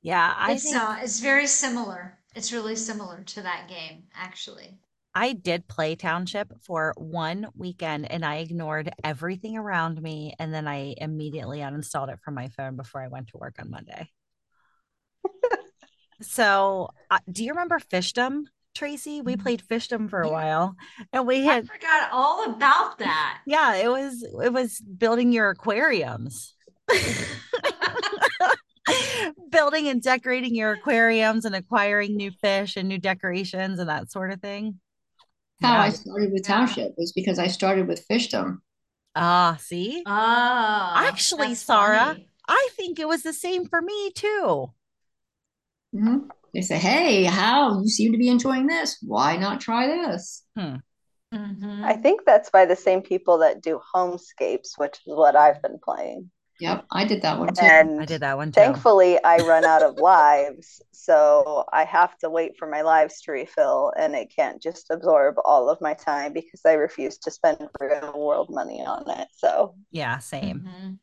Yeah 0.01 0.35
i 0.39 0.53
it's, 0.53 0.65
think... 0.65 0.77
uh, 0.77 0.97
it's 1.03 1.21
very 1.21 1.47
similar. 1.47 2.19
It's 2.35 2.53
really 2.53 2.75
similar 2.75 3.23
to 3.23 3.43
that 3.43 3.69
game 3.69 4.05
actually 4.15 4.79
I 5.15 5.33
did 5.33 5.69
play 5.69 5.95
Township 5.95 6.53
for 6.63 6.93
one 6.97 7.47
weekend 7.57 8.11
and 8.11 8.25
I 8.25 8.37
ignored 8.37 8.91
everything 9.05 9.57
around 9.57 10.03
me. 10.03 10.35
And 10.39 10.53
then 10.53 10.67
I 10.67 10.95
immediately 10.99 11.59
uninstalled 11.59 12.13
it 12.13 12.19
from 12.25 12.35
my 12.35 12.49
phone 12.49 12.77
before 12.77 13.01
I 13.01 13.09
went 13.09 13.29
to 13.29 13.39
work 13.39 13.55
on 13.61 13.71
Monday. 13.71 14.11
so, 16.23 16.89
uh, 17.11 17.19
do 17.31 17.45
you 17.45 17.53
remember 17.53 17.79
Fishdom? 17.79 18.45
Tracy? 18.75 19.21
We 19.23 19.37
played 19.37 19.63
Fishdom 19.63 20.11
for 20.11 20.21
a 20.21 20.29
while, 20.29 20.75
and 21.13 21.29
we 21.29 21.49
I 21.49 21.55
had 21.55 21.69
forgot 21.69 22.09
all 22.11 22.45
about 22.53 22.99
that. 22.99 23.41
yeah, 23.47 23.77
it 23.77 23.89
was 23.89 24.27
it 24.43 24.53
was 24.53 24.81
building 24.81 25.31
your 25.31 25.51
aquariums. 25.51 26.57
building 29.51 29.89
and 29.89 30.03
decorating 30.03 30.55
your 30.55 30.73
aquariums 30.73 31.45
and 31.45 31.55
acquiring 31.55 32.17
new 32.17 32.33
fish 32.33 32.77
and 32.77 32.89
new 32.89 32.99
decorations 32.99 33.79
and 33.79 33.89
that 33.89 34.11
sort 34.11 34.33
of 34.33 34.41
thing. 34.41 34.81
How 35.65 35.79
I 35.81 35.91
started 35.91 36.33
with 36.33 36.45
Yeah. 36.49 36.55
township 36.57 36.95
was 36.99 37.13
because 37.13 37.39
I 37.39 37.47
started 37.49 37.89
with 37.89 38.07
fishdom. 38.09 38.59
Ah, 39.17 39.57
see? 39.61 40.03
Oh, 40.07 40.93
Actually, 40.97 41.55
Sarah, 41.55 42.07
funny. 42.07 42.29
I 42.49 42.69
think 42.73 42.99
it 42.99 43.09
was 43.09 43.23
the 43.23 43.33
same 43.33 43.67
for 43.69 43.81
me 43.81 44.11
too. 44.13 44.73
Mhm. 45.95 46.29
They 46.53 46.61
say, 46.61 46.79
"Hey, 46.79 47.25
how 47.25 47.81
you 47.81 47.89
seem 47.89 48.13
to 48.13 48.19
be 48.19 48.29
enjoying 48.29 48.67
this. 48.67 48.99
Why 49.03 49.37
not 49.37 49.61
try 49.61 49.87
this?" 49.87 50.45
Mhm. 50.59 50.83
I 51.33 51.95
think 51.97 52.25
that's 52.25 52.51
by 52.51 52.65
the 52.65 52.77
same 52.77 53.03
people 53.03 53.39
that 53.39 53.61
do 53.61 53.81
Homescapes, 53.95 54.79
which 54.79 54.99
is 55.07 55.15
what 55.15 55.35
I've 55.35 55.61
been 55.63 55.79
playing. 55.81 56.31
Yep, 56.61 56.87
I 56.91 57.05
did 57.05 57.23
that 57.23 57.39
one 57.39 57.55
too. 57.55 57.67
And 57.67 57.99
I 57.99 58.05
did 58.07 58.23
that 58.23 58.37
one 58.37 58.53
too. 58.53 58.61
thankfully, 58.63 59.23
I 59.23 59.41
run 59.41 59.65
out 59.65 59.83
of 59.83 59.97
lives, 59.97 60.81
so 60.93 61.65
I 61.73 61.85
have 61.85 62.17
to 62.19 62.31
wait 62.31 62.57
for 62.59 62.69
my 62.69 62.83
lives 62.83 63.21
to 63.23 63.33
refill, 63.33 63.93
and 63.97 64.15
it 64.15 64.33
can't 64.35 64.63
just 64.63 64.91
absorb 64.91 65.37
all 65.45 65.69
of 65.71 65.81
my 65.81 65.95
time 65.95 66.33
because 66.33 66.61
I 66.65 66.75
refuse 66.75 67.19
to 67.19 67.31
spend 67.31 67.69
real 67.81 68.13
world 68.19 68.51
money 68.51 68.85
on 68.85 69.09
it. 69.11 69.29
So 69.37 69.75
Yeah, 69.91 70.19
same. 70.19 70.63
Mhm. 70.63 70.99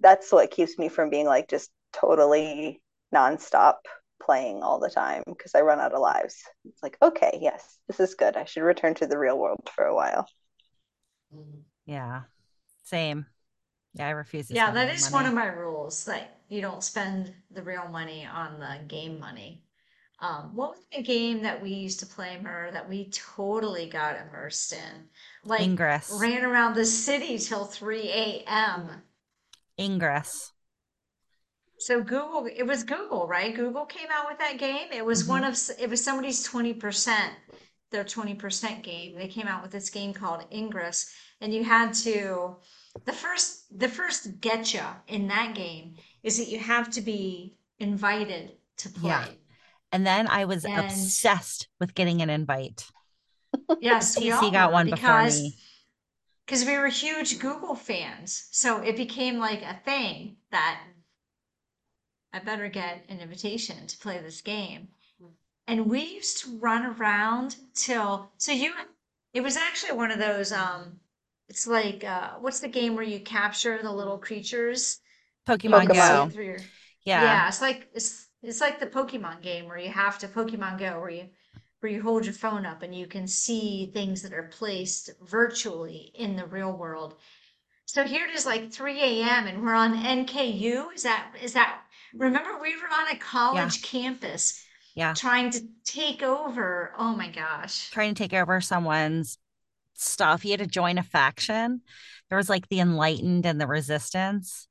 that's 0.00 0.32
what 0.32 0.50
keeps 0.50 0.78
me 0.78 0.88
from 0.88 1.10
being 1.10 1.26
like 1.26 1.48
just 1.48 1.70
totally 1.92 2.82
nonstop 3.14 3.76
playing 4.22 4.62
all 4.62 4.78
the 4.78 4.90
time 4.90 5.22
because 5.26 5.54
I 5.54 5.60
run 5.62 5.80
out 5.80 5.92
of 5.92 6.00
lives. 6.00 6.42
It's 6.64 6.82
like, 6.82 6.96
okay, 7.02 7.38
yes, 7.40 7.78
this 7.88 8.00
is 8.00 8.14
good. 8.14 8.36
I 8.36 8.44
should 8.44 8.62
return 8.62 8.94
to 8.94 9.06
the 9.06 9.18
real 9.18 9.38
world 9.38 9.68
for 9.74 9.84
a 9.84 9.94
while. 9.94 10.26
Yeah, 11.86 12.24
same. 12.84 13.26
Yeah, 13.94 14.06
I 14.08 14.10
refuse 14.10 14.48
to 14.48 14.54
Yeah, 14.54 14.70
that 14.72 15.00
money. 15.00 15.12
one 15.12 15.26
of 15.26 15.34
my 15.34 15.46
rules 15.46 16.04
that 16.04 16.40
you 16.48 16.60
don't 16.60 16.84
spend 16.84 17.34
the 17.50 17.62
real 17.62 17.88
money 17.88 18.24
on 18.26 18.60
the 18.60 18.80
game 18.86 19.18
money. 19.18 19.62
Um, 20.20 20.54
what 20.56 20.70
was 20.72 20.86
the 20.92 21.02
game 21.02 21.42
that 21.42 21.62
we 21.62 21.70
used 21.70 22.00
to 22.00 22.06
play, 22.06 22.38
Mer, 22.40 22.70
that 22.72 22.88
we 22.88 23.10
totally 23.10 23.88
got 23.88 24.16
immersed 24.16 24.72
in? 24.72 25.08
Like 25.44 25.64
Ingress. 25.64 26.08
ran 26.08 26.44
around 26.44 26.74
the 26.74 26.86
city 26.86 27.38
till 27.38 27.66
3 27.66 28.44
a.m. 28.48 29.02
Ingress. 29.76 30.52
So 31.78 32.02
Google, 32.02 32.46
it 32.46 32.62
was 32.62 32.82
Google, 32.84 33.26
right? 33.26 33.54
Google 33.54 33.84
came 33.86 34.08
out 34.10 34.26
with 34.28 34.38
that 34.38 34.56
game. 34.58 34.88
It 34.92 35.04
was 35.04 35.26
one 35.28 35.44
of, 35.44 35.58
it 35.78 35.90
was 35.90 36.02
somebody's 36.02 36.42
20%, 36.44 37.34
their 37.90 38.04
20% 38.04 38.82
game. 38.82 39.16
They 39.16 39.28
came 39.28 39.46
out 39.48 39.62
with 39.62 39.72
this 39.72 39.90
game 39.90 40.14
called 40.14 40.44
Ingress, 40.50 41.12
and 41.42 41.52
you 41.52 41.64
had 41.64 41.92
to, 42.04 42.56
the 43.04 43.12
first, 43.12 43.78
the 43.78 43.88
first 43.88 44.40
getcha 44.40 44.96
in 45.08 45.28
that 45.28 45.54
game 45.54 45.94
is 46.22 46.38
that 46.38 46.48
you 46.48 46.58
have 46.58 46.90
to 46.92 47.00
be 47.00 47.56
invited 47.78 48.52
to 48.78 48.88
play. 48.90 49.08
Yeah. 49.10 49.26
And 49.92 50.06
then 50.06 50.26
I 50.28 50.44
was 50.44 50.64
And- 50.64 50.78
obsessed 50.78 51.68
with 51.80 51.94
getting 51.94 52.22
an 52.22 52.30
invite. 52.30 52.88
Yes, 53.80 54.18
we 54.18 54.30
all 54.30 54.50
got 54.50 54.72
one 54.72 54.86
before 54.86 54.96
because 54.96 55.42
me. 55.42 55.56
because 56.46 56.64
we 56.64 56.78
were 56.78 56.88
huge 56.88 57.38
Google 57.38 57.74
fans. 57.74 58.48
So 58.50 58.80
it 58.80 58.96
became 58.96 59.38
like 59.38 59.60
a 59.62 59.78
thing 59.84 60.36
that 60.50 60.80
I 62.32 62.38
better 62.38 62.68
get 62.68 63.04
an 63.10 63.20
invitation 63.20 63.86
to 63.86 63.98
play 63.98 64.18
this 64.20 64.40
game. 64.40 64.88
And 65.66 65.86
we 65.86 66.00
used 66.14 66.42
to 66.44 66.58
run 66.58 66.86
around 66.86 67.56
till 67.74 68.30
so 68.38 68.52
you 68.52 68.72
it 69.34 69.42
was 69.42 69.56
actually 69.58 69.92
one 69.98 70.10
of 70.10 70.18
those 70.18 70.50
um 70.50 70.98
it's 71.48 71.66
like 71.66 72.04
uh 72.04 72.32
what's 72.40 72.60
the 72.60 72.68
game 72.68 72.94
where 72.94 73.04
you 73.04 73.20
capture 73.20 73.80
the 73.82 73.92
little 73.92 74.18
creatures? 74.18 75.00
Pokemon, 75.48 75.86
Pokemon. 75.88 75.94
Go. 75.94 76.28
through 76.30 76.44
your- 76.44 76.58
Yeah. 77.04 77.22
yeah, 77.22 77.48
it's 77.48 77.60
like 77.60 77.88
it's 77.94 78.28
it's 78.42 78.60
like 78.60 78.80
the 78.80 78.86
Pokemon 78.86 79.42
game 79.42 79.66
where 79.66 79.78
you 79.78 79.90
have 79.90 80.18
to 80.20 80.28
Pokemon 80.28 80.78
Go 80.78 81.00
where 81.00 81.10
you 81.10 81.28
where 81.80 81.90
you 81.90 82.00
hold 82.00 82.24
your 82.24 82.34
phone 82.34 82.64
up 82.64 82.82
and 82.82 82.94
you 82.94 83.06
can 83.08 83.26
see 83.26 83.90
things 83.92 84.22
that 84.22 84.32
are 84.32 84.48
placed 84.52 85.10
virtually 85.22 86.12
in 86.14 86.36
the 86.36 86.46
real 86.46 86.72
world. 86.76 87.16
So 87.86 88.04
here 88.04 88.24
it 88.26 88.34
is 88.34 88.46
like 88.46 88.72
3 88.72 89.00
a.m. 89.00 89.48
and 89.48 89.62
we're 89.62 89.74
on 89.74 89.94
NKU. 89.94 90.94
Is 90.94 91.02
that 91.02 91.32
is 91.42 91.52
that 91.54 91.80
remember 92.14 92.50
we 92.62 92.74
were 92.76 92.88
on 92.88 93.08
a 93.08 93.16
college 93.18 93.82
campus 93.82 94.64
Yeah. 94.94 95.12
trying 95.14 95.50
to 95.50 95.60
take 95.84 96.22
over. 96.22 96.94
Oh 96.96 97.14
my 97.16 97.28
gosh. 97.30 97.90
Trying 97.90 98.14
to 98.14 98.22
take 98.22 98.32
over 98.32 98.60
someone's 98.60 99.38
stuff. 100.02 100.44
You 100.44 100.52
had 100.52 100.60
to 100.60 100.66
join 100.66 100.98
a 100.98 101.02
faction. 101.02 101.80
There 102.28 102.36
was 102.38 102.48
like 102.48 102.68
the 102.68 102.80
Enlightened 102.80 103.46
and 103.46 103.60
the 103.60 103.66
Resistance. 103.66 104.68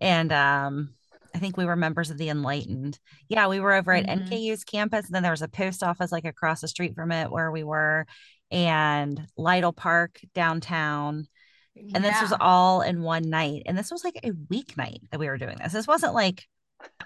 And 0.00 0.32
um 0.32 0.90
I 1.34 1.38
think 1.38 1.56
we 1.58 1.66
were 1.66 1.76
members 1.76 2.10
of 2.10 2.16
the 2.16 2.30
Enlightened. 2.30 2.98
Yeah, 3.28 3.48
we 3.48 3.60
were 3.60 3.74
over 3.74 3.92
at 3.92 4.06
Mhm. 4.06 4.28
NKU's 4.30 4.64
campus, 4.64 5.04
and 5.06 5.14
then 5.14 5.22
there 5.22 5.32
was 5.32 5.42
a 5.42 5.48
post 5.48 5.82
office 5.82 6.10
like 6.10 6.24
across 6.24 6.62
the 6.62 6.68
street 6.68 6.94
from 6.94 7.12
it 7.12 7.30
where 7.30 7.50
we 7.50 7.62
were, 7.62 8.06
and 8.50 9.26
Lytle 9.36 9.72
Park 9.74 10.20
downtown. 10.34 11.26
And 11.94 12.02
this 12.02 12.18
was 12.22 12.32
all 12.40 12.80
in 12.80 13.02
one 13.02 13.28
night. 13.28 13.64
And 13.66 13.76
this 13.76 13.90
was 13.90 14.02
like 14.02 14.16
a 14.24 14.30
weeknight 14.30 15.00
that 15.10 15.20
we 15.20 15.26
were 15.28 15.36
doing 15.36 15.58
this. 15.58 15.74
This 15.74 15.86
wasn't 15.86 16.14
like 16.14 16.46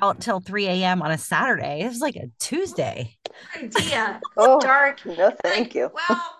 out 0.00 0.20
till 0.20 0.38
3 0.38 0.66
a.m. 0.68 1.02
on 1.02 1.10
a 1.10 1.18
Saturday. 1.18 1.80
It 1.80 1.88
was 1.88 2.00
like 2.00 2.14
a 2.14 2.30
Tuesday. 2.38 3.16
idea. 3.56 4.20
Oh, 4.36 4.60
Dark. 4.60 5.04
no, 5.04 5.32
thank 5.42 5.74
you. 5.74 5.90
Well, 5.92 6.04
well, 6.08 6.36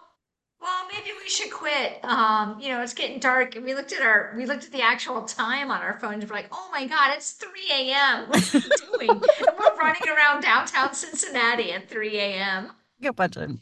maybe 0.93 1.11
we 1.23 1.29
should 1.29 1.51
quit. 1.51 2.05
Um, 2.05 2.59
you 2.61 2.69
know, 2.69 2.83
it's 2.83 2.95
getting 2.95 3.19
dark, 3.19 3.57
and 3.57 3.65
we 3.65 3.75
looked 3.75 3.93
at 3.93 4.03
our 4.03 4.33
we 4.37 4.47
looked 4.47 4.65
at 4.65 4.73
the 4.73 4.83
actual 4.83 5.23
time 5.23 5.71
on 5.71 5.81
our 5.81 5.99
phones. 5.99 6.25
We're 6.25 6.37
like, 6.37 6.49
oh 6.53 6.69
my 6.73 6.87
god, 6.87 7.13
it's 7.17 7.33
three 7.33 7.69
a.m. 7.71 8.29
What 8.29 8.55
are 8.55 8.59
we 8.59 9.07
doing? 9.07 9.11
and 9.11 9.49
we're 9.59 9.77
running 9.77 10.09
around 10.09 10.43
downtown 10.43 10.95
Cincinnati 10.95 11.73
at 11.73 11.89
three 11.89 12.19
a.m. 12.19 12.71
You 12.99 13.05
got 13.05 13.11
a 13.11 13.13
bunch 13.15 13.37
of 13.37 13.59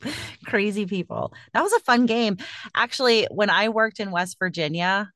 crazy 0.47 0.87
people. 0.87 1.33
That 1.53 1.63
was 1.63 1.73
a 1.73 1.81
fun 1.81 2.07
game. 2.07 2.39
Actually, 2.75 3.29
when 3.31 3.51
I 3.51 3.69
worked 3.69 4.01
in 4.01 4.11
West 4.11 4.37
Virginia, 4.39 5.13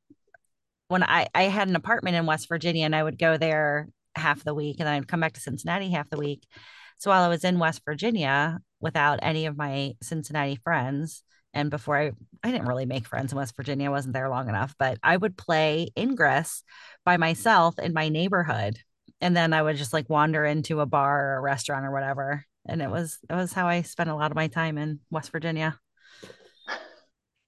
when 0.88 1.02
I, 1.02 1.26
I 1.34 1.44
had 1.44 1.68
an 1.68 1.74
apartment 1.74 2.16
in 2.16 2.26
West 2.26 2.48
Virginia 2.48 2.84
and 2.84 2.94
I 2.94 3.02
would 3.02 3.18
go 3.18 3.36
there 3.36 3.88
half 4.14 4.44
the 4.44 4.54
week 4.54 4.76
and 4.78 4.86
then 4.86 4.94
I'd 4.94 5.08
come 5.08 5.20
back 5.20 5.32
to 5.32 5.40
Cincinnati 5.40 5.90
half 5.90 6.08
the 6.08 6.18
week. 6.18 6.46
So 6.98 7.10
while 7.10 7.24
I 7.24 7.28
was 7.28 7.42
in 7.42 7.58
West 7.58 7.80
Virginia 7.84 8.60
without 8.80 9.18
any 9.22 9.46
of 9.46 9.56
my 9.56 9.94
Cincinnati 10.02 10.56
friends, 10.62 11.24
and 11.55 11.70
before 11.70 11.98
I, 11.98 12.12
I 12.42 12.50
didn't 12.50 12.66
really 12.68 12.86
make 12.86 13.07
friends 13.07 13.32
in 13.32 13.38
West 13.38 13.57
Virginia, 13.57 13.86
I 13.88 13.90
wasn't 13.92 14.14
there 14.14 14.28
long 14.28 14.48
enough, 14.48 14.74
but 14.78 14.98
I 15.03 15.16
would 15.16 15.36
play 15.36 15.88
Ingress 15.96 16.62
by 17.05 17.16
myself 17.16 17.78
in 17.78 17.92
my 17.92 18.09
neighborhood. 18.09 18.78
And 19.20 19.36
then 19.36 19.53
I 19.53 19.62
would 19.62 19.76
just 19.76 19.92
like 19.92 20.11
wander 20.11 20.44
into 20.44 20.80
a 20.80 20.86
bar 20.86 21.34
or 21.34 21.36
a 21.36 21.40
restaurant 21.40 21.84
or 21.86 21.92
whatever. 21.92 22.44
And 22.66 22.82
it 22.82 22.90
was, 22.90 23.18
it 23.28 23.34
was 23.34 23.53
how 23.53 23.66
I 23.68 23.82
spent 23.82 24.11
a 24.11 24.14
lot 24.14 24.30
of 24.30 24.36
my 24.36 24.48
time 24.48 24.78
in 24.78 25.00
West 25.11 25.30
Virginia. 25.32 25.78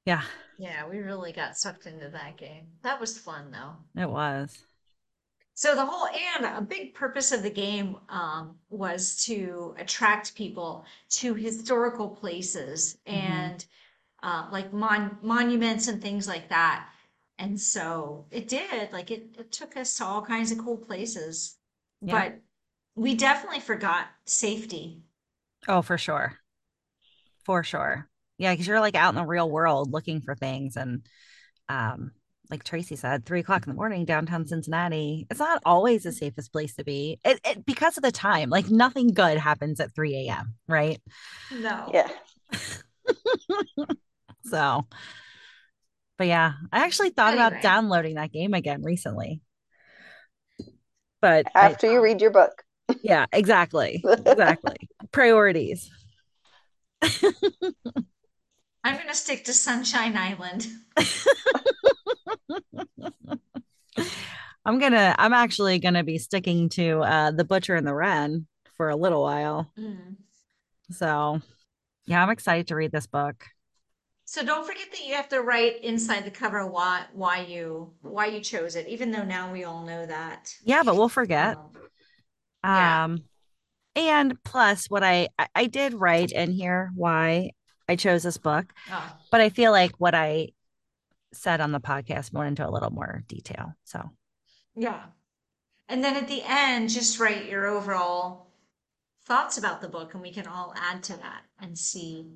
Yeah, 0.06 0.22
Yeah, 0.58 0.86
we 0.88 0.98
really 0.98 1.32
got 1.32 1.56
sucked 1.56 1.86
into 1.86 2.08
that 2.10 2.36
game. 2.36 2.66
That 2.82 3.00
was 3.00 3.18
fun 3.18 3.50
though. 3.50 4.00
it 4.00 4.08
was. 4.08 4.56
So 5.54 5.74
the 5.74 5.86
whole 5.86 6.08
and 6.36 6.44
a 6.46 6.60
big 6.60 6.94
purpose 6.94 7.30
of 7.32 7.42
the 7.42 7.50
game 7.50 7.96
um, 8.08 8.56
was 8.70 9.24
to 9.26 9.74
attract 9.78 10.34
people 10.34 10.84
to 11.10 11.34
historical 11.34 12.08
places 12.08 12.98
Mhm. 13.06 13.12
and 13.14 13.64
uh, 14.24 14.48
like 14.50 14.72
mon- 14.72 15.18
monuments 15.22 15.86
and 15.86 16.00
things 16.00 16.26
like 16.26 16.48
that. 16.48 16.88
And 17.38 17.60
so 17.60 18.24
it 18.30 18.48
did. 18.48 18.90
Like 18.92 19.10
it, 19.10 19.36
it 19.38 19.52
took 19.52 19.76
us 19.76 19.98
to 19.98 20.04
all 20.04 20.22
kinds 20.22 20.50
of 20.50 20.58
cool 20.58 20.78
places, 20.78 21.56
Yeah. 22.00 22.18
but 22.20 22.40
we 22.96 23.14
definitely 23.16 23.60
forgot 23.60 24.06
safety. 24.24 25.02
Oh, 25.68 25.82
for 25.82 25.98
sure. 25.98 26.38
For 27.44 27.62
sure. 27.62 28.08
Yeah, 28.38 28.52
because 28.52 28.66
you're 28.66 28.80
like 28.80 28.94
out 28.94 29.10
in 29.10 29.16
the 29.16 29.26
real 29.26 29.50
world 29.50 29.92
looking 29.92 30.22
for 30.22 30.34
things. 30.34 30.76
And 30.76 31.06
um, 31.68 32.12
like 32.50 32.64
Tracy 32.64 32.96
said, 32.96 33.26
three 33.26 33.40
o'clock 33.40 33.66
in 33.66 33.72
the 33.72 33.76
morning, 33.76 34.06
downtown 34.06 34.46
Cincinnati, 34.46 35.26
it's 35.30 35.40
not 35.40 35.60
always 35.66 36.04
the 36.04 36.12
safest 36.12 36.50
place 36.52 36.74
to 36.76 36.84
be. 36.84 37.18
It, 37.24 37.40
it 37.44 37.66
because 37.66 37.98
of 37.98 38.02
the 38.02 38.12
time. 38.12 38.48
Like 38.48 38.70
nothing 38.70 39.12
good 39.12 39.36
happens 39.38 39.80
at 39.80 39.94
3 39.94 40.28
a.m., 40.28 40.54
right? 40.66 41.00
No. 41.52 41.90
Yeah. 41.92 42.08
So 44.44 44.86
but 46.16 46.26
yeah, 46.28 46.52
I 46.72 46.84
actually 46.84 47.10
thought 47.10 47.34
about 47.34 47.60
downloading 47.60 48.14
that 48.14 48.32
game 48.32 48.54
again 48.54 48.82
recently. 48.82 49.40
But 51.20 51.46
I- 51.54 51.70
After 51.70 51.90
you 51.90 52.00
read 52.02 52.20
your 52.20 52.30
book. 52.30 52.62
yeah, 53.02 53.26
exactly. 53.32 54.04
Exactly. 54.04 54.76
Priorities. 55.12 55.90
I'm 57.02 58.94
going 58.96 59.08
to 59.08 59.14
stick 59.14 59.44
to 59.46 59.52
Sunshine 59.52 60.16
Island. 60.16 60.66
I'm 64.66 64.78
gonna 64.78 65.14
I'm 65.18 65.34
actually 65.34 65.78
gonna 65.78 66.04
be 66.04 66.16
sticking 66.16 66.70
to 66.70 67.00
uh 67.00 67.30
the 67.32 67.44
butcher 67.44 67.74
and 67.74 67.86
the 67.86 67.94
wren 67.94 68.46
for 68.78 68.88
a 68.88 68.96
little 68.96 69.22
while. 69.22 69.70
Mm. 69.78 70.16
So 70.90 71.42
Yeah, 72.06 72.22
I'm 72.22 72.30
excited 72.30 72.68
to 72.68 72.74
read 72.74 72.90
this 72.90 73.06
book. 73.06 73.44
So 74.34 74.44
don't 74.44 74.66
forget 74.66 74.90
that 74.90 75.06
you 75.06 75.14
have 75.14 75.28
to 75.28 75.42
write 75.42 75.84
inside 75.84 76.24
the 76.24 76.30
cover 76.32 76.66
why 76.66 77.04
why 77.12 77.42
you 77.42 77.92
why 78.02 78.26
you 78.26 78.40
chose 78.40 78.74
it, 78.74 78.88
even 78.88 79.12
though 79.12 79.22
now 79.22 79.52
we 79.52 79.62
all 79.62 79.86
know 79.86 80.04
that. 80.04 80.52
Yeah, 80.64 80.82
but 80.82 80.96
we'll 80.96 81.08
forget. 81.08 81.56
Um, 81.56 81.78
yeah. 82.64 83.04
Um 83.04 83.22
and 83.94 84.42
plus 84.42 84.90
what 84.90 85.04
I 85.04 85.28
I 85.54 85.66
did 85.66 85.94
write 85.94 86.32
in 86.32 86.50
here 86.50 86.90
why 86.96 87.52
I 87.88 87.94
chose 87.94 88.24
this 88.24 88.36
book. 88.36 88.72
Oh. 88.90 89.16
But 89.30 89.40
I 89.40 89.50
feel 89.50 89.70
like 89.70 89.92
what 89.98 90.16
I 90.16 90.48
said 91.32 91.60
on 91.60 91.70
the 91.70 91.78
podcast 91.78 92.32
went 92.32 92.48
into 92.48 92.68
a 92.68 92.74
little 92.74 92.90
more 92.90 93.22
detail. 93.28 93.74
So 93.84 94.10
yeah. 94.74 95.04
And 95.88 96.02
then 96.02 96.16
at 96.16 96.26
the 96.26 96.42
end, 96.44 96.90
just 96.90 97.20
write 97.20 97.48
your 97.48 97.68
overall 97.68 98.48
thoughts 99.26 99.58
about 99.58 99.80
the 99.80 99.88
book 99.88 100.12
and 100.12 100.20
we 100.24 100.32
can 100.32 100.48
all 100.48 100.74
add 100.76 101.04
to 101.04 101.16
that 101.18 101.42
and 101.60 101.78
see 101.78 102.32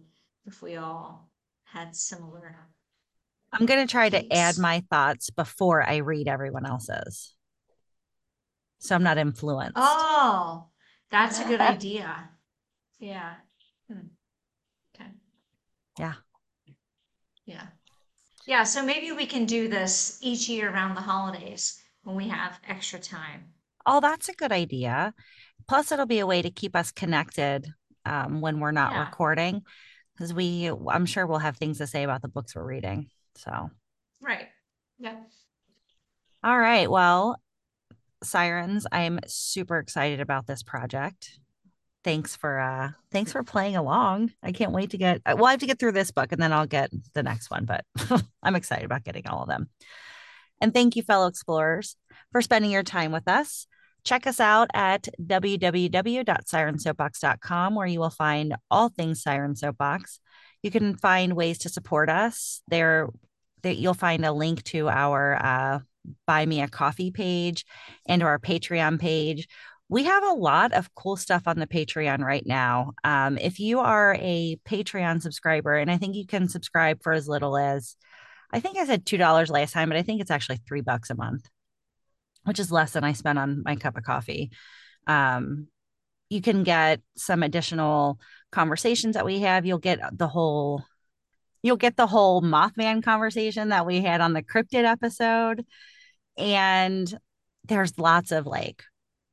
if 0.46 0.62
we 0.62 0.76
all 0.76 1.27
had 1.72 1.94
similar. 1.94 2.56
I'm 3.52 3.66
going 3.66 3.86
to 3.86 3.90
try 3.90 4.08
to 4.08 4.32
add 4.32 4.58
my 4.58 4.84
thoughts 4.90 5.30
before 5.30 5.82
I 5.82 5.96
read 5.96 6.28
everyone 6.28 6.66
else's. 6.66 7.34
So 8.78 8.94
I'm 8.94 9.02
not 9.02 9.18
influenced. 9.18 9.74
Oh, 9.76 10.66
that's 11.10 11.40
a 11.40 11.44
good 11.44 11.60
idea. 11.74 12.28
Yeah. 12.98 13.34
Hmm. 13.90 14.08
Okay. 14.94 15.10
Yeah. 15.98 16.14
Yeah. 17.46 17.66
Yeah. 18.46 18.64
So 18.64 18.84
maybe 18.84 19.12
we 19.12 19.26
can 19.26 19.46
do 19.46 19.68
this 19.68 20.18
each 20.22 20.48
year 20.48 20.70
around 20.70 20.94
the 20.94 21.00
holidays 21.00 21.80
when 22.02 22.16
we 22.16 22.28
have 22.28 22.60
extra 22.68 22.98
time. 22.98 23.44
Oh, 23.86 24.00
that's 24.00 24.28
a 24.28 24.34
good 24.34 24.52
idea. 24.52 25.14
Plus, 25.66 25.90
it'll 25.90 26.06
be 26.06 26.18
a 26.18 26.26
way 26.26 26.42
to 26.42 26.50
keep 26.50 26.76
us 26.76 26.92
connected 26.92 27.66
um, 28.04 28.40
when 28.40 28.60
we're 28.60 28.70
not 28.70 28.92
yeah. 28.92 29.04
recording 29.04 29.62
because 30.18 30.34
we, 30.34 30.70
I'm 30.88 31.06
sure 31.06 31.26
we'll 31.26 31.38
have 31.38 31.56
things 31.56 31.78
to 31.78 31.86
say 31.86 32.02
about 32.02 32.22
the 32.22 32.28
books 32.28 32.56
we're 32.56 32.64
reading. 32.64 33.08
So, 33.36 33.70
right. 34.20 34.48
Yeah. 34.98 35.16
All 36.42 36.58
right. 36.58 36.90
Well, 36.90 37.40
Sirens, 38.24 38.86
I'm 38.90 39.20
super 39.26 39.78
excited 39.78 40.20
about 40.20 40.46
this 40.46 40.62
project. 40.62 41.38
Thanks 42.04 42.34
for 42.34 42.58
uh 42.58 42.90
thanks 43.10 43.32
for 43.32 43.42
playing 43.42 43.76
along. 43.76 44.32
I 44.42 44.52
can't 44.52 44.72
wait 44.72 44.90
to 44.90 44.98
get 44.98 45.20
well, 45.26 45.46
I 45.46 45.50
have 45.50 45.60
to 45.60 45.66
get 45.66 45.78
through 45.78 45.92
this 45.92 46.10
book 46.10 46.32
and 46.32 46.40
then 46.40 46.52
I'll 46.52 46.66
get 46.66 46.90
the 47.12 47.22
next 47.22 47.50
one, 47.50 47.64
but 47.64 47.84
I'm 48.42 48.56
excited 48.56 48.84
about 48.84 49.04
getting 49.04 49.26
all 49.26 49.42
of 49.42 49.48
them. 49.48 49.68
And 50.60 50.72
thank 50.72 50.96
you, 50.96 51.02
fellow 51.02 51.26
explorers, 51.26 51.96
for 52.32 52.40
spending 52.40 52.70
your 52.70 52.82
time 52.82 53.12
with 53.12 53.28
us. 53.28 53.66
Check 54.04 54.26
us 54.26 54.40
out 54.40 54.70
at 54.74 55.08
www.sirensoapbox.com, 55.20 57.74
where 57.74 57.86
you 57.86 58.00
will 58.00 58.10
find 58.10 58.56
all 58.70 58.88
things 58.88 59.22
Siren 59.22 59.56
Soapbox. 59.56 60.20
You 60.62 60.70
can 60.70 60.96
find 60.96 61.34
ways 61.34 61.58
to 61.58 61.68
support 61.68 62.08
us. 62.08 62.62
There, 62.68 63.10
there 63.62 63.72
you'll 63.72 63.92
find 63.94 64.24
a 64.24 64.32
link 64.32 64.62
to 64.64 64.88
our 64.88 65.34
uh, 65.34 65.80
Buy 66.26 66.46
Me 66.46 66.62
a 66.62 66.68
Coffee 66.68 67.10
page 67.10 67.66
and 68.06 68.22
our 68.22 68.38
Patreon 68.38 68.98
page. 68.98 69.46
We 69.90 70.04
have 70.04 70.22
a 70.22 70.34
lot 70.34 70.74
of 70.74 70.94
cool 70.94 71.16
stuff 71.16 71.44
on 71.46 71.58
the 71.58 71.66
Patreon 71.66 72.20
right 72.20 72.46
now. 72.46 72.92
Um, 73.04 73.38
if 73.38 73.58
you 73.58 73.80
are 73.80 74.16
a 74.20 74.58
Patreon 74.68 75.22
subscriber, 75.22 75.76
and 75.76 75.90
I 75.90 75.96
think 75.96 76.14
you 76.14 76.26
can 76.26 76.48
subscribe 76.48 77.02
for 77.02 77.12
as 77.12 77.26
little 77.26 77.56
as 77.56 77.96
I 78.50 78.60
think 78.60 78.78
I 78.78 78.86
said 78.86 79.04
$2 79.04 79.50
last 79.50 79.72
time, 79.72 79.88
but 79.88 79.98
I 79.98 80.02
think 80.02 80.20
it's 80.20 80.30
actually 80.30 80.60
three 80.66 80.80
bucks 80.80 81.10
a 81.10 81.14
month, 81.14 81.48
which 82.48 82.58
is 82.58 82.72
less 82.72 82.92
than 82.92 83.04
I 83.04 83.12
spent 83.12 83.38
on 83.38 83.62
my 83.64 83.76
cup 83.76 83.96
of 83.96 84.04
coffee. 84.04 84.50
Um, 85.06 85.68
you 86.28 86.40
can 86.40 86.62
get 86.62 87.00
some 87.16 87.42
additional 87.42 88.18
conversations 88.50 89.14
that 89.14 89.24
we 89.24 89.40
have. 89.40 89.66
You'll 89.66 89.78
get 89.78 90.00
the 90.16 90.28
whole 90.28 90.82
you'll 91.62 91.76
get 91.76 91.96
the 91.96 92.06
whole 92.06 92.40
Mothman 92.40 93.02
conversation 93.02 93.70
that 93.70 93.86
we 93.86 94.00
had 94.00 94.20
on 94.20 94.32
the 94.32 94.42
cryptid 94.42 94.84
episode. 94.84 95.66
And 96.36 97.12
there's 97.64 97.98
lots 97.98 98.32
of 98.32 98.46
like 98.46 98.82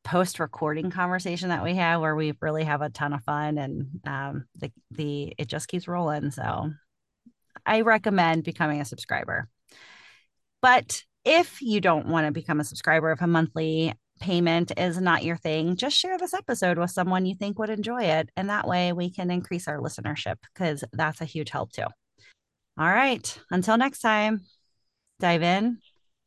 post 0.04 0.40
recording 0.40 0.92
conversation 0.92 1.50
that 1.50 1.64
we 1.64 1.76
have 1.76 2.02
where 2.02 2.16
we 2.16 2.34
really 2.42 2.64
have 2.64 2.82
a 2.82 2.90
ton 2.90 3.14
of 3.14 3.24
fun 3.24 3.58
and 3.58 3.88
um, 4.06 4.46
the 4.56 4.72
the 4.92 5.34
it 5.38 5.48
just 5.48 5.68
keeps 5.68 5.88
rolling. 5.88 6.32
So 6.32 6.72
I 7.66 7.82
recommend 7.82 8.44
becoming 8.44 8.82
a 8.82 8.86
subscriber. 8.86 9.48
But 10.62 11.04
if 11.26 11.62
you 11.62 11.82
don't 11.82 12.08
want 12.08 12.28
to 12.28 12.32
become 12.32 12.60
a 12.60 12.64
subscriber, 12.64 13.12
if 13.12 13.22
a 13.22 13.28
monthly 13.28 13.94
payment 14.20 14.72
is 14.78 15.02
not 15.02 15.24
your 15.24 15.36
thing, 15.36 15.76
just 15.76 15.98
share 15.98 16.18
this 16.18 16.34
episode 16.34 16.78
with 16.78 16.92
someone 16.92 17.26
you 17.26 17.36
think 17.36 17.60
would 17.60 17.70
enjoy 17.70 18.04
it. 18.04 18.30
And 18.38 18.50
that 18.50 18.68
way 18.68 18.94
we 18.94 19.10
can 19.10 19.32
increase 19.32 19.68
our 19.68 19.80
listenership 19.80 20.36
because 20.54 20.84
that's 20.94 21.22
a 21.22 21.26
huge 21.26 21.50
help 21.50 21.72
too. 21.72 21.88
All 22.78 22.88
right. 22.88 23.38
Until 23.52 23.78
next 23.78 24.00
time, 24.00 24.46
dive 25.20 25.44
in, 25.44 25.80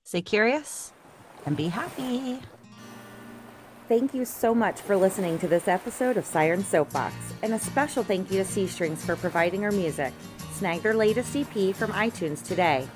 stay 0.05 0.23
curious, 0.23 0.93
and 1.47 1.57
be 1.57 1.69
happy. 1.69 2.41
Thank 3.89 4.13
you 4.13 4.27
so 4.27 4.55
much 4.55 4.81
for 4.81 4.97
listening 4.97 5.39
to 5.39 5.49
this 5.49 5.67
episode 5.67 6.19
of 6.19 6.27
Siren 6.27 6.63
Soapbox, 6.63 7.15
and 7.43 7.55
a 7.55 7.59
special 7.59 8.03
thank 8.03 8.31
you 8.31 8.39
to 8.39 8.45
C 8.45 8.67
Strings 8.67 9.03
for 9.05 9.17
providing 9.17 9.65
our 9.65 9.73
music 9.73 10.13
snag 10.59 10.83
their 10.83 10.95
latest 10.95 11.35
EP 11.37 11.75
from 11.75 11.93
iTunes 11.93 12.45
today. 12.45 12.87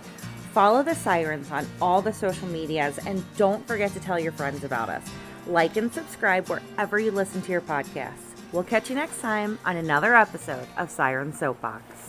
Follow 0.53 0.83
the 0.83 0.95
Sirens 0.95 1.51
on 1.51 1.67
all 1.81 2.03
the 2.03 2.13
social 2.13 2.47
medias 2.47 2.99
and 3.07 3.25
don't 3.39 3.67
forget 3.67 3.91
to 3.95 4.01
tell 4.01 4.19
your 4.19 4.33
friends 4.33 4.65
about 4.65 4.91
us. 4.91 5.03
Like 5.47 5.79
and 5.79 5.91
subscribe 5.91 6.47
wherever 6.49 6.99
you 6.99 7.11
listen 7.11 7.41
to 7.41 7.53
your 7.53 7.63
podcasts. 7.63 8.37
We'll 8.53 8.63
catch 8.63 8.91
you 8.91 8.95
next 8.95 9.23
time 9.23 9.59
on 9.65 9.79
another 9.79 10.15
episode 10.15 10.69
of 10.77 10.91
Siren 10.91 11.33
Soapbox. 11.33 12.02